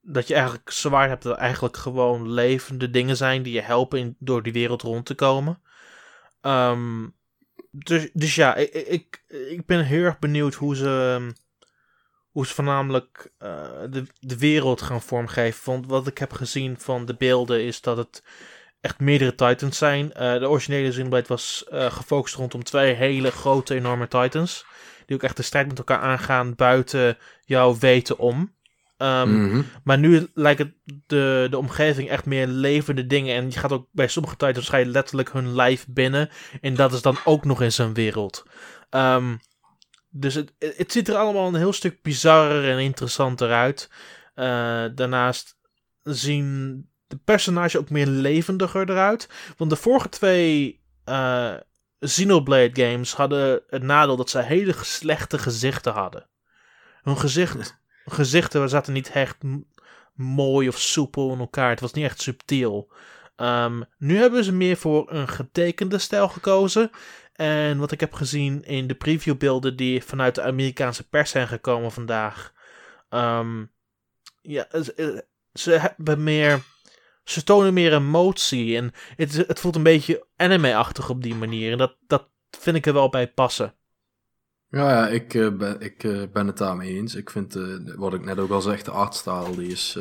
Dat 0.00 0.28
je 0.28 0.34
eigenlijk 0.34 0.70
zwaar 0.70 1.08
hebt 1.08 1.22
dat 1.22 1.36
eigenlijk 1.36 1.76
gewoon 1.76 2.30
levende 2.32 2.90
dingen 2.90 3.16
zijn 3.16 3.42
die 3.42 3.52
je 3.52 3.60
helpen 3.60 3.98
in, 3.98 4.16
door 4.18 4.42
die 4.42 4.52
wereld 4.52 4.82
rond 4.82 5.06
te 5.06 5.14
komen. 5.14 5.62
Ehm, 6.40 7.08
dus, 7.70 8.10
dus 8.12 8.34
ja, 8.34 8.54
ik, 8.54 8.72
ik, 8.72 9.24
ik 9.28 9.66
ben 9.66 9.84
heel 9.84 10.04
erg 10.04 10.18
benieuwd 10.18 10.54
hoe 10.54 10.76
ze, 10.76 11.26
hoe 12.30 12.46
ze 12.46 12.54
voornamelijk 12.54 13.32
uh, 13.42 13.68
de, 13.90 14.06
de 14.20 14.38
wereld 14.38 14.82
gaan 14.82 15.02
vormgeven. 15.02 15.72
Want 15.72 15.86
wat 15.86 16.06
ik 16.06 16.18
heb 16.18 16.32
gezien 16.32 16.78
van 16.78 17.04
de 17.06 17.14
beelden 17.14 17.64
is 17.64 17.80
dat 17.80 17.96
het 17.96 18.22
echt 18.80 19.00
meerdere 19.00 19.34
titans 19.34 19.78
zijn. 19.78 20.06
Uh, 20.06 20.38
de 20.38 20.48
originele 20.48 20.90
Xenoblade 20.90 21.28
was 21.28 21.64
uh, 21.72 21.92
gefocust 21.92 22.34
rondom 22.34 22.64
twee 22.64 22.94
hele 22.94 23.30
grote, 23.30 23.74
enorme 23.74 24.08
titans 24.08 24.68
die 25.10 25.18
ook 25.18 25.24
echt 25.24 25.36
de 25.36 25.42
strijd 25.42 25.68
met 25.68 25.78
elkaar 25.78 26.00
aangaan 26.00 26.54
buiten 26.54 27.18
jouw 27.44 27.78
weten 27.78 28.18
om. 28.18 28.54
Um, 28.96 29.28
mm 29.28 29.50
-hmm. 29.50 29.64
Maar 29.84 29.98
nu 29.98 30.28
lijkt 30.34 30.58
het 30.58 30.72
de, 31.06 31.46
de 31.50 31.58
omgeving 31.58 32.08
echt 32.08 32.26
meer 32.26 32.46
levende 32.46 33.06
dingen. 33.06 33.36
En 33.36 33.50
je 33.50 33.58
gaat 33.58 33.72
ook 33.72 33.86
bij 33.92 34.08
sommige 34.08 34.36
titels 34.36 34.68
ga 34.68 34.76
je 34.76 34.86
letterlijk 34.86 35.32
hun 35.32 35.54
lijf 35.54 35.86
binnen. 35.88 36.30
En 36.60 36.74
dat 36.74 36.92
is 36.92 37.02
dan 37.02 37.18
ook 37.24 37.44
nog 37.44 37.62
in 37.62 37.72
zijn 37.72 37.94
wereld. 37.94 38.46
Um, 38.90 39.40
dus 40.10 40.34
het, 40.34 40.52
het 40.58 40.92
ziet 40.92 41.08
er 41.08 41.14
allemaal 41.14 41.48
een 41.48 41.54
heel 41.54 41.72
stuk 41.72 42.02
bizarrer 42.02 42.70
en 42.70 42.78
interessanter 42.78 43.52
uit. 43.52 43.90
Uh, 44.34 44.84
daarnaast 44.94 45.56
zien 46.02 46.88
de 47.06 47.16
personages 47.16 47.76
ook 47.76 47.90
meer 47.90 48.06
levendiger 48.06 48.90
eruit. 48.90 49.28
Want 49.56 49.70
de 49.70 49.76
vorige 49.76 50.08
twee 50.08 50.80
uh, 51.08 51.54
Xenoblade 52.00 52.82
games 52.82 53.12
hadden 53.14 53.62
het 53.68 53.82
nadeel 53.82 54.16
dat 54.16 54.30
ze 54.30 54.42
hele 54.42 54.74
slechte 54.80 55.38
gezichten 55.38 55.92
hadden. 55.92 56.26
Hun 57.02 57.18
gezicht, 57.18 57.80
gezichten 58.04 58.68
zaten 58.68 58.92
niet 58.92 59.10
echt 59.10 59.36
mooi 60.14 60.68
of 60.68 60.78
soepel 60.78 61.32
in 61.32 61.38
elkaar. 61.38 61.70
Het 61.70 61.80
was 61.80 61.92
niet 61.92 62.04
echt 62.04 62.20
subtiel. 62.20 62.92
Ehm, 63.36 63.82
nu 63.98 64.16
hebben 64.16 64.44
ze 64.44 64.52
meer 64.52 64.76
voor 64.76 65.12
een 65.12 65.28
getekende 65.28 65.98
stijl 65.98 66.28
gekozen. 66.28 66.90
En 67.32 67.78
wat 67.78 67.92
ik 67.92 68.00
heb 68.00 68.12
gezien 68.12 68.64
in 68.64 68.86
de 68.86 68.94
previewbeelden 68.94 69.76
die 69.76 70.04
vanuit 70.04 70.34
de 70.34 70.42
Amerikaanse 70.42 71.08
pers 71.08 71.30
zijn 71.30 71.48
gekomen 71.48 71.92
vandaag. 71.92 72.52
ehm, 73.08 73.64
ja, 74.42 74.66
ze, 74.70 75.24
ze 75.52 75.70
hebben 75.70 76.22
meer. 76.22 76.62
Ze 77.30 77.44
tonen 77.44 77.74
meer 77.74 77.92
emotie. 77.92 78.76
En 78.76 78.92
het, 79.16 79.36
het 79.36 79.60
voelt 79.60 79.76
een 79.76 79.82
beetje 79.82 80.26
anime-achtig 80.36 81.10
op 81.10 81.22
die 81.22 81.34
manier. 81.34 81.72
En 81.72 81.78
dat, 81.78 81.96
dat 82.06 82.28
vind 82.50 82.76
ik 82.76 82.86
er 82.86 82.92
wel 82.92 83.08
bij 83.08 83.28
passen. 83.28 83.74
Ja, 84.68 84.90
ja 84.90 85.08
ik, 85.08 85.34
eh, 85.34 85.48
ben, 85.48 85.80
ik 85.80 86.04
eh, 86.04 86.22
ben 86.32 86.46
het 86.46 86.58
daarmee 86.58 86.94
eens. 86.94 87.14
Ik 87.14 87.30
vind, 87.30 87.56
eh, 87.56 87.76
wat 87.96 88.14
ik 88.14 88.24
net 88.24 88.38
ook 88.38 88.50
al 88.50 88.60
zeg, 88.60 88.82
de 88.82 88.90
artstyle 88.90 89.56
die 89.56 89.70
is, 89.70 89.98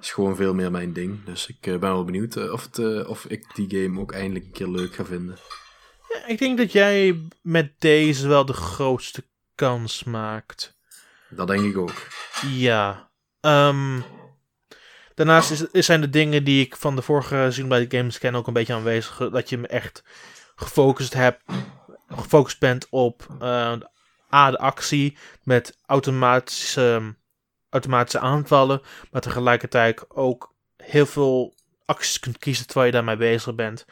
is 0.00 0.10
gewoon 0.10 0.36
veel 0.36 0.54
meer 0.54 0.70
mijn 0.70 0.92
ding. 0.92 1.24
Dus 1.24 1.46
ik 1.46 1.60
ben 1.60 1.80
wel 1.80 2.04
benieuwd 2.04 2.50
of, 2.50 2.62
het, 2.62 3.06
of 3.06 3.24
ik 3.24 3.54
die 3.54 3.82
game 3.82 4.00
ook 4.00 4.12
eindelijk 4.12 4.44
een 4.44 4.52
keer 4.52 4.68
leuk 4.68 4.94
ga 4.94 5.04
vinden. 5.04 5.36
Ja, 6.08 6.26
ik 6.26 6.38
denk 6.38 6.58
dat 6.58 6.72
jij 6.72 7.20
met 7.42 7.72
deze 7.78 8.28
wel 8.28 8.44
de 8.44 8.52
grootste 8.52 9.24
kans 9.54 10.04
maakt. 10.04 10.76
Dat 11.30 11.46
denk 11.46 11.64
ik 11.64 11.76
ook. 11.76 12.06
Ja. 12.50 13.10
Ehm, 13.40 14.00
daarnaast 15.18 15.68
is, 15.72 15.86
zijn 15.86 16.00
de 16.00 16.10
dingen 16.10 16.44
die 16.44 16.64
ik 16.64 16.76
van 16.76 16.96
de 16.96 17.02
vorige 17.02 17.46
Xenoblade 17.48 17.96
Games 17.96 18.18
ken 18.18 18.34
ook 18.34 18.46
een 18.46 18.52
beetje 18.52 18.74
aanwezig. 18.74 19.30
Dat 19.32 19.48
je 19.48 19.58
me 19.58 19.66
echt 19.66 20.04
gefocust 20.54 21.14
hebt, 21.14 21.42
gefocust 22.08 22.58
bent 22.58 22.86
op 22.90 23.26
eh, 23.40 23.72
A, 24.34 24.50
de 24.50 24.58
actie 24.58 25.16
met 25.42 25.78
automatische, 25.86 27.14
automatische 27.70 28.18
aanvallen. 28.18 28.80
Maar 29.10 29.20
tegelijkertijd 29.20 30.10
ook 30.10 30.54
heel 30.76 31.06
veel 31.06 31.54
acties 31.84 32.20
kunt 32.20 32.38
kiezen 32.38 32.66
terwijl 32.66 32.86
je 32.86 32.92
daarmee 32.92 33.16
bezig 33.16 33.54
bent. 33.54 33.86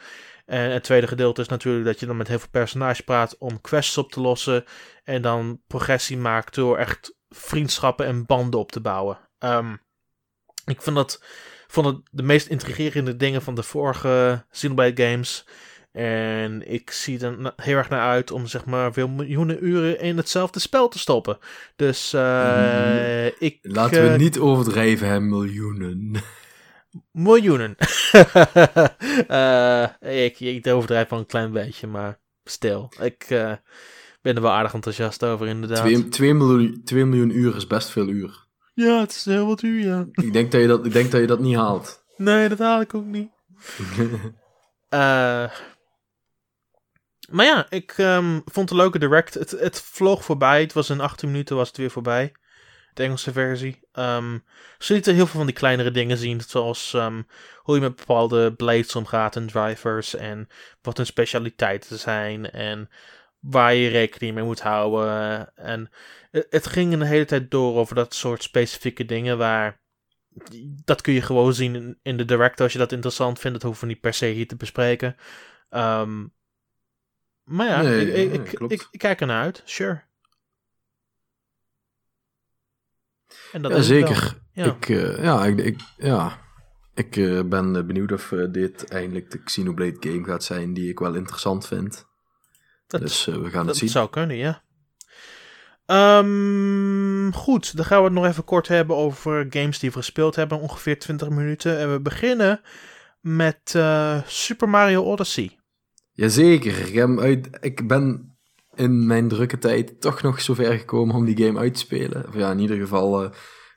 En 0.45 0.71
het 0.71 0.83
tweede 0.83 1.07
gedeelte 1.07 1.41
is 1.41 1.47
natuurlijk 1.47 1.85
dat 1.85 1.99
je 1.99 2.05
dan 2.05 2.17
met 2.17 2.27
heel 2.27 2.39
veel 2.39 2.49
personages 2.51 3.01
praat 3.01 3.37
om 3.37 3.61
quests 3.61 3.97
op 3.97 4.11
te 4.11 4.21
lossen. 4.21 4.65
En 5.03 5.21
dan 5.21 5.61
progressie 5.67 6.17
maakt 6.17 6.55
door 6.55 6.77
echt 6.77 7.15
vriendschappen 7.29 8.05
en 8.05 8.25
banden 8.25 8.59
op 8.59 8.71
te 8.71 8.81
bouwen. 8.81 9.19
Ehm, 9.39 9.75
ik 10.67 10.81
vond 10.81 10.95
dat 10.95 11.21
vond 11.67 11.85
het 11.85 11.97
de 12.11 12.23
meest 12.23 12.47
intrigerende 12.47 13.15
dingen 13.15 13.41
van 13.41 13.55
de 13.55 13.63
vorige 13.63 14.45
Xenoblade 14.51 15.03
games. 15.03 15.45
En 15.91 16.71
ik 16.71 16.91
zie 16.91 17.19
er 17.19 17.53
heel 17.55 17.75
erg 17.77 17.89
naar 17.89 18.09
uit 18.09 18.31
om 18.31 18.47
zeg 18.47 18.65
maar 18.65 18.93
veel 18.93 19.07
miljoenen 19.07 19.65
uren 19.65 19.99
in 19.99 20.17
hetzelfde 20.17 20.59
spel 20.59 20.87
te 20.87 20.99
stoppen. 20.99 21.37
Dus 21.75 22.13
eh, 22.13 23.25
ik... 23.25 23.59
Laten 23.61 24.03
we 24.03 24.09
eh, 24.09 24.17
niet 24.17 24.39
overdrijven, 24.39 25.07
hè, 25.07 25.19
miljoenen. 25.19 26.11
Miljoenen. 27.11 27.75
Eh, 29.27 30.25
ik, 30.25 30.39
ik 30.39 30.67
overdrijf 30.67 31.09
wel 31.09 31.19
een 31.19 31.25
klein 31.25 31.51
beetje, 31.51 31.87
maar 31.87 32.19
stil. 32.43 32.91
Ik 32.99 33.25
ben 34.21 34.35
er 34.35 34.41
wel 34.41 34.51
aardig 34.51 34.73
enthousiast 34.73 35.23
over, 35.23 35.47
inderdaad. 35.47 36.11
2 36.11 36.33
miljoen, 36.33 36.81
2 36.83 37.05
miljoen 37.05 37.37
uur 37.37 37.55
is 37.55 37.67
best 37.67 37.89
veel 37.89 38.07
uur. 38.07 38.46
Ja, 38.77 38.99
het 38.99 39.11
is 39.11 39.25
heel 39.25 39.47
wat 39.47 39.61
uur, 39.61 39.85
ja. 39.85 40.05
Ik 40.11 40.33
denk 40.33 40.51
dat 40.51 40.61
je 40.61 40.67
dat, 40.67 40.85
ik 40.85 40.91
denk 40.91 41.11
dat, 41.11 41.21
je 41.21 41.27
dat 41.27 41.39
niet 41.39 41.55
haalt. 41.55 42.03
Nee, 42.17 42.49
dat 42.49 42.59
haal 42.59 42.81
ik 42.81 42.93
ook 42.93 43.05
niet. 43.05 43.29
Eh, 44.89 45.51
maar 47.29 47.45
ja, 47.45 47.65
ik 47.69 47.93
ehm, 47.97 48.39
vond 48.45 48.69
het 48.69 48.77
leuke 48.77 48.99
direct. 48.99 49.33
Het, 49.33 49.51
het 49.51 49.81
vloog 49.81 50.23
voorbij. 50.23 50.61
Het 50.61 50.73
was 50.73 50.89
in 50.89 50.99
18 50.99 51.31
minuten 51.31 51.55
was 51.55 51.67
het 51.67 51.77
weer 51.77 51.91
voorbij. 51.91 52.31
De 52.93 53.03
Engelse 53.03 53.31
versie. 53.31 53.79
Ehm 53.91 54.37
ze 54.77 54.93
lieten 54.93 55.15
heel 55.15 55.25
veel 55.25 55.37
van 55.37 55.45
die 55.45 55.55
kleinere 55.55 55.91
dingen 55.91 56.17
zien. 56.17 56.41
Zoals 56.41 56.93
ehm, 56.93 57.21
hoe 57.57 57.75
je 57.75 57.81
met 57.81 57.95
bepaalde 57.95 58.53
blades 58.53 58.95
omgaat 58.95 59.35
en 59.35 59.47
drivers. 59.47 60.15
En 60.15 60.47
wat 60.81 60.97
hun 60.97 61.05
specialiteiten 61.05 61.99
zijn. 61.99 62.51
En 62.51 62.89
waar 63.49 63.73
je 63.73 63.89
rekening 63.89 64.35
mee 64.35 64.43
moet 64.43 64.61
houden. 64.61 65.55
En 65.55 65.89
het, 66.31 66.67
ging 66.67 66.93
een 66.93 67.01
hele 67.01 67.25
tijd 67.25 67.51
door 67.51 67.75
over 67.75 67.95
dat 67.95 68.13
soort 68.13 68.43
specifieke 68.43 69.05
dingen 69.05 69.37
waar 69.37 69.79
dat 70.85 71.01
kun 71.01 71.13
je 71.13 71.21
gewoon 71.21 71.53
zien 71.53 71.97
in, 72.01 72.17
de 72.17 72.25
direct 72.25 72.61
als 72.61 72.71
je 72.71 72.77
dat 72.77 72.91
interessant 72.91 73.39
vindt. 73.39 73.57
Dat 73.57 73.65
hoeven 73.65 73.87
we 73.87 73.93
niet 73.93 74.01
per 74.01 74.13
se 74.13 74.25
hier 74.25 74.47
te 74.47 74.55
bespreken. 74.55 75.15
Ehm, 75.69 76.25
maar 77.43 77.67
ja, 77.67 77.81
Nee, 77.81 78.01
ik, 78.01 78.15
ik, 78.15 78.33
ja, 78.33 78.41
ik, 78.41 78.55
klopt. 78.55 78.73
ik, 78.73 78.87
ik 78.91 78.99
kijk 78.99 79.21
ernaar 79.21 79.43
uit. 79.43 79.61
Sure. 79.65 80.01
En 83.51 83.61
dat 83.61 83.71
Ja, 83.71 83.81
zeker. 83.81 84.37
Ja. 84.51 84.65
Ik, 84.65 84.89
eh, 84.89 85.23
ja, 85.23 85.45
ik, 85.45 85.59
ik, 85.59 85.79
ja. 85.97 86.39
ik 86.93 87.15
eh, 87.15 87.43
ben 87.43 87.75
eh, 87.75 87.83
benieuwd 87.83 88.11
of 88.11 88.33
dit 88.51 88.87
eindelijk 88.87 89.31
de 89.31 89.43
Xenoblade 89.43 89.97
game 89.99 90.23
gaat 90.23 90.43
zijn 90.43 90.73
die 90.73 90.89
ik 90.89 90.99
wel 90.99 91.13
interessant 91.15 91.67
vind. 91.67 92.07
Dat- 92.87 93.01
dus 93.01 93.27
eh, 93.27 93.35
we 93.35 93.49
gaan 93.49 93.57
het 93.59 93.67
dat 93.67 93.75
zien. 93.77 93.89
zou 93.89 94.09
kunnen, 94.09 94.35
ja. 94.37 94.61
Ehm, 95.85 97.31
goed, 97.31 97.75
dan 97.75 97.85
gaan 97.85 97.97
we 97.99 98.03
het 98.03 98.13
nog 98.13 98.25
even 98.25 98.43
kort 98.43 98.67
hebben 98.67 98.95
over 98.95 99.45
games 99.49 99.79
die 99.79 99.89
we 99.89 99.95
gespeeld 99.97 100.35
hebben. 100.35 100.59
Ongeveer 100.59 100.99
20 100.99 101.29
minuten. 101.29 101.79
En 101.79 101.91
we 101.91 101.99
beginnen 101.99 102.61
met 103.21 103.73
eh, 103.75 104.21
Super 104.25 104.69
Mario 104.69 105.03
Odyssey. 105.03 105.59
Jazeker. 106.11 106.87
Ik, 106.87 106.93
heb 106.93 107.19
uit, 107.19 107.57
ik 107.61 107.87
ben 107.87 108.37
in 108.75 109.05
mijn 109.07 109.27
drukke 109.27 109.57
tijd 109.57 110.01
toch 110.01 110.21
nog 110.21 110.41
zover 110.41 110.77
gekomen 110.77 111.15
om 111.15 111.25
die 111.25 111.45
game 111.45 111.59
uit 111.59 111.73
te 111.73 111.79
spelen. 111.79 112.27
Of 112.27 112.35
ja, 112.35 112.51
in 112.51 112.59
ieder 112.59 112.77
geval 112.77 113.23
eh, 113.23 113.29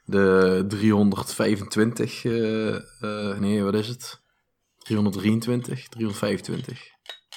de 0.05 0.65
325. 0.69 2.25
eh, 2.25 2.75
eh, 2.75 3.39
nee, 3.39 3.63
wat 3.63 3.75
is 3.75 3.89
het? 3.89 4.21
323, 4.79 5.89
325. 5.89 6.89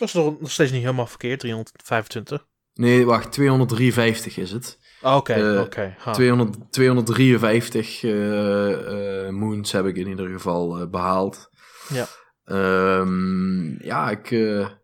Dat 0.04 0.16
is 0.16 0.40
nog, 0.40 0.52
steeds 0.52 0.72
niet 0.72 0.82
helemaal 0.82 1.08
verkeerd, 1.08 1.40
325. 1.40 2.46
Nee, 2.74 3.06
wacht, 3.06 3.32
253 3.32 4.38
is 4.38 4.52
het. 4.52 4.80
Oké, 5.02 5.34
Eh, 5.34 5.62
oké. 5.62 5.96
ha. 5.98 6.12
200, 6.12 6.58
253 6.70 8.04
eh, 8.04 9.26
eh, 9.28 9.34
moons 9.34 9.72
heb 9.72 9.86
ik 9.86 9.96
in 9.96 10.08
ieder 10.08 10.30
geval 10.30 10.80
eh, 10.80 10.88
behaald. 10.90 11.50
Ja. 11.90 12.08
Ehm, 12.46 13.84
ja, 13.84 14.10
ik 14.10 14.36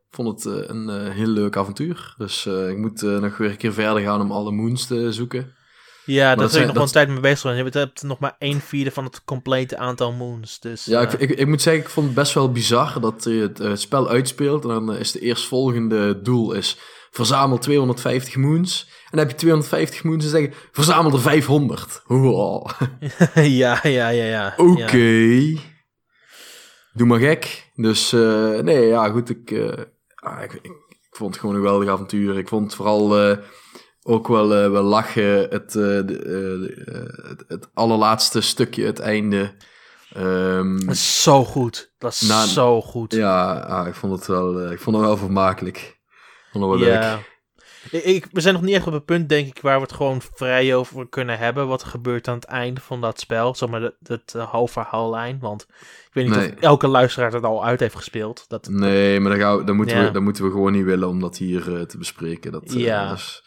vond 0.10 0.44
het 0.44 0.70
een 0.70 1.12
heel 1.12 1.28
leuk 1.28 1.58
avontuur. 1.58 2.14
Dus 2.18 2.46
ik 2.46 2.78
moet 2.78 3.02
nog 3.02 3.38
weer 3.38 3.50
een 3.50 3.58
keer 3.58 3.74
verder 3.74 4.02
gaan 4.04 4.22
om 4.22 4.32
alle 4.32 4.52
moons 4.52 4.88
te 4.88 5.12
zoeken. 5.12 5.54
Ja, 6.10 6.28
daar 6.28 6.38
dat 6.38 6.52
zul 6.52 6.60
je 6.60 6.66
nog 6.66 6.76
wel 6.76 6.84
een 6.84 6.92
tijd 6.92 7.10
mee 7.10 7.20
bezig 7.20 7.40
zijn. 7.40 7.56
Je 7.56 7.70
hebt 7.72 8.04
nog 8.04 8.20
maar 8.20 8.36
een 8.40 8.62
vierde 8.62 8.92
van 8.92 9.04
het 9.04 9.24
complete 9.24 9.78
aantal 9.78 10.12
moons. 10.12 10.60
Dus, 10.60 10.86
Ja, 10.86 11.02
ik, 11.02 11.14
eh, 11.14 11.22
ik, 11.22 11.30
ik 11.30 11.48
moet 11.48 11.62
zeggen, 11.62 11.84
ik 11.84 11.90
vond 11.90 12.06
het 12.06 12.16
best 12.16 12.34
wel 12.34 12.52
bizar 12.52 13.02
dat 13.02 13.24
je 13.24 13.32
het 13.32 13.60
eh, 13.60 13.72
spel 13.76 14.10
uitspeelt. 14.10 14.64
En 14.64 14.70
dan 14.70 14.96
is 14.96 15.12
de 15.12 15.20
eerstvolgende 15.20 16.22
doel 16.22 16.54
is 16.54 16.78
verzamel 17.12 17.58
250 17.58 18.36
moons. 18.36 18.86
En 18.90 19.18
dan 19.18 19.20
heb 19.20 19.30
je 19.30 19.36
250 19.36 20.04
moons 20.04 20.24
en 20.24 20.30
zeggen 20.30 20.54
verzamel 20.72 21.12
er 21.12 21.22
500. 21.22 22.02
Wow. 22.06 22.70
ja, 23.34 23.80
ja, 23.84 24.10
ja, 24.10 24.10
ja. 24.10 24.54
Oké. 24.58 24.98
Ja. 24.98 25.60
Doe 26.94 27.08
maar 27.08 27.20
gek. 27.20 27.72
Dus 27.76 28.14
eh, 28.14 28.60
nee, 28.60 28.88
ja, 28.88 29.10
goed. 29.10 29.30
Ik, 29.30 29.52
ah, 30.16 30.44
ik, 30.44 30.54
ik, 30.54 30.72
ik 31.10 31.16
vond 31.16 31.30
het 31.30 31.40
gewoon 31.40 31.56
een 31.56 31.62
geweldig 31.62 31.90
avontuur. 31.90 32.38
Ik 32.38 32.48
vond 32.48 32.66
het 32.66 32.76
vooral 32.76 33.38
ook 34.04 34.28
wel, 34.28 34.56
eh, 34.56 34.72
wel 34.72 34.84
lachen. 34.84 35.40
Het, 35.50 35.76
eh, 35.76 35.84
de, 36.06 36.20
eh, 36.86 37.30
het, 37.30 37.44
het 37.48 37.70
allerlaatste 37.74 38.42
stukje, 38.42 38.86
het 38.86 39.00
einde. 39.00 39.54
Ehm, 40.14 40.80
Dat 40.86 40.96
is 40.96 41.24
zo 41.24 41.44
goed. 41.46 41.92
Dat 41.98 42.12
is 42.12 42.54
zo 42.54 42.82
goed. 42.82 43.14
ja, 43.14 43.60
ah, 43.60 43.88
ik, 43.88 43.94
vond 43.96 44.14
het 44.18 44.28
wel, 44.28 44.72
ik 44.72 44.80
vond 44.80 44.96
het 44.96 45.06
wel 45.06 45.18
vermakelijk. 45.18 45.78
Ik 45.78 46.50
vond 46.52 46.64
het 46.64 46.74
wel 46.74 46.90
leuk. 46.90 47.28
Ik, 47.92 48.04
ik- 48.04 48.28
we 48.32 48.42
zijn 48.42 48.54
nog 48.54 48.64
niet 48.64 48.76
echt 48.76 48.88
op 48.88 48.94
het 48.94 49.06
punt, 49.06 49.30
denk 49.30 49.48
ik, 49.48 49.62
waar 49.62 49.76
we 49.76 49.82
het 49.82 49.92
gewoon 49.94 50.22
vrij 50.34 50.76
over 50.76 51.10
kunnen 51.10 51.38
hebben. 51.38 51.68
Wat 51.68 51.82
er 51.82 51.88
gebeurt 51.88 52.28
aan 52.28 52.36
het 52.36 52.46
einde 52.46 52.82
van 52.82 53.02
dat 53.02 53.20
spel. 53.20 53.56
Zeg 53.56 53.70
maar, 53.70 53.92
eh, 54.04 54.52
hoofdverhaallijn. 54.52 55.38
Want 55.40 55.62
ik 56.08 56.10
weet 56.14 56.26
niet 56.26 56.36
Nee. 56.36 56.52
of 56.56 56.60
elke 56.60 56.88
luisteraar 56.88 57.32
het 57.32 57.44
al 57.44 57.66
uit 57.66 57.80
heeft 57.80 57.96
gespeeld. 57.96 58.46
Dat, 58.48 58.68
Nee, 58.70 59.20
maar 59.20 59.32
dat, 59.32 59.42
gaan 59.42 59.58
we, 59.58 59.64
dat, 59.64 59.76
moeten 59.76 59.98
Ja. 59.98 60.04
we, 60.06 60.12
dat 60.12 60.22
moeten 60.22 60.44
we 60.44 60.52
gewoon 60.52 60.72
niet 60.72 60.86
willen 60.86 61.08
om 61.08 61.20
dat 61.20 61.38
hier 61.38 61.64
te 61.88 61.98
bespreken. 61.98 62.52
Dat, 62.52 62.74
Ja. 62.74 63.08
dat 63.10 63.18
is, 63.18 63.44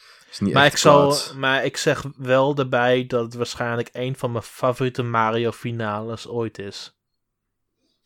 maar, 0.55 0.67
ik 0.67 0.77
zal, 0.77 1.09
maar 1.37 1.65
ik 1.65 1.77
zeg 1.77 2.05
wel 2.17 2.57
erbij 2.57 3.07
dat 3.07 3.25
het 3.25 3.35
waarschijnlijk 3.35 3.89
een 3.93 4.17
van 4.17 4.33
mijn 4.33 4.45
favoriete 4.45 5.03
Mario 5.03 5.51
finales 5.51 6.29
ooit 6.29 6.59
is. 6.59 6.97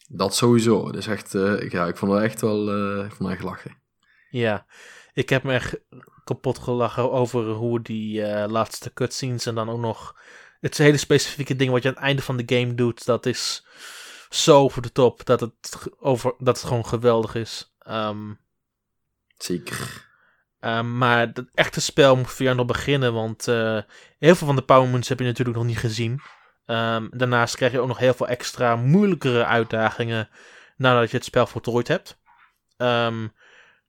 Dat 0.09 0.35
sowieso. 0.35 0.91
Dus 0.91 1.07
echt, 1.07 1.35
eh, 1.35 1.61
ik- 1.63 1.73
ja, 1.73 1.87
ik 1.87 1.97
vond 1.97 2.13
het 2.13 2.23
echt 2.23 2.41
wel 2.41 2.71
eh, 2.71 3.05
ik 3.05 3.13
vond 3.13 3.31
echt 3.31 3.43
lachen. 3.43 3.77
Ja, 4.31 4.67
ik 5.13 5.29
heb 5.29 5.43
me 5.43 5.53
echt 5.53 5.79
kapot 6.25 6.59
gelachen 6.59 7.11
over 7.13 7.45
hoe 7.51 7.83
die 7.83 8.23
eh, 8.23 8.51
laatste 8.51 8.93
cutscenes 8.93 9.47
en 9.47 9.55
dan 9.55 9.69
ook 9.71 9.81
nog 9.81 10.17
het 10.61 10.79
hele 10.79 10.97
specifieke 10.97 11.57
ding 11.57 11.71
wat 11.71 11.83
je 11.83 11.89
aan 11.89 11.95
het 11.95 12.03
einde 12.03 12.23
van 12.23 12.37
de 12.37 12.57
game 12.57 12.75
doet. 12.75 13.05
Dat 13.05 13.27
is 13.27 13.67
zo 14.29 14.59
over 14.59 14.83
de 14.83 14.93
top 14.93 15.25
dat 15.25 15.41
het, 15.41 15.87
over, 15.99 16.35
dat 16.39 16.57
het 16.57 16.67
gewoon 16.67 16.87
geweldig 16.87 17.35
is. 17.35 17.75
Ehm, 17.79 18.33
Zeker. 19.37 20.06
Ehm, 20.67 20.99
maar 20.99 21.19
het 21.19 21.45
echte 21.55 21.81
spel 21.81 22.17
moet 22.17 22.31
voor 22.31 22.45
jou 22.45 22.57
nog 22.57 22.67
beginnen, 22.67 23.13
want 23.13 23.49
eh, 23.49 23.79
heel 24.19 24.35
veel 24.35 24.47
van 24.47 24.57
de 24.57 24.63
Power 24.63 24.89
Moons 24.89 25.09
heb 25.09 25.19
je 25.19 25.25
natuurlijk 25.25 25.57
nog 25.57 25.67
niet 25.67 25.79
gezien. 25.79 26.21
Ehm, 26.67 27.07
daarnaast 27.11 27.57
krijg 27.57 27.73
je 27.73 27.81
ook 27.81 27.89
nog 27.89 27.99
heel 27.99 28.15
veel 28.15 28.29
extra 28.29 28.77
moeilijkere 28.77 29.45
uitdagingen 29.45 30.29
nadat 30.77 31.11
je 31.11 31.17
het 31.17 31.27
spel 31.27 31.47
voltooid 31.47 31.89
hebt. 31.89 32.19
Ehm, 32.77 33.27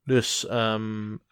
dus 0.04 0.46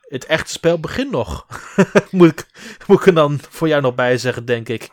het 0.08 0.26
echte 0.26 0.52
spel 0.52 0.80
begint 0.80 1.12
nog. 1.12 1.46
moet, 2.12 2.30
ik, 2.30 2.46
moet 2.88 3.00
ik 3.00 3.06
er 3.06 3.14
dan 3.14 3.40
voor 3.50 3.68
jou 3.68 3.82
nog 3.82 3.96
bij 3.96 4.18
zeggen, 4.18 4.46
denk 4.46 4.70
ik. 4.70 4.90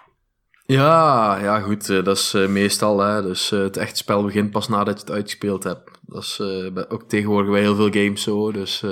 Ja, 0.66 1.38
ja 1.38 1.60
goed, 1.60 1.88
eh, 1.88 2.04
dat 2.04 2.16
is 2.16 2.34
eh, 2.34 2.46
meestal. 2.46 2.98
Hè, 2.98 3.22
dus 3.22 3.50
het 3.50 3.76
echte 3.76 3.96
spel 3.96 4.22
begint 4.24 4.50
pas 4.50 4.68
nadat 4.68 4.94
je 4.94 5.00
het 5.00 5.14
uitgespeeld 5.14 5.64
hebt. 5.64 5.90
Dat 6.00 6.22
is 6.22 6.40
ook 6.88 7.02
tegenwoordig 7.08 7.50
bij 7.50 7.60
heel 7.60 7.74
veel 7.74 7.90
games 7.90 8.22
zo. 8.22 8.52
Dus 8.52 8.84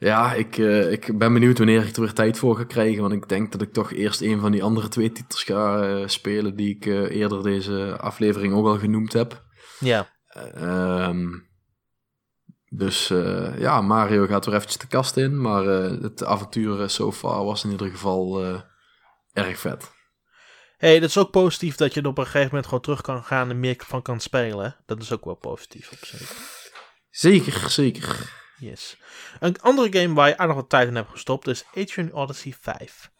ja, 0.00 0.34
ik, 0.34 0.56
ik 0.90 1.18
ben 1.18 1.32
benieuwd 1.32 1.58
wanneer 1.58 1.86
ik 1.86 1.96
er 1.96 2.02
weer 2.02 2.12
tijd 2.12 2.38
voor 2.38 2.56
ga 2.56 2.64
krijgen. 2.64 3.00
Want 3.02 3.12
ik 3.12 3.28
denk 3.28 3.52
dat 3.52 3.62
ik 3.62 3.72
toch 3.72 3.92
eerst 3.92 4.20
een 4.20 4.40
van 4.40 4.52
die 4.52 4.62
andere 4.62 4.88
twee 4.88 5.12
titels 5.12 5.42
ga 5.42 6.06
spelen 6.06 6.56
die 6.56 6.76
ik 6.76 6.84
eerder 7.10 7.42
deze 7.42 7.96
aflevering 7.98 8.54
ook 8.54 8.66
al 8.66 8.78
genoemd 8.78 9.12
heb. 9.12 9.44
Ja. 9.78 10.08
Ehm 10.54 11.28
dus 12.72 13.08
ja, 13.58 13.80
Mario 13.80 14.26
gaat 14.26 14.44
weer 14.44 14.54
eventjes 14.54 14.80
de 14.80 14.86
kast 14.86 15.16
in. 15.16 15.40
Maar 15.40 15.64
het 15.64 16.24
avontuur 16.24 16.90
so 16.90 17.12
far 17.12 17.44
was 17.44 17.64
in 17.64 17.70
ieder 17.70 17.90
geval 17.90 18.44
erg 19.32 19.58
vet 19.58 19.90
hey, 20.80 21.00
dat 21.00 21.08
is 21.08 21.18
ook 21.18 21.30
positief 21.30 21.76
dat 21.76 21.94
je 21.94 22.00
er 22.00 22.06
op 22.06 22.18
een 22.18 22.24
gegeven 22.24 22.46
moment 22.46 22.64
gewoon 22.64 22.80
terug 22.80 23.00
kan 23.00 23.24
gaan 23.24 23.50
en 23.50 23.60
meer 23.60 23.76
van 23.86 24.02
kan 24.02 24.20
spelen. 24.20 24.76
Dat 24.86 25.02
is 25.02 25.12
ook 25.12 25.24
wel 25.24 25.34
positief 25.34 25.92
op 25.92 25.98
zich. 26.04 26.32
Zeker, 27.10 27.70
zeker. 27.70 28.32
Yes. 28.58 28.96
Een 29.40 29.60
andere 29.60 30.00
game 30.00 30.14
waar 30.14 30.28
je 30.28 30.38
aardig 30.38 30.56
wat 30.56 30.68
tijd 30.68 30.88
in 30.88 30.94
hebt 30.94 31.10
gestopt 31.10 31.46
is 31.46 31.64
Atrian 31.74 32.12
Odyssey 32.12 32.54
5. 32.60 33.10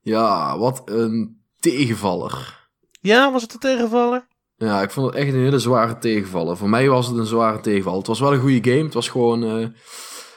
Ja, 0.00 0.58
wat 0.58 0.82
een 0.84 1.42
tegenvaller. 1.58 2.68
Ja, 3.00 3.32
was 3.32 3.42
het 3.42 3.52
een 3.52 3.58
tegenvaller? 3.58 4.26
Ja, 4.56 4.82
ik 4.82 4.90
vond 4.90 5.06
het 5.06 5.14
echt 5.14 5.32
een 5.32 5.42
hele 5.42 5.58
zware 5.58 5.98
tegenvaller. 5.98 6.56
Voor 6.56 6.68
mij 6.68 6.88
was 6.88 7.06
het 7.06 7.16
een 7.16 7.26
zware 7.26 7.60
tegenvaller. 7.60 7.98
Het 7.98 8.06
was 8.06 8.20
wel 8.20 8.32
een 8.32 8.40
goede 8.40 8.70
game. 8.70 8.84
Het 8.84 8.94
was 8.94 9.08
gewoon... 9.08 9.60
Uh, 9.60 9.66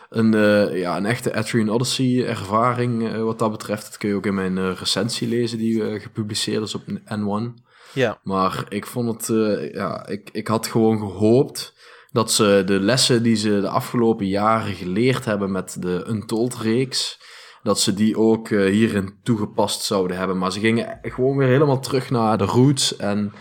een, 0.09 0.35
uh, 0.35 0.77
ja, 0.79 0.97
een 0.97 1.05
echte 1.05 1.35
Etrian 1.35 1.69
Odyssey 1.69 2.27
ervaring 2.27 3.01
uh, 3.01 3.23
wat 3.23 3.39
dat 3.39 3.51
betreft. 3.51 3.85
Dat 3.85 3.97
kun 3.97 4.09
je 4.09 4.15
ook 4.15 4.25
in 4.25 4.33
mijn 4.33 4.75
recensie 4.75 5.27
lezen 5.27 5.57
die 5.57 5.99
gepubliceerd 5.99 6.63
is 6.63 6.75
op 6.75 6.81
N1. 6.87 7.63
Ja. 7.93 8.19
Maar 8.23 8.65
ik 8.69 8.85
vond 8.85 9.27
het, 9.27 9.37
ja, 9.73 10.07
ik, 10.07 10.29
ik 10.31 10.47
had 10.47 10.67
gewoon 10.67 10.97
gehoopt 10.99 11.73
dat 12.17 12.31
ze 12.31 12.63
de 12.65 12.79
lessen 12.79 13.23
die 13.23 13.35
ze 13.35 13.61
de 13.61 13.69
afgelopen 13.69 14.27
jaren 14.27 14.75
geleerd 14.75 15.25
hebben 15.25 15.51
met 15.51 15.77
de 15.79 16.05
Untold-reeks, 16.07 17.19
dat 17.63 17.79
ze 17.79 17.93
die 17.93 18.17
ook 18.17 18.49
hierin 18.49 19.19
toegepast 19.23 19.81
zouden 19.81 20.17
hebben. 20.17 20.37
Maar 20.37 20.51
ze 20.51 20.59
gingen 20.59 20.99
gewoon 21.01 21.37
weer 21.37 21.47
helemaal 21.47 21.79
terug 21.79 22.09
naar 22.09 22.37
de 22.37 22.43
roots. 22.43 22.95
En 22.95 23.33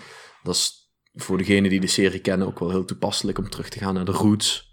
dat 0.42 0.54
is 0.54 0.90
voor 1.14 1.38
degenen 1.38 1.70
die 1.70 1.80
de 1.80 1.86
serie 1.86 2.20
kennen 2.20 2.46
ook 2.46 2.58
wel 2.58 2.70
heel 2.70 2.84
toepasselijk 2.84 3.38
om 3.38 3.50
terug 3.50 3.68
te 3.68 3.78
gaan 3.78 3.94
naar 3.94 4.04
de 4.04 4.12
roots. 4.12 4.70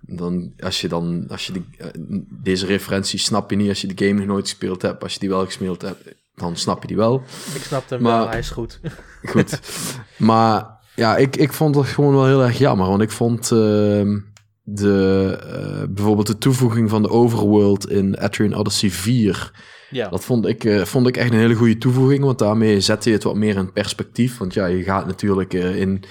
Dan, 0.00 0.52
als 0.58 0.80
je 0.80 0.88
dan, 0.88 1.28
als 1.28 1.46
je 1.46 1.52
die, 1.52 1.66
eh, 1.78 1.88
deze 2.30 2.66
referentie 2.66 3.18
snap 3.18 3.50
je 3.50 3.56
niet 3.56 3.68
als 3.68 3.80
je 3.80 3.94
de 3.94 4.06
game 4.06 4.18
nog 4.18 4.26
nooit 4.26 4.48
gespeeld 4.48 4.82
hebt. 4.82 5.02
Als 5.02 5.12
je 5.12 5.18
die 5.18 5.28
wel 5.28 5.44
gespeeld 5.44 5.82
hebt, 5.82 6.14
dan 6.34 6.56
snap 6.56 6.80
je 6.80 6.86
die 6.86 6.96
wel. 6.96 7.22
Ik 7.54 7.62
snap 7.62 7.88
hem 7.90 8.02
maar, 8.02 8.18
wel, 8.18 8.28
hij 8.28 8.38
is 8.38 8.50
goed. 8.50 8.80
Goed. 9.22 9.60
maar 10.16 10.75
ja, 10.96 11.16
ik, 11.16 11.36
ik 11.36 11.52
vond 11.52 11.74
het 11.74 11.86
gewoon 11.86 12.14
wel 12.14 12.26
heel 12.26 12.42
erg 12.42 12.58
jammer. 12.58 12.88
Want 12.88 13.02
ik 13.02 13.10
vond 13.10 13.50
uh, 13.52 13.58
de, 14.62 15.38
uh, 15.46 15.94
bijvoorbeeld 15.94 16.26
de 16.26 16.38
toevoeging 16.38 16.90
van 16.90 17.02
de 17.02 17.10
overworld 17.10 17.90
in 17.90 18.18
Atrian 18.18 18.54
Odyssey 18.54 18.90
4 18.90 19.52
ja. 19.90 20.08
Dat 20.08 20.24
vond 20.24 20.46
ik, 20.46 20.64
uh, 20.64 20.84
vond 20.84 21.06
ik 21.06 21.16
echt 21.16 21.30
een 21.32 21.38
hele 21.38 21.54
goede 21.54 21.78
toevoeging, 21.78 22.24
want 22.24 22.38
daarmee 22.38 22.80
zette 22.80 23.08
je 23.08 23.14
het 23.14 23.24
wat 23.24 23.36
meer 23.36 23.56
in 23.56 23.72
perspectief. 23.72 24.38
Want 24.38 24.54
ja, 24.54 24.66
je 24.66 24.82
gaat 24.82 25.06
natuurlijk 25.06 25.54
uh, 25.54 25.80
in 25.80 26.02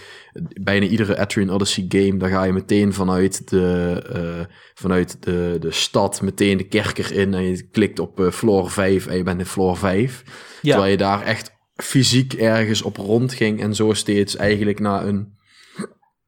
bijna 0.62 0.86
iedere 0.86 1.18
Atrian 1.18 1.50
Odyssey 1.50 1.86
game, 1.88 2.18
daar 2.18 2.30
ga 2.30 2.44
je 2.44 2.54
meteen 2.54 2.94
vanuit 2.94 3.50
de, 3.50 4.48
vanuit 4.74 5.18
de, 5.24 5.58
de 5.60 5.72
stad 5.72 6.22
meteen 6.22 6.58
de 6.58 6.68
kerker 6.68 7.14
in 7.14 7.34
en 7.34 7.44
je 7.44 7.70
klikt 7.70 8.00
op 8.00 8.30
floor 8.32 8.72
5 8.72 9.08
en 9.08 9.18
je 9.18 9.24
bent 9.24 9.40
in 9.40 9.46
floor 9.46 9.78
5. 9.78 10.24
Ja. 10.62 10.72
Terwijl 10.72 10.92
je 10.92 10.98
daar 10.98 11.22
echt 11.22 11.55
fysiek 11.76 12.34
ergens 12.34 12.82
op 12.82 12.98
rondging 12.98 13.62
en 13.62 13.76
zo 13.76 13.94
steeds 13.94 14.36
eigenlijk 14.36 14.80
naar 14.80 15.08
een, 15.08 15.38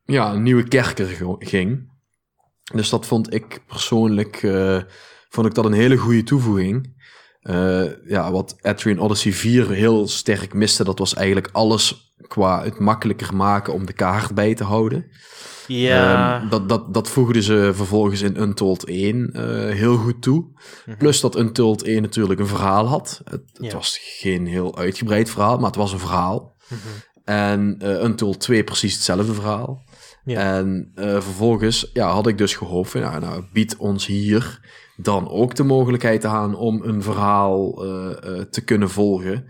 ja, 0.04 0.34
een 0.34 0.44
nieuwe 0.44 0.68
kerker 0.68 1.38
ging. 1.40 1.96
Dus 2.74 2.90
dat 2.90 3.06
vond 3.06 3.34
ik 3.34 3.62
persoonlijk, 3.68 4.40
vond 5.30 5.48
ik 5.48 5.54
dat 5.54 5.66
een 5.66 5.74
hele 5.74 5.98
goede 5.98 6.24
toevoeging. 6.24 6.96
Uh, 7.42 8.08
ja, 8.08 8.32
wat 8.32 8.56
Atrian 8.62 9.00
Odyssey 9.00 9.32
4 9.32 9.70
heel 9.70 10.08
sterk 10.08 10.54
miste, 10.54 10.84
dat 10.84 11.00
was 11.00 11.14
eigenlijk 11.14 11.50
alles 11.52 12.07
qua 12.28 12.64
het 12.64 12.80
makkelijker 12.80 13.36
maken 13.36 13.74
om 13.74 13.86
de 13.86 13.94
kaart 13.94 14.36
bij 14.36 14.54
te 14.56 14.64
houden. 14.64 15.06
Ja. 15.68 16.42
Um, 16.42 16.50
dat, 16.50 16.70
dat, 16.70 16.94
dat 16.94 17.10
voegden 17.10 17.44
ze 17.44 17.72
vervolgens 17.74 18.22
in 18.22 18.42
Untold 18.42 18.86
1 18.86 19.30
uh, 19.34 19.70
eh, 19.70 19.76
heel 19.76 19.98
goed 19.98 20.22
toe. 20.22 20.46
Mhm. 20.86 20.98
Plus 20.98 21.22
dat 21.22 21.38
Untold 21.38 21.84
1 21.84 22.02
natuurlijk 22.02 22.40
een 22.40 22.48
verhaal 22.48 22.86
had. 22.86 23.22
Het, 23.24 23.42
het 23.54 23.74
was 23.74 24.00
geen 24.02 24.46
heel 24.48 24.78
uitgebreid 24.78 25.30
verhaal, 25.30 25.58
maar 25.58 25.66
het 25.66 25.76
was 25.76 25.92
een 25.92 26.00
verhaal. 26.00 26.56
Mm 26.68 26.78
-hmm. 26.78 27.06
En 27.24 27.80
uh, 27.84 28.04
Untold 28.04 28.40
2 28.40 28.64
precies 28.64 28.94
hetzelfde 28.94 29.34
verhaal. 29.34 29.84
Ja. 30.24 30.58
En 30.58 30.92
uh, 30.96 31.06
vervolgens 31.06 31.90
ja, 31.94 32.10
had 32.10 32.28
ik 32.28 32.38
dus 32.38 32.56
gehoopt 32.56 32.90
van, 32.90 33.02
nou, 33.02 33.20
nou, 33.20 33.44
bied 33.54 33.78
ons 33.78 34.06
hier 34.06 34.60
dan 34.96 35.30
ook 35.30 35.56
de 35.56 35.64
mogelijkheid 35.64 36.22
te 36.22 36.28
gaan 36.28 36.56
om 36.56 36.84
een 36.84 37.02
verhaal 37.04 37.74
te 38.50 38.62
kunnen 38.66 38.90
volgen. 38.90 39.48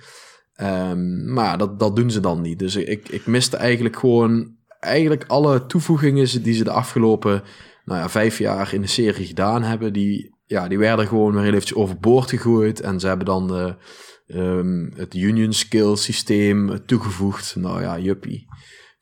Um, 0.62 1.34
maar 1.34 1.58
dat, 1.58 1.80
dat 1.80 1.95
doen 1.95 2.12
ze 2.12 2.20
dan 2.20 2.41
niet. 2.41 2.60
Dus 2.60 2.76
ik, 2.76 3.10
ik 3.10 3.26
miste 3.26 3.58
eigenlijk 3.58 3.97
gewoon 3.97 4.55
eigenlijk 4.80 5.24
alle 5.28 5.66
toevoegingen 5.66 6.43
die 6.43 6.53
ze 6.53 6.64
de 6.64 6.72
afgelopen 6.72 7.43
nou 7.86 7.99
ja, 7.99 8.10
vijf 8.10 8.38
jaar 8.38 8.74
in 8.74 8.82
de 8.82 8.88
serie 8.88 9.26
gedaan 9.26 9.64
hebben. 9.64 9.93
Die, 9.93 10.36
ja, 10.45 10.68
die 10.68 10.78
werden 10.78 11.08
gewoon 11.08 11.34
weer 11.34 11.53
eventjes 11.53 11.78
overboord 11.78 12.30
gegooid. 12.30 12.82
En 12.82 12.99
ze 12.99 13.08
hebben 13.08 13.26
dan 13.26 13.47
de, 13.47 13.76
um, 14.28 14.91
het 14.95 15.16
Union 15.16 15.53
Skill 15.53 15.95
systeem 15.95 16.86
toegevoegd. 16.86 17.55
Nou 17.55 17.82
ja, 17.82 17.99
juppie. 17.99 18.47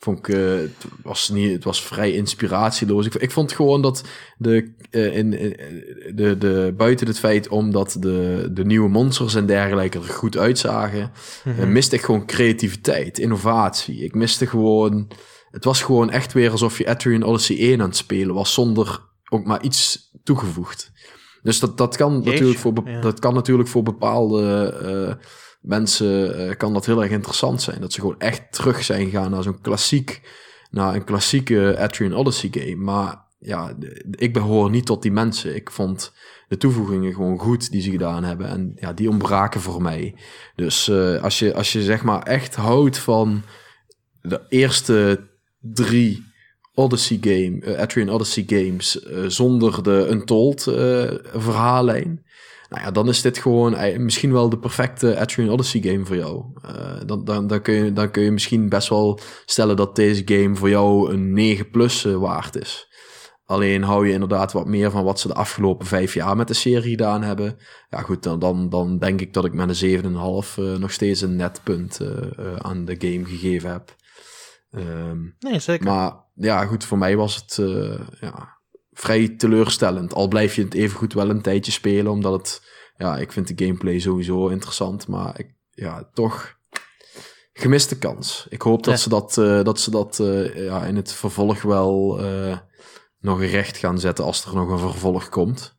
Vond 0.06 0.18
ik, 0.18 0.28
uh, 0.28 0.56
het, 0.56 0.86
was 1.04 1.30
niet, 1.30 1.52
het 1.52 1.64
was 1.64 1.84
vrij 1.84 2.12
inspiratieloos. 2.12 3.06
Ik, 3.06 3.16
ik 3.16 3.32
vond 3.32 3.52
gewoon 3.52 3.82
dat 3.82 4.04
de, 4.38 4.74
uh, 4.92 5.18
in, 5.18 5.34
in, 5.34 5.56
de, 6.16 6.38
de, 6.38 6.74
buiten 6.78 7.08
het 7.08 7.20
feit 7.20 7.48
omdat 7.48 7.98
de, 8.00 8.50
de 8.52 8.66
nieuwe 8.66 8.90
monsters 8.90 9.36
en 9.36 9.46
dergelijke 9.46 9.98
er 9.98 10.04
goed 10.04 10.38
uitzagen, 10.38 11.12
mm 11.44 11.54
-hmm. 11.54 11.64
uh, 11.64 11.68
miste 11.68 11.96
ik 11.96 12.02
gewoon 12.02 12.26
creativiteit, 12.26 13.20
innovatie. 13.20 14.04
Ik 14.04 14.14
miste 14.14 14.48
gewoon, 14.48 15.12
het 15.52 15.64
was 15.64 15.82
gewoon 15.82 16.10
echt 16.10 16.34
weer 16.34 16.52
alsof 16.52 16.78
je 16.78 16.88
Atrian 16.88 17.24
Odyssey 17.24 17.58
1 17.58 17.82
aan 17.82 17.88
het 17.88 17.98
spelen 17.98 18.36
was, 18.36 18.54
zonder 18.54 19.02
ook 19.30 19.46
maar 19.46 19.64
iets 19.64 20.12
toegevoegd. 20.24 20.92
Dus 21.42 21.60
dat, 21.60 21.78
dat, 21.78 21.96
kan, 21.96 22.24
natuurlijk 22.24 22.60
voor, 22.60 22.74
ja. 22.86 23.02
dat 23.02 23.20
kan 23.20 23.34
natuurlijk 23.34 23.70
voor 23.70 23.84
bepaalde 23.84 25.18
mensen 25.66 26.40
uh, 26.40 26.56
kan 26.56 26.74
dat 26.74 26.86
heel 26.86 27.02
erg 27.04 27.12
interessant 27.12 27.62
zijn. 27.62 27.82
Dat 27.82 27.94
ze 27.94 28.00
gewoon 28.00 28.20
echt 28.20 28.52
terug 28.52 28.84
zijn 28.84 29.06
gegaan 29.06 29.32
naar 29.32 29.44
zo'n 29.44 29.62
klassiek, 29.62 30.22
naar 30.72 30.96
een 30.96 31.04
klassieke 31.04 31.76
Atrian 31.80 32.14
Odyssey 32.14 32.50
game. 32.52 32.76
Maar 32.76 33.24
ja, 33.40 33.74
ik 34.12 34.34
behoor 34.34 34.70
niet 34.70 34.86
tot 34.86 35.02
die 35.02 35.12
mensen. 35.12 35.56
Ik 35.56 35.72
vond 35.72 36.14
de 36.48 36.58
toevoegingen 36.58 37.14
gewoon 37.14 37.40
goed 37.40 37.72
die 37.72 37.82
ze 37.82 37.92
gedaan 37.92 38.24
hebben. 38.24 38.48
En 38.48 38.74
ja, 38.76 38.94
die 38.94 39.10
ontbraken 39.10 39.62
voor 39.62 39.82
mij. 39.82 40.16
Dus 40.56 40.88
uh, 40.88 41.24
als, 41.24 41.40
je, 41.40 41.54
als 41.54 41.74
je 41.74 41.84
zeg 41.84 42.04
maar 42.04 42.24
echt 42.24 42.56
houdt 42.56 42.98
van 42.98 43.42
de 44.22 44.42
eerste 44.50 45.28
drie 45.60 46.24
Odyssey 46.74 47.18
game, 47.22 47.62
uh, 47.62 47.80
Atrian 47.80 48.10
Odyssey 48.10 48.44
games, 48.48 48.92
zonder 49.28 49.84
de 49.84 50.08
Untold 50.10 50.62
verhaallijn 51.34 52.26
nou 52.76 52.88
ja, 52.88 52.94
dan 52.94 53.10
is 53.10 53.22
dit 53.22 53.38
gewoon 53.38 53.76
eh, 53.76 54.00
misschien 54.00 54.32
wel 54.32 54.50
de 54.50 54.58
perfecte 54.58 55.20
Atrian 55.20 55.50
Odyssey 55.50 55.82
game 55.82 56.06
voor 56.06 56.16
jou. 56.16 56.46
Uh, 56.66 56.72
dan, 57.06 57.26
dan, 57.26 57.48
dan, 57.48 57.62
kun 57.62 57.74
je, 57.74 57.94
dan 57.94 58.12
kun 58.12 58.24
je 58.24 58.32
misschien 58.32 58.70
best 58.70 58.90
wel 58.90 59.20
stellen 59.46 59.76
dat 59.76 59.96
deze 59.96 60.22
game 60.26 60.56
voor 60.56 60.70
jou 60.70 61.14
een 61.14 61.34
9 61.34 61.70
plus 61.70 62.06
uh, 62.06 62.16
waard 62.16 62.56
is. 62.56 62.94
Alleen 63.46 63.84
hou 63.84 64.08
je 64.08 64.14
inderdaad 64.14 64.52
wat 64.52 64.66
meer 64.66 64.92
van 64.92 65.04
wat 65.04 65.20
ze 65.20 65.28
de 65.28 65.34
afgelopen 65.34 65.86
vijf 65.86 66.14
jaar 66.14 66.36
met 66.36 66.48
de 66.48 66.54
serie 66.54 66.90
gedaan 66.90 67.22
hebben. 67.22 67.58
Ja 67.90 68.02
goed, 68.02 68.24
dan, 68.24 68.40
dan, 68.40 68.70
dan 68.70 69.00
denk 69.00 69.22
ik 69.22 69.34
dat 69.34 69.46
ik 69.46 69.54
met 69.54 69.82
een 69.82 70.04
7,5 70.04 70.08
uh, 70.10 70.76
nog 70.76 70.92
steeds 70.92 71.22
een 71.22 71.36
net 71.36 71.62
punt 71.64 72.00
aan 72.58 72.86
de 72.86 72.96
game 72.98 73.26
gegeven 73.26 73.72
heb. 73.72 73.96
Um, 74.72 75.36
nee, 75.40 75.60
zeker. 75.60 75.86
Maar 75.86 76.14
ja 76.34 76.66
goed, 76.66 76.84
voor 76.84 76.98
mij 76.98 77.16
was 77.16 77.36
het 77.36 77.60
ja, 78.20 78.55
vrij 78.96 79.30
teleurstellend. 79.30 80.14
Al 80.14 80.28
blijf 80.28 80.56
je 80.56 80.64
het 80.64 80.74
even 80.74 80.98
goed 80.98 81.14
wel 81.14 81.30
een 81.30 81.42
tijdje 81.42 81.72
spelen, 81.72 82.12
omdat 82.12 82.34
het, 82.34 82.70
ja, 82.98 83.18
ik 83.18 83.32
vind 83.32 83.48
de 83.48 83.66
gameplay 83.66 84.00
sowieso 84.00 84.48
interessant, 84.48 85.08
maar 85.08 85.40
ik, 85.40 85.56
ja, 85.72 86.10
toch 86.14 86.58
gemiste 87.54 87.98
kans. 87.98 88.46
Ik 88.50 88.62
hoop 88.62 88.84
dat 88.84 89.00
ze 89.00 89.10
dat, 89.10 89.38
uh, 89.38 89.64
dat, 89.64 89.80
ze 89.80 89.92
dat 89.92 90.20
uh, 90.20 90.66
ja, 90.66 90.86
in 90.86 90.96
het 90.96 91.14
vervolg 91.14 91.62
wel 91.62 92.24
uh, 92.24 92.58
nog 93.20 93.42
recht 93.42 93.78
gaan 93.78 94.00
zetten 94.00 94.26
als 94.26 94.46
er 94.46 94.56
nog 94.56 94.70
een 94.70 94.80
vervolg 94.80 95.30
komt. 95.30 95.78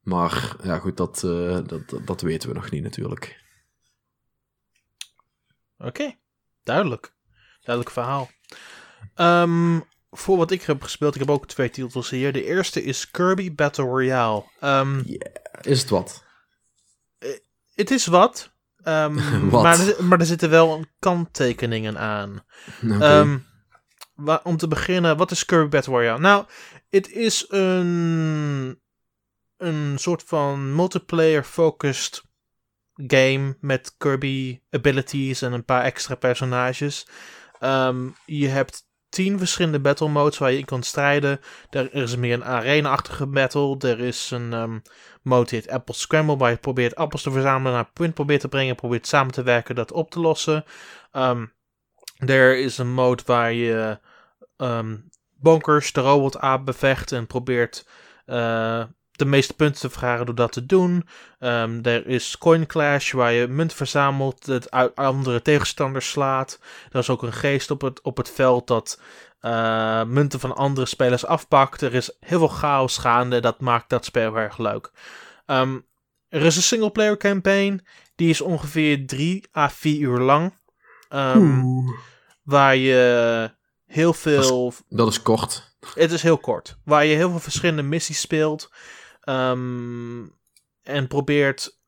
Maar 0.00 0.56
ja, 0.62 0.78
goed, 0.78 0.96
dat, 0.96 1.20
dat, 1.66 2.06
dat 2.06 2.20
weten 2.20 2.48
we 2.48 2.54
nog 2.54 2.70
niet 2.70 2.82
natuurlijk. 2.82 3.40
Oké, 5.78 6.14
duidelijk. 6.62 7.14
Duidelijk 7.60 7.94
verhaal. 7.94 8.30
Ehm, 9.14 9.80
voor 10.14 10.36
wat 10.36 10.50
ik 10.50 10.62
heb 10.62 10.82
gespeeld, 10.82 11.14
ik 11.14 11.20
heb 11.20 11.30
ook 11.30 11.46
twee 11.46 11.70
titels 11.70 12.10
hier. 12.10 12.32
De 12.32 12.44
eerste 12.44 12.84
is 12.84 13.10
Kirby 13.10 13.54
Battle 13.54 13.84
Royale. 13.84 14.44
Ehm, 14.60 15.02
Is 15.62 15.80
het 15.80 15.90
wat? 15.90 16.24
het 17.74 17.90
is 17.90 18.06
wat, 18.06 18.52
Wat? 18.84 19.62
Maar, 19.62 19.80
er, 19.80 20.04
maar 20.04 20.20
er 20.20 20.26
zitten 20.26 20.50
wel 20.50 20.84
kanttekeningen 20.98 21.98
aan. 21.98 22.44
Ehm, 22.80 23.38
om 24.42 24.56
te 24.56 24.68
beginnen, 24.68 25.16
wat 25.16 25.30
is 25.30 25.44
Kirby 25.44 25.68
Battle 25.68 25.92
Royale? 25.92 26.20
Nou, 26.20 26.44
het 26.88 27.10
is 27.10 27.44
een, 27.48 28.80
een 29.56 29.98
soort 29.98 30.22
van 30.22 30.74
multiplayer-focused 30.74 32.22
game 32.94 33.56
met 33.60 33.94
Kirby 33.98 34.60
abilities 34.70 35.42
en 35.42 35.52
een 35.52 35.64
paar 35.64 35.82
extra 35.82 36.14
personages. 36.14 37.06
Je 38.24 38.48
hebt 38.48 38.90
tien 39.12 39.38
verschillende 39.38 39.80
battle 39.80 40.08
modes 40.08 40.38
waar 40.38 40.50
je 40.50 40.58
in 40.58 40.64
kan 40.64 40.82
strijden. 40.82 41.40
Er 41.70 41.94
is 41.94 42.16
meer 42.16 42.32
een 42.32 42.44
arena-achtige 42.44 43.26
battle. 43.26 43.76
Er 43.78 44.00
is 44.00 44.30
een 44.30 44.52
ehm, 44.52 44.78
mode 45.22 45.48
die 45.48 45.58
heet 45.58 45.70
Apple 45.70 45.94
Scramble, 45.94 46.36
waar 46.36 46.50
je 46.50 46.56
probeert 46.56 46.94
appels 46.94 47.22
te 47.22 47.30
verzamelen, 47.30 47.72
naar 47.72 47.90
punt 47.92 48.14
probeert 48.14 48.40
te 48.40 48.48
brengen, 48.48 48.74
probeert 48.74 49.06
samen 49.06 49.32
te 49.32 49.42
werken, 49.42 49.74
dat 49.74 49.92
op 49.92 50.10
te 50.10 50.20
lossen. 50.20 50.64
Ehm, 51.12 51.46
er 52.18 52.58
is 52.58 52.78
een 52.78 52.92
mode 52.92 53.22
waar 53.26 53.52
je 53.52 53.98
ehm, 54.56 54.96
bonkers, 55.34 55.92
de 55.92 56.00
robot 56.00 56.38
aap 56.38 56.64
bevecht 56.64 57.12
en 57.12 57.26
probeert 57.26 57.86
eh, 58.26 58.84
de 59.12 59.24
meeste 59.24 59.54
punten 59.54 59.80
te 59.80 59.90
vergaren 59.90 60.26
door 60.26 60.34
dat 60.34 60.52
te 60.52 60.66
doen. 60.66 61.08
Ehm, 61.38 61.78
er 61.82 62.06
is 62.06 62.38
Coin 62.38 62.66
Clash, 62.66 63.12
waar 63.12 63.32
je 63.32 63.46
munt 63.46 63.72
verzamelt, 63.72 64.46
het 64.46 64.70
uit 64.70 64.96
andere 64.96 65.42
tegenstanders 65.42 66.10
slaat. 66.10 66.58
Er 66.90 66.98
is 66.98 67.10
ook 67.10 67.22
een 67.22 67.32
geest 67.32 67.70
op 67.70 67.80
het, 67.80 68.00
op 68.02 68.16
het 68.16 68.30
veld 68.30 68.66
dat 68.66 69.00
eh, 69.40 70.02
munten 70.04 70.40
van 70.40 70.56
andere 70.56 70.86
spelers 70.86 71.26
afpakt. 71.26 71.80
Er 71.82 71.94
is 71.94 72.16
heel 72.20 72.38
veel 72.38 72.48
chaos 72.48 72.96
gaande, 72.98 73.40
dat 73.40 73.60
maakt 73.60 73.88
dat 73.88 74.04
spel 74.04 74.36
erg 74.36 74.58
leuk. 74.58 74.90
Ehm, 75.46 75.78
er 76.28 76.42
is 76.42 76.56
een 76.56 76.62
singleplayer 76.62 77.16
campaign, 77.16 77.84
die 78.14 78.30
is 78.30 78.40
ongeveer 78.40 79.06
3 79.06 79.44
à 79.56 79.68
4 79.68 80.00
uur 80.00 80.18
lang. 80.18 80.54
Ehm, 81.08 81.60
waar 82.42 82.76
je 82.76 83.50
heel 83.86 84.12
veel 84.12 84.72
Dat 84.88 85.08
is 85.08 85.22
kort. 85.22 85.76
het 85.94 86.12
is 86.12 86.22
heel 86.22 86.38
kort. 86.38 86.76
Waar 86.84 87.04
je 87.04 87.16
heel 87.16 87.30
veel 87.30 87.38
verschillende 87.40 87.82
missies 87.82 88.20
speelt. 88.20 88.70
Ehm, 89.22 90.26
en 90.82 91.06
probeert 91.08 91.80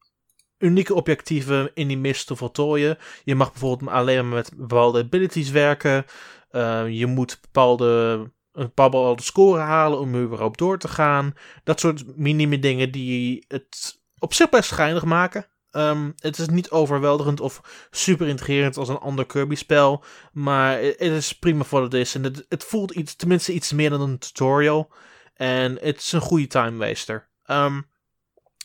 unieke 0.58 0.94
objectieven 0.94 1.70
in 1.74 1.88
die 1.88 1.98
miss 1.98 2.24
te 2.24 2.36
voltooien. 2.36 2.98
Je 3.24 3.34
mag 3.34 3.50
bijvoorbeeld 3.50 3.90
alleen 3.90 4.28
maar 4.28 4.34
met 4.34 4.56
bepaalde 4.56 5.02
abilities 5.02 5.50
werken. 5.50 6.04
Eh, 6.50 6.88
je 6.88 7.06
moet 7.06 7.38
bepaalde, 7.40 8.20
een 8.52 8.70
bepaalde 8.74 9.22
score 9.22 9.60
halen 9.60 9.98
om 9.98 10.14
er 10.14 10.42
op 10.42 10.58
door 10.58 10.78
te 10.78 10.88
gaan. 10.88 11.34
Dat 11.64 11.80
soort 11.80 12.16
minime 12.16 12.58
dingen 12.58 12.92
die 12.92 13.44
het 13.48 14.02
op 14.18 14.34
zich 14.34 14.48
best 14.48 14.68
schijnig 14.68 15.04
maken. 15.04 15.46
Ehm, 15.70 16.10
het 16.16 16.38
is 16.38 16.48
niet 16.48 16.70
overweldigend 16.70 17.40
of 17.40 17.60
super 17.90 18.28
intrigerend 18.28 18.76
als 18.76 18.88
een 18.88 18.98
ander 18.98 19.26
Kirby-spel. 19.26 20.04
Maar 20.32 20.78
het 20.80 21.00
is 21.00 21.38
prima 21.38 21.64
voor 21.64 21.80
wat 21.80 21.92
het 21.92 22.00
is. 22.00 22.14
En 22.14 22.22
het, 22.22 22.46
het 22.48 22.64
voelt 22.64 22.90
iets, 22.90 23.14
tenminste 23.14 23.52
iets 23.52 23.72
meer 23.72 23.90
dan 23.90 24.00
een 24.00 24.18
tutorial. 24.18 24.92
En 25.34 25.78
het 25.80 25.96
is 25.98 26.12
een 26.12 26.20
goede 26.20 26.46
time 26.46 26.86
waster. 26.86 27.28
Ehm, 27.44 27.80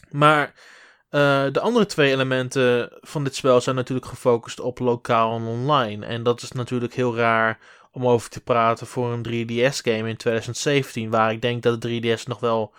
maar 0.10 0.54
eh, 1.10 1.46
de 1.52 1.60
andere 1.60 1.86
twee 1.86 2.12
elementen 2.12 2.90
van 3.02 3.24
dit 3.24 3.36
spel 3.36 3.62
zijn 3.62 3.76
natuurlijk 3.76 4.08
gefocust 4.08 4.60
op 4.60 4.80
lokaal 4.80 5.36
en 5.36 5.44
online. 5.44 6.06
En 6.06 6.24
dat 6.24 6.42
is 6.42 6.52
natuurlijk 6.52 6.94
heel 6.94 7.16
raar 7.16 7.60
om 7.92 8.08
over 8.08 8.30
te 8.30 8.42
praten 8.42 8.88
voor 8.88 9.12
een 9.12 9.24
3DS-game 9.28 10.10
in 10.10 10.18
2017. 10.18 11.10
Waar 11.10 11.32
ik 11.32 11.42
denk 11.42 11.64
dat 11.64 11.82
de 11.82 11.88
3DS 12.18 12.24
nog 12.28 12.40
wel 12.40 12.74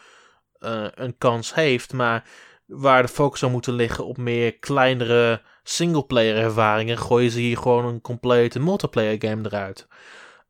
eh, 0.58 0.84
een 0.94 1.18
kans 1.18 1.54
heeft. 1.54 1.92
Maar 1.92 2.24
waar 2.66 3.02
de 3.02 3.08
focus 3.08 3.38
zou 3.38 3.52
moeten 3.52 3.72
liggen 3.72 4.06
op 4.06 4.16
meer 4.16 4.58
kleinere 4.58 5.42
singleplayer 5.62 6.36
ervaringen, 6.36 6.98
gooien 6.98 7.30
ze 7.30 7.38
hier 7.40 7.56
gewoon 7.58 7.84
een 7.84 8.00
complete 8.00 8.60
multiplayer 8.60 9.16
game 9.18 9.42
eruit. 9.44 9.86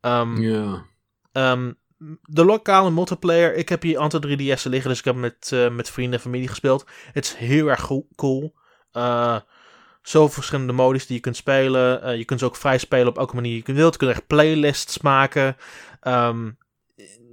Ehm, 0.01 0.41
Ja. 0.41 0.85
ehm, 1.31 1.71
de 2.21 2.45
lokale 2.45 2.91
multiplayer, 2.91 3.55
ik 3.55 3.69
heb 3.69 3.81
hier 3.81 3.99
aantal 3.99 4.19
3DS'en 4.19 4.69
liggen, 4.69 4.89
dus 4.89 4.99
ik 4.99 5.05
heb 5.05 5.15
met, 5.15 5.51
eh, 5.53 5.69
met 5.69 5.89
vrienden 5.89 6.13
en 6.13 6.23
familie 6.23 6.47
gespeeld. 6.47 6.85
Het 7.11 7.25
is 7.25 7.33
heel 7.33 7.67
erg 7.67 7.89
cool. 8.15 8.53
Eh 8.91 9.37
zoveel 10.01 10.33
verschillende 10.33 10.73
modus 10.73 11.05
die 11.05 11.15
je 11.15 11.21
kunt 11.21 11.35
spelen. 11.35 12.01
Eh, 12.03 12.17
je 12.17 12.25
kunt 12.25 12.39
ze 12.39 12.45
ook 12.45 12.55
vrij 12.55 12.77
spelen 12.77 13.07
op 13.07 13.17
elke 13.17 13.35
manier 13.35 13.61
je 13.65 13.73
wilt. 13.73 13.93
Je 13.93 13.99
kunt 13.99 14.11
echt 14.11 14.27
playlists 14.27 14.99
maken. 14.99 15.57
Ehm, 16.01 16.49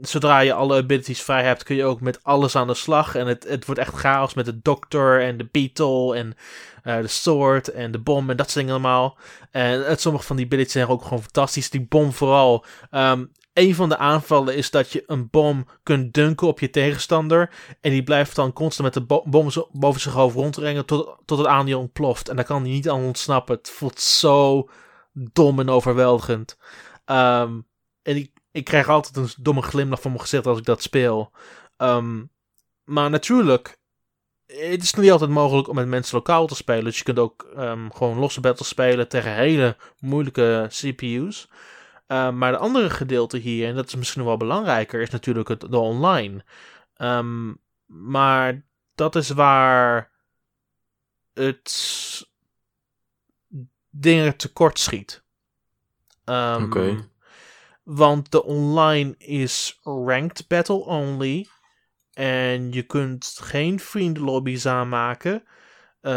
zodra 0.01 0.41
je 0.41 0.53
alle 0.53 0.77
abilities 0.77 1.23
vrij 1.23 1.43
hebt, 1.43 1.63
kun 1.63 1.77
je 1.77 1.85
ook 1.85 2.01
met 2.01 2.23
alles 2.23 2.57
aan 2.57 2.67
de 2.67 2.75
slag. 2.75 3.15
En 3.15 3.27
het, 3.27 3.45
het 3.49 3.65
wordt 3.65 3.81
echt 3.81 3.95
chaos 3.95 4.35
met 4.35 4.45
de 4.45 4.61
dokter 4.63 5.23
en 5.23 5.37
de 5.37 5.49
beetle 5.51 6.17
en 6.17 6.37
de 6.83 7.09
sword 7.09 7.69
en 7.69 7.91
de 7.91 7.99
bom 7.99 8.31
en 8.31 8.37
dat 8.37 8.51
soort 8.51 8.67
dingen 8.67 8.73
allemaal. 8.73 9.17
En 9.51 9.87
het, 9.87 10.01
sommige 10.01 10.25
van 10.25 10.37
die 10.37 10.45
abilities 10.45 10.73
zijn 10.73 10.87
ook 10.87 11.03
gewoon 11.03 11.23
fantastisch. 11.23 11.71
Die 11.71 11.87
bom 11.89 12.13
vooral. 12.13 12.65
Ehm, 12.91 13.25
een 13.59 13.75
van 13.75 13.89
de 13.89 13.97
aanvallen 13.97 14.57
is 14.57 14.71
dat 14.71 14.93
je 14.93 15.03
een 15.07 15.31
bom 15.31 15.67
kunt 15.83 16.15
dunken 16.15 16.47
op 16.47 16.61
je 16.61 16.71
tegenstander. 16.71 17.51
En 17.81 17.91
die 17.91 18.03
blijft 18.03 18.37
dan 18.37 18.53
constant 18.53 18.95
met 18.95 18.95
de 18.95 19.07
bo- 19.15 19.23
bom 19.27 19.51
boven 19.73 20.01
zich 20.01 20.13
hoofd 20.13 20.35
rondrengen 20.35 20.87
tot, 20.87 21.17
tot 21.25 21.39
het 21.39 21.47
aan 21.47 21.67
die 21.67 21.79
ontploft. 21.79 22.29
En 22.29 22.37
daar 22.37 22.45
kan 22.45 22.63
hij 22.63 22.71
niet 22.71 22.89
aan 22.89 23.05
ontsnappen. 23.05 23.57
Het 23.57 23.71
voelt 23.71 24.01
zo 24.01 24.69
dom 25.13 25.61
en 25.61 25.69
overweldigend. 25.69 26.59
Ehm, 27.05 27.61
en 28.03 28.17
ik, 28.17 28.33
ik 28.53 28.65
krijg 28.65 28.89
altijd 28.89 29.17
een 29.17 29.43
domme 29.43 29.63
glimlach 29.63 30.01
van 30.01 30.11
mijn 30.11 30.23
gezicht 30.23 30.47
als 30.47 30.59
ik 30.59 30.65
dat 30.65 30.83
speel. 30.83 31.33
Ehm, 31.77 32.25
maar 32.85 33.11
natuurlijk, 33.11 33.79
het 34.47 34.83
is 34.83 34.95
niet 34.95 35.11
altijd 35.11 35.31
mogelijk 35.31 35.69
om 35.69 35.75
met 35.75 35.87
mensen 35.87 36.17
lokaal 36.17 36.47
te 36.47 36.55
spelen. 36.55 36.85
Dus 36.85 36.99
je 36.99 37.05
kunt 37.05 37.19
ook 37.19 37.43
ehm, 37.57 37.91
gewoon 37.91 38.19
losse 38.19 38.41
battles 38.41 38.69
spelen 38.69 39.09
tegen 39.09 39.35
hele 39.35 39.77
moeilijke 39.99 40.67
CPU's. 40.69 41.49
Uh, 42.09 42.31
maar 42.31 42.53
de 42.53 42.59
andere 42.59 42.91
gedeelte 42.91 43.37
hier, 43.37 43.69
en 43.69 43.75
dat 43.75 43.87
is 43.87 43.95
misschien 43.95 44.25
wel 44.25 44.37
belangrijker, 44.37 45.01
is 45.01 45.11
natuurlijk 45.11 45.49
het, 45.49 45.61
de 45.61 45.79
online. 45.79 46.45
Um, 46.97 47.61
maar 47.87 48.63
dat 48.95 49.17
is 49.17 49.29
waar 49.31 50.11
het 51.35 52.27
dingen 53.91 54.37
tekort 54.37 54.79
schiet. 54.79 55.25
Um, 56.25 56.55
Oké. 56.55 56.65
Okay. 56.65 57.09
Want 57.83 58.31
de 58.31 58.45
online 58.45 59.15
is 59.19 59.79
ranked 59.83 60.49
battle 60.49 60.85
only. 60.85 61.47
En 62.13 62.73
je 62.73 62.83
kunt 62.83 63.39
geen 63.41 63.81
vriendenlobby's 63.81 64.67
aanmaken. 64.67 65.45
Uh, 66.03 66.13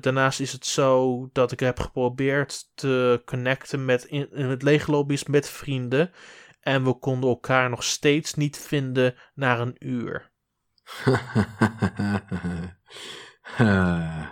daarnaast 0.00 0.40
is 0.40 0.52
het 0.52 0.66
zo 0.66 1.28
dat 1.32 1.52
ik 1.52 1.60
heb 1.60 1.80
geprobeerd 1.80 2.70
te 2.74 3.22
connecten 3.24 3.84
met, 3.84 4.04
in, 4.04 4.28
met 4.30 4.62
lege 4.62 4.90
lobby's 4.90 5.24
met 5.24 5.48
vrienden. 5.48 6.12
En 6.60 6.84
we 6.84 6.98
konden 6.98 7.30
elkaar 7.30 7.70
nog 7.70 7.84
steeds 7.84 8.34
niet 8.34 8.58
vinden 8.58 9.14
na 9.34 9.58
een 9.58 9.76
uur. 9.78 10.30
uh, 13.60 14.26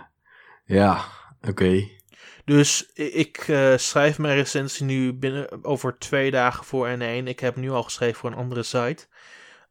ja, 0.65 1.05
oké. 1.41 1.49
Okay. 1.49 2.01
Dus 2.45 2.91
ik 2.93 3.47
uh, 3.47 3.77
schrijf 3.77 4.17
mijn 4.17 4.35
recensie 4.35 4.85
nu 4.85 5.13
binnen 5.13 5.63
over 5.63 5.97
twee 5.97 6.31
dagen 6.31 6.65
voor 6.65 6.97
N1. 6.97 7.23
Ik 7.23 7.39
heb 7.39 7.55
nu 7.55 7.71
al 7.71 7.83
geschreven 7.83 8.15
voor 8.15 8.31
een 8.31 8.37
andere 8.37 8.63
site. 8.63 9.07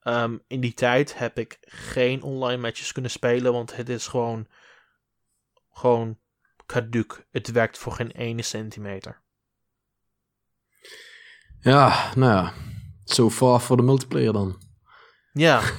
Um, 0.04 0.42
in 0.46 0.60
die 0.60 0.74
tijd 0.74 1.18
heb 1.18 1.38
ik 1.38 1.58
geen 1.60 2.22
online 2.22 2.60
matches 2.60 2.92
kunnen 2.92 3.10
spelen, 3.10 3.52
want 3.52 3.76
het 3.76 3.88
is 3.88 4.06
gewoon 4.06 4.46
gewoon 5.70 6.18
caduc. 6.66 7.26
Het 7.30 7.50
werkt 7.50 7.78
voor 7.78 7.92
geen 7.92 8.10
ene 8.10 8.42
centimeter. 8.42 9.22
Ja, 11.60 12.12
nou 12.14 12.32
ja. 12.32 12.52
So 13.04 13.30
far 13.30 13.60
voor 13.60 13.76
de 13.76 13.82
multiplayer 13.82 14.32
dan. 14.32 14.58
Ja. 15.32 15.62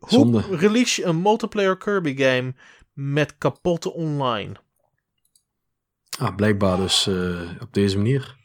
Zonde. 0.00 0.42
Hoe 0.42 0.56
release 0.56 1.00
je 1.00 1.06
een 1.06 1.22
multiplayer 1.22 1.76
Kirby 1.76 2.16
game 2.16 2.54
met 2.92 3.38
kapotte 3.38 3.92
online? 3.92 4.54
Ah, 6.18 6.34
blijkbaar 6.34 6.76
dus 6.76 7.06
uh, 7.06 7.50
op 7.60 7.72
deze 7.72 7.96
manier. 7.96 8.36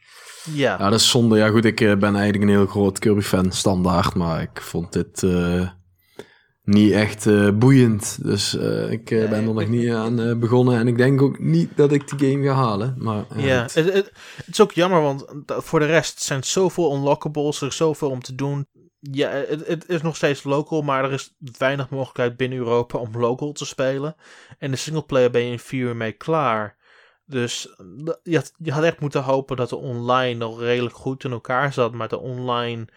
Ja. 0.44 0.78
Ja, 0.78 0.90
dat 0.90 1.00
is 1.00 1.10
zonde. 1.10 1.38
Ja 1.38 1.50
goed, 1.50 1.66
ik 1.66 1.82
uh, 1.82 1.96
ben 1.96 2.16
eigenlijk 2.16 2.44
een 2.44 2.58
heel 2.58 2.66
groot 2.66 3.00
Kirby-fan, 3.00 3.52
standaard. 3.52 4.16
Maar 4.16 4.42
ik 4.42 4.62
vond 4.62 4.94
dit... 4.94 5.22
Uh, 5.22 5.70
niet 6.64 6.92
echt 6.92 7.26
uh, 7.26 7.52
boeiend. 7.52 8.24
Dus 8.24 8.56
uh, 8.56 8.92
ik 8.92 9.12
uh, 9.12 9.30
ben 9.30 9.38
er 9.48 9.54
nog 9.54 9.68
niet 9.68 9.92
aan 9.92 10.40
begonnen. 10.40 10.80
En 10.80 10.88
ik 10.88 10.98
denk 10.98 11.22
ook 11.22 11.40
niet 11.40 11.78
dat 11.78 11.92
ik 11.92 12.18
die 12.18 12.32
game 12.32 12.48
ga 12.48 12.54
halen. 12.54 12.96
Maar, 12.98 13.26
ja, 13.36 13.62
het, 13.62 13.74
het, 13.74 13.94
het, 13.94 14.48
is 14.48 14.62
ook 14.62 14.72
jammer, 14.72 15.02
want 15.02 15.26
voor 15.46 15.80
de 15.80 15.86
rest 15.86 16.22
zijn 16.22 16.44
zoveel 16.44 16.96
unlockables. 16.96 17.62
Er 17.62 17.68
is 17.68 17.76
zoveel 17.76 18.10
om 18.10 18.22
te 18.22 18.36
doen. 18.36 18.68
Ja, 19.00 19.30
het, 19.30 19.68
het 19.68 19.90
is 19.90 20.02
nog 20.02 20.16
steeds 20.16 20.44
local, 20.44 20.82
maar 20.82 21.04
er 21.04 21.12
is 21.12 21.36
weinig 21.58 21.90
mogelijkheid 21.90 22.38
binnen 22.38 22.58
Europa 22.58 22.98
om 22.98 23.18
local 23.18 23.52
te 23.52 23.66
spelen. 23.66 24.16
En 24.58 24.72
de 24.72 24.78
singleplayer 24.78 25.32
ben 25.32 25.44
je 25.44 25.52
in 25.52 25.60
4 25.60 25.80
uur 25.80 25.96
mee 25.96 26.12
klaar. 26.12 26.78
Dus 27.26 27.76
je 28.24 28.36
had, 28.36 28.54
je 28.58 28.72
had 28.72 28.84
echt 28.84 29.00
moeten 29.00 29.24
hopen 29.24 29.58
dat 29.58 29.70
de 29.70 29.76
online 29.76 30.38
nog 30.38 30.60
redelijk 30.60 30.96
goed 30.96 31.24
in 31.24 31.32
elkaar 31.32 31.74
zat. 31.74 31.94
Maar 31.94 32.08
de 32.08 32.20
online, 32.20 32.88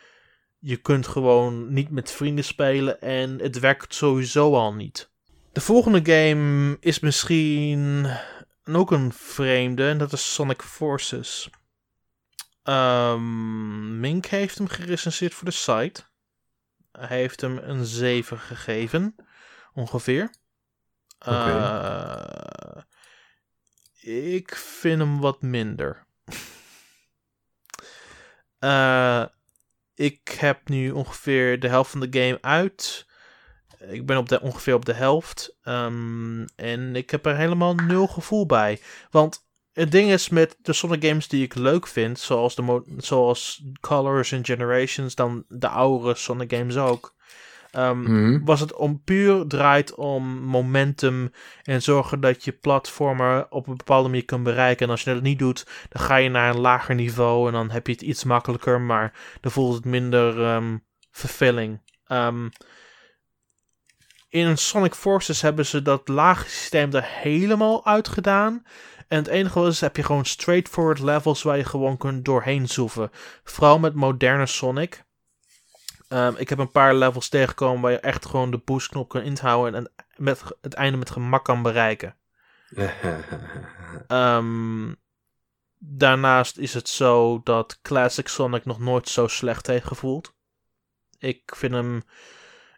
je 0.64 0.76
kunt 0.76 1.06
gewoon 1.06 1.72
niet 1.72 1.90
met 1.90 2.10
vrienden 2.10 2.44
spelen 2.44 3.00
en 3.00 3.38
het 3.38 3.58
werkt 3.58 3.94
sowieso 3.94 4.54
al 4.54 4.74
niet. 4.74 5.10
De 5.52 5.60
volgende 5.60 6.00
game 6.04 6.76
is 6.80 7.00
misschien 7.00 8.06
ook 8.64 8.90
een 8.90 9.12
vreemde 9.12 9.88
en 9.88 9.98
dat 9.98 10.12
is 10.12 10.34
Sonic 10.34 10.62
Forces. 10.62 11.50
Ehm, 12.62 14.00
Mink 14.00 14.26
heeft 14.26 14.58
hem 14.58 14.68
gerecenseerd 14.68 15.34
voor 15.34 15.44
de 15.44 15.54
site. 15.54 16.02
Hij 16.92 17.16
heeft 17.18 17.40
hem 17.40 17.58
een 17.58 17.84
7 17.84 18.38
gegeven, 18.38 19.14
ongeveer. 19.74 20.34
Eh, 21.18 22.82
ik 24.00 24.56
vind 24.56 24.98
hem 24.98 25.20
wat 25.20 25.42
minder. 25.42 26.06
Eh, 28.58 29.24
ik 29.94 30.36
heb 30.38 30.68
nu 30.68 30.90
ongeveer 30.90 31.60
de 31.60 31.68
helft 31.68 31.90
van 31.90 32.00
de 32.00 32.20
game 32.20 32.38
uit. 32.40 33.06
Ik 33.90 34.06
ben 34.06 34.16
op 34.16 34.28
de, 34.28 34.40
ongeveer 34.40 34.74
op 34.74 34.84
de 34.84 34.92
helft. 34.92 35.56
Ehm, 35.62 36.44
en 36.56 36.96
ik 36.96 37.10
heb 37.10 37.26
er 37.26 37.36
helemaal 37.36 37.74
nul 37.74 38.06
gevoel 38.06 38.46
bij. 38.46 38.80
Want 39.10 39.46
het 39.72 39.90
ding 39.90 40.10
is 40.10 40.28
met 40.28 40.56
de 40.62 40.72
Sonic 40.72 41.04
games 41.04 41.28
die 41.28 41.44
ik 41.44 41.54
leuk 41.54 41.86
vind, 41.86 42.18
zoals, 42.18 42.54
de 42.54 42.82
zoals 42.96 43.64
Colors 43.80 44.32
and 44.32 44.46
Generations, 44.46 45.14
dan 45.14 45.44
de 45.48 45.68
oudere 45.68 46.14
Sonic 46.14 46.54
games 46.54 46.76
ook. 46.76 47.14
Ehm, 47.72 48.00
Mhm. 48.02 48.44
was 48.44 48.60
het 48.60 48.74
om 48.74 49.02
puur 49.04 49.46
draait 49.46 49.94
om 49.94 50.38
momentum 50.42 51.32
en 51.62 51.82
zorgen 51.82 52.20
dat 52.20 52.44
je 52.44 52.52
platformer 52.52 53.46
op 53.50 53.66
een 53.66 53.76
bepaalde 53.76 54.08
manier 54.08 54.24
kan 54.24 54.42
bereiken. 54.42 54.84
En 54.86 54.90
als 54.92 55.02
je 55.02 55.14
dat 55.14 55.22
niet 55.22 55.38
doet, 55.38 55.66
dan 55.88 56.02
ga 56.02 56.16
je 56.16 56.28
naar 56.28 56.54
een 56.54 56.60
lager 56.60 56.94
niveau 56.94 57.46
en 57.46 57.52
dan 57.52 57.70
heb 57.70 57.86
je 57.86 57.92
het 57.92 58.02
iets 58.02 58.24
makkelijker, 58.24 58.80
maar 58.80 59.12
dan 59.40 59.52
voelt 59.52 59.74
het 59.74 59.84
minder 59.84 60.44
ehm 60.44 60.76
vervulling. 61.10 61.80
Ehm, 62.06 62.48
in 64.28 64.58
Sonic 64.58 64.94
Forces 64.94 65.42
hebben 65.42 65.66
ze 65.66 65.82
dat 65.82 66.08
lage 66.08 66.48
systeem 66.48 66.94
er 66.94 67.04
helemaal 67.04 67.86
uitgedaan. 67.86 68.62
En 69.08 69.18
het 69.18 69.26
enige 69.26 69.58
wat 69.58 69.72
is, 69.72 69.80
heb 69.80 69.96
je 69.96 70.02
gewoon 70.02 70.24
straightforward 70.24 70.98
levels 70.98 71.42
waar 71.42 71.56
je 71.56 71.64
gewoon 71.64 71.96
kunt 71.96 72.24
doorheen 72.24 72.68
zoeven. 72.68 73.10
Vooral 73.44 73.78
met 73.78 73.94
moderne 73.94 74.46
Sonic. 74.46 75.04
Ehm, 76.12 76.34
ik 76.36 76.48
heb 76.48 76.58
een 76.58 76.70
paar 76.70 76.94
levels 76.94 77.28
tegengekomen 77.28 77.80
waar 77.80 77.90
je 77.90 78.00
echt 78.00 78.26
gewoon 78.26 78.50
de 78.50 78.58
boostknop 78.58 79.08
kan 79.08 79.22
inhouden 79.22 79.74
en 79.74 79.92
met 80.16 80.42
het 80.60 80.74
einde 80.74 80.98
met 80.98 81.10
gemak 81.10 81.44
kan 81.44 81.62
bereiken. 81.62 82.16
Ehm, 84.06 84.94
daarnaast 85.78 86.56
is 86.56 86.74
het 86.74 86.88
zo 86.88 87.40
dat 87.44 87.80
Classic 87.82 88.28
Sonic 88.28 88.64
nog 88.64 88.78
nooit 88.78 89.08
zo 89.08 89.26
slecht 89.26 89.66
heeft 89.66 89.86
gevoeld. 89.86 90.34
Ik 91.18 91.52
vind 91.56 91.72
hem 91.72 92.02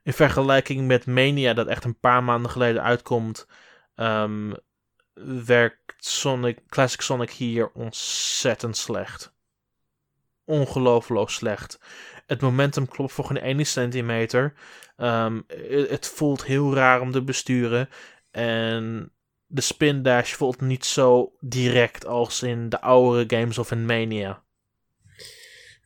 in 0.03 0.13
vergelijking 0.13 0.87
met 0.87 1.07
Mania, 1.07 1.55
dat 1.55 1.67
echt 1.67 1.85
een 1.85 1.99
paar 1.99 2.25
maanden 2.25 2.51
geleden 2.51 2.83
uitkomt, 2.83 3.47
ehm, 3.95 4.53
werkt 5.47 5.95
Sonic, 5.97 6.59
Classic 6.69 7.01
Sonic 7.01 7.31
hier 7.31 7.71
ontzettend 7.73 8.77
slecht. 8.77 9.34
Ongelooflijk 10.45 11.31
slecht. 11.31 11.79
Het 12.27 12.41
momentum 12.41 12.89
klopt 12.89 13.13
voor 13.13 13.25
geen 13.25 13.37
ene 13.37 13.65
centimeter. 13.65 14.55
Ehm, 14.97 15.41
het, 15.89 16.07
voelt 16.07 16.45
heel 16.45 16.75
raar 16.75 17.01
om 17.01 17.13
te 17.13 17.23
besturen. 17.23 17.89
En 18.31 19.13
de 19.47 19.61
spin 19.61 20.03
dash 20.03 20.33
voelt 20.33 20.61
niet 20.61 20.85
zo 20.85 21.33
direct 21.41 22.07
als 22.07 22.43
in 22.43 22.69
de 22.69 22.81
oudere 22.81 23.39
games 23.39 23.59
of 23.59 23.71
in 23.71 23.87
Mania. 23.87 24.43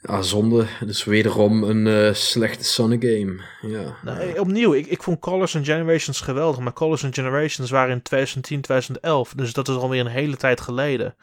Ah, 0.02 0.22
zonde. 0.22 0.66
Dus 0.86 1.04
wederom 1.04 1.62
een 1.62 1.86
eh, 1.86 2.14
slechte 2.14 2.64
Sonic 2.64 3.02
game. 3.02 3.40
Ja. 3.60 3.96
Nou, 4.02 4.18
eh, 4.18 4.40
opnieuw, 4.40 4.74
ik, 4.74 4.86
ik 4.86 5.02
vond 5.02 5.18
Colors 5.18 5.56
and 5.56 5.66
Generations 5.66 6.20
geweldig, 6.20 6.60
maar 6.60 6.72
Colors 6.72 7.04
and 7.04 7.14
Generations 7.14 7.70
waren 7.70 7.94
in 7.94 8.02
2010, 8.02 8.60
2011, 8.60 9.32
dus 9.34 9.52
dat 9.52 9.68
is 9.68 9.74
alweer 9.74 10.00
een 10.00 10.06
hele 10.06 10.36
tijd 10.36 10.60
geleden. 10.60 11.16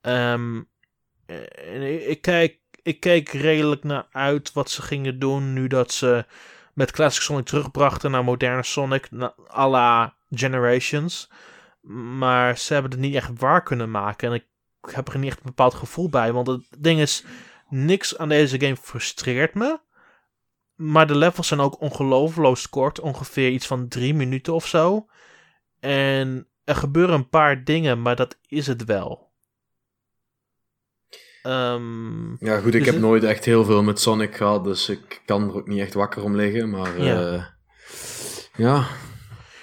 Ehm, 0.00 0.62
en 1.26 1.82
ik, 1.82 2.04
ik 2.04 2.22
kijk, 2.22 2.58
ik 2.82 3.00
keek 3.00 3.28
redelijk 3.28 3.84
naar 3.84 4.06
uit 4.10 4.52
wat 4.52 4.70
ze 4.70 4.82
gingen 4.82 5.18
doen 5.18 5.52
nu 5.52 5.66
dat 5.66 5.92
ze 5.92 6.24
met 6.74 6.90
Classic 6.90 7.22
Sonic 7.22 7.44
terugbrachten 7.44 8.10
naar 8.10 8.24
moderne 8.24 8.62
Sonic, 8.62 9.08
à 9.56 9.68
la 9.68 10.14
Generations. 10.30 11.30
Maar 11.80 12.58
ze 12.58 12.72
hebben 12.72 12.90
het 12.90 13.00
niet 13.00 13.14
echt 13.14 13.38
waar 13.38 13.62
kunnen 13.62 13.90
maken 13.90 14.28
en 14.28 14.34
ik 14.34 14.46
heb 14.90 15.08
er 15.08 15.18
niet 15.18 15.28
echt 15.28 15.38
een 15.38 15.46
bepaald 15.46 15.74
gevoel 15.74 16.08
bij, 16.08 16.32
want 16.32 16.46
het 16.46 16.66
ding 16.78 17.00
is, 17.00 17.24
niks 17.68 18.18
aan 18.18 18.28
deze 18.28 18.60
game 18.60 18.76
frustreert 18.76 19.54
me. 19.54 19.80
Maar 20.74 21.06
de 21.06 21.16
levels 21.16 21.48
zijn 21.48 21.60
ook 21.60 21.80
ongelooflijk 21.80 22.66
kort. 22.70 23.00
Ongeveer 23.00 23.50
iets 23.50 23.66
van 23.66 23.88
drie 23.88 24.14
minuten 24.14 24.54
of 24.54 24.66
zo. 24.66 25.06
En 25.80 26.48
er 26.64 26.74
gebeuren 26.74 27.14
een 27.14 27.28
paar 27.28 27.64
dingen, 27.64 28.02
maar 28.02 28.16
dat 28.16 28.38
is 28.46 28.66
het 28.66 28.84
wel. 28.84 29.31
Ehm, 31.42 32.30
Ja, 32.44 32.56
goed, 32.58 32.66
ik 32.66 32.72
Dus 32.72 32.84
heb 32.84 32.94
het- 32.94 33.02
nooit 33.02 33.24
echt 33.24 33.44
heel 33.44 33.64
veel 33.64 33.82
met 33.82 34.00
Sonic 34.00 34.36
gehad, 34.36 34.64
dus 34.64 34.88
ik 34.88 35.22
kan 35.24 35.48
er 35.48 35.54
ook 35.54 35.66
niet 35.68 35.80
echt 35.80 35.94
wakker 35.94 36.22
om 36.22 36.36
liggen. 36.36 36.70
Maar 36.70 37.00
Ja. 37.02 37.20
ja, 37.20 37.54
ja. 38.56 38.86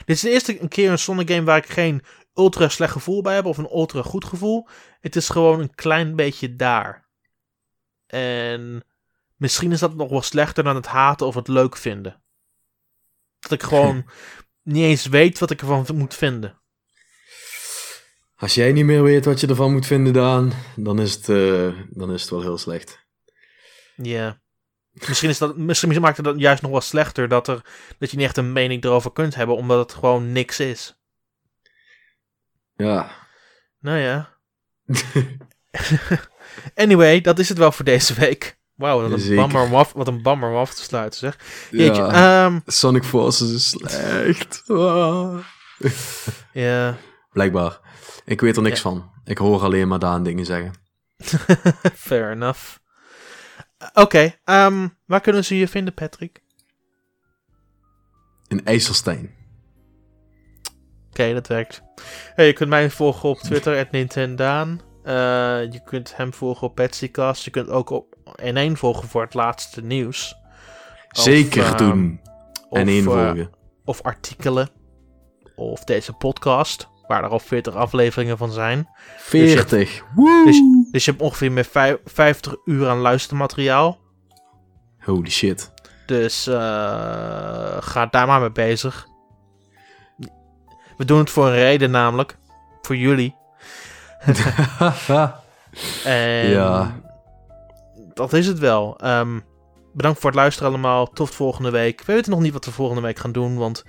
dit 0.05 0.15
is 0.15 0.21
de 0.21 0.29
eerste 0.29 0.67
keer 0.67 0.91
een 0.91 0.99
Sonic 0.99 1.29
game 1.29 1.43
waar 1.43 1.57
ik 1.57 1.69
geen 1.69 2.03
ultra 2.33 2.69
slecht 2.69 2.91
gevoel 2.91 3.21
bij 3.21 3.35
heb. 3.35 3.45
Of 3.45 3.57
een 3.57 3.71
ultra 3.71 4.01
goed 4.01 4.25
gevoel. 4.25 4.67
Het 4.99 5.15
is 5.15 5.29
gewoon 5.29 5.59
een 5.59 5.75
klein 5.75 6.15
beetje 6.15 6.55
daar. 6.55 7.09
En 8.07 8.83
misschien 9.35 9.71
is 9.71 9.79
dat 9.79 9.95
nog 9.95 10.09
wel 10.09 10.21
slechter 10.21 10.63
dan 10.63 10.75
het 10.75 10.87
haten 10.87 11.27
of 11.27 11.35
het 11.35 11.47
leuk 11.47 11.77
vinden. 11.77 12.21
Dat 13.39 13.51
ik 13.51 13.63
gewoon 13.63 14.05
niet 14.63 14.83
eens 14.83 15.05
weet 15.05 15.39
wat 15.39 15.51
ik 15.51 15.61
ervan 15.61 15.85
moet 15.93 16.13
vinden. 16.15 16.58
Als 18.39 18.55
jij 18.55 18.71
niet 18.71 18.85
meer 18.85 19.03
weet 19.03 19.25
wat 19.25 19.39
je 19.39 19.47
ervan 19.47 19.71
moet 19.71 19.85
vinden, 19.85 20.13
Daan, 20.13 20.51
dan 20.75 20.99
is 20.99 21.13
het, 21.13 21.29
eh, 21.29 21.67
dan 21.89 22.13
is 22.13 22.21
het 22.21 22.29
wel 22.29 22.41
heel 22.41 22.57
slecht. 22.57 23.05
Ja. 23.95 24.39
Misschien, 25.07 25.29
is 25.29 25.37
dat, 25.37 25.57
misschien 25.57 26.01
maakt 26.01 26.17
het 26.17 26.25
dat 26.25 26.39
juist 26.39 26.61
nog 26.61 26.71
wel 26.71 26.81
slechter 26.81 27.27
dat, 27.27 27.47
er, 27.47 27.61
dat 27.97 28.11
je 28.11 28.17
niet 28.17 28.25
echt 28.25 28.37
een 28.37 28.53
mening 28.53 28.83
erover 28.83 29.11
kunt 29.11 29.35
hebben, 29.35 29.55
omdat 29.55 29.79
het 29.79 29.99
gewoon 29.99 30.31
niks 30.31 30.59
is. 30.59 30.97
Ja. 32.75 33.11
Nou 33.79 33.97
ja. 33.97 34.37
anyway, 36.75 37.21
dat 37.21 37.39
is 37.39 37.49
het 37.49 37.57
wel 37.57 37.71
voor 37.71 37.85
deze 37.85 38.13
week. 38.13 38.57
Wauw, 38.75 39.09
wat, 39.09 39.21
een 39.21 39.35
bammer 39.35 39.61
om 39.61 39.75
af- 39.75 39.93
wat 39.93 40.07
een 40.07 40.21
bammer 40.21 40.49
om 40.49 40.55
af 40.55 40.73
te 40.73 40.81
sluiten 40.81 41.19
zeg. 41.19 41.37
Jeetje, 41.71 42.01
ja. 42.01 42.45
ehm, 42.45 42.59
Sonic 42.65 43.03
Forces 43.03 43.53
is 43.53 43.69
slecht. 43.69 44.63
Ja. 46.53 46.97
Blijkbaar. 47.31 47.79
Ik 48.25 48.41
weet 48.41 48.55
er 48.55 48.61
niks 48.61 48.75
Ja. 48.81 48.89
van. 48.89 49.11
Ik 49.23 49.37
hoor 49.37 49.61
alleen 49.63 49.87
maar 49.87 49.99
Daan 49.99 50.23
dingen 50.23 50.45
zeggen. 50.45 50.73
fair 51.95 52.31
enough. 52.31 52.77
Oké, 53.93 54.35
ehm, 54.43 54.87
waar 55.05 55.21
kunnen 55.21 55.45
ze 55.45 55.57
je 55.57 55.67
vinden, 55.67 55.93
Patrick? 55.93 56.41
Een 58.47 58.65
IJsselstein. 58.65 59.35
Oké, 61.09 61.33
dat 61.33 61.47
werkt. 61.47 61.81
Hey, 62.35 62.45
je 62.45 62.53
kunt 62.53 62.69
mij 62.69 62.89
volgen 62.89 63.29
op 63.29 63.37
Twitter, 63.39 63.87
Nintendaan. 63.91 64.81
Eh 65.03 65.13
je 65.71 65.81
kunt 65.85 66.15
hem 66.15 66.33
volgen 66.33 66.67
op 66.67 66.75
Petsycast. 66.75 67.43
Je 67.43 67.51
kunt 67.51 67.69
ook 67.69 67.89
op 67.89 68.15
N1 68.41 68.71
volgen 68.71 69.07
voor 69.07 69.21
het 69.21 69.33
laatste 69.33 69.81
nieuws. 69.81 70.35
Of, 71.11 71.21
Zeker 71.23 71.65
ehm, 71.65 71.77
doen. 71.77 72.21
Of, 72.69 72.79
En 72.79 72.87
één 72.87 72.97
eh, 72.97 73.03
volgen. 73.05 73.49
of 73.85 74.01
artikelen. 74.01 74.69
Of 75.55 75.83
deze 75.83 76.13
podcast, 76.13 76.87
waar 77.09 77.23
er 77.23 77.29
al 77.29 77.39
40 77.39 77.73
afleveringen 77.75 78.37
van 78.37 78.51
zijn. 78.51 78.89
40. 79.17 80.03
Dus, 80.45 80.61
dus 80.91 81.05
je 81.05 81.11
hebt 81.11 81.23
ongeveer 81.23 81.51
meer 81.51 81.65
vijf- 81.65 81.97
50 82.05 82.55
uur 82.65 82.87
aan 82.89 82.97
luistermateriaal. 82.97 83.99
Holy 84.99 85.29
shit. 85.29 85.71
Dus 86.05 86.47
eh, 86.47 86.55
ga 87.79 88.05
daar 88.11 88.27
maar 88.27 88.39
mee 88.39 88.51
bezig. 88.51 89.07
We 90.97 91.05
doen 91.05 91.17
het 91.19 91.29
voor 91.29 91.45
een 91.47 91.53
reden 91.53 91.91
namelijk. 91.91 92.37
Voor 92.81 92.95
jullie. 92.95 93.35
En 96.05 96.47
Ja. 96.49 96.95
dat 98.13 98.33
is 98.33 98.47
het 98.47 98.59
wel. 98.59 98.97
Ehm, 98.99 99.39
bedankt 99.93 100.19
voor 100.19 100.29
het 100.29 100.39
luisteren 100.39 100.69
allemaal. 100.69 101.07
Tot 101.09 101.29
volgende 101.35 101.69
week. 101.69 102.03
We 102.05 102.13
weten 102.13 102.31
nog 102.31 102.39
niet 102.39 102.53
wat 102.53 102.65
we 102.65 102.71
volgende 102.71 103.01
week 103.01 103.19
gaan 103.19 103.31
doen. 103.31 103.57
Want 103.57 103.83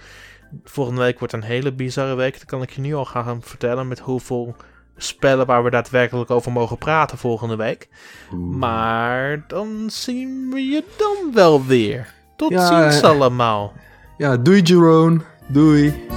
volgende 0.64 1.00
week 1.00 1.18
wordt 1.18 1.34
een 1.34 1.42
hele 1.42 1.72
bizarre 1.72 2.14
week. 2.14 2.32
Dat 2.32 2.44
kan 2.44 2.62
ik 2.62 2.70
je 2.70 2.80
nu 2.80 2.94
al 2.94 3.04
gaan 3.04 3.42
vertellen. 3.42 3.88
Met 3.88 3.98
hoeveel 3.98 4.54
spellen 4.96 5.46
waar 5.46 5.64
we 5.64 5.70
daadwerkelijk 5.70 6.30
over 6.30 6.52
mogen 6.52 6.78
praten 6.78 7.18
volgende 7.18 7.56
week. 7.56 7.88
Maar 8.36 9.44
dan 9.46 9.84
zien 9.90 10.50
we 10.50 10.60
je 10.60 10.84
dan 10.96 11.34
wel 11.34 11.64
weer. 11.64 12.14
Tot 12.36 12.50
Ja, 12.50 12.90
ziens 12.90 13.02
allemaal. 13.02 13.72
Ja, 14.16 14.36
doei 14.36 14.62
Jerome. 14.62 15.20
Doei. 15.46 16.08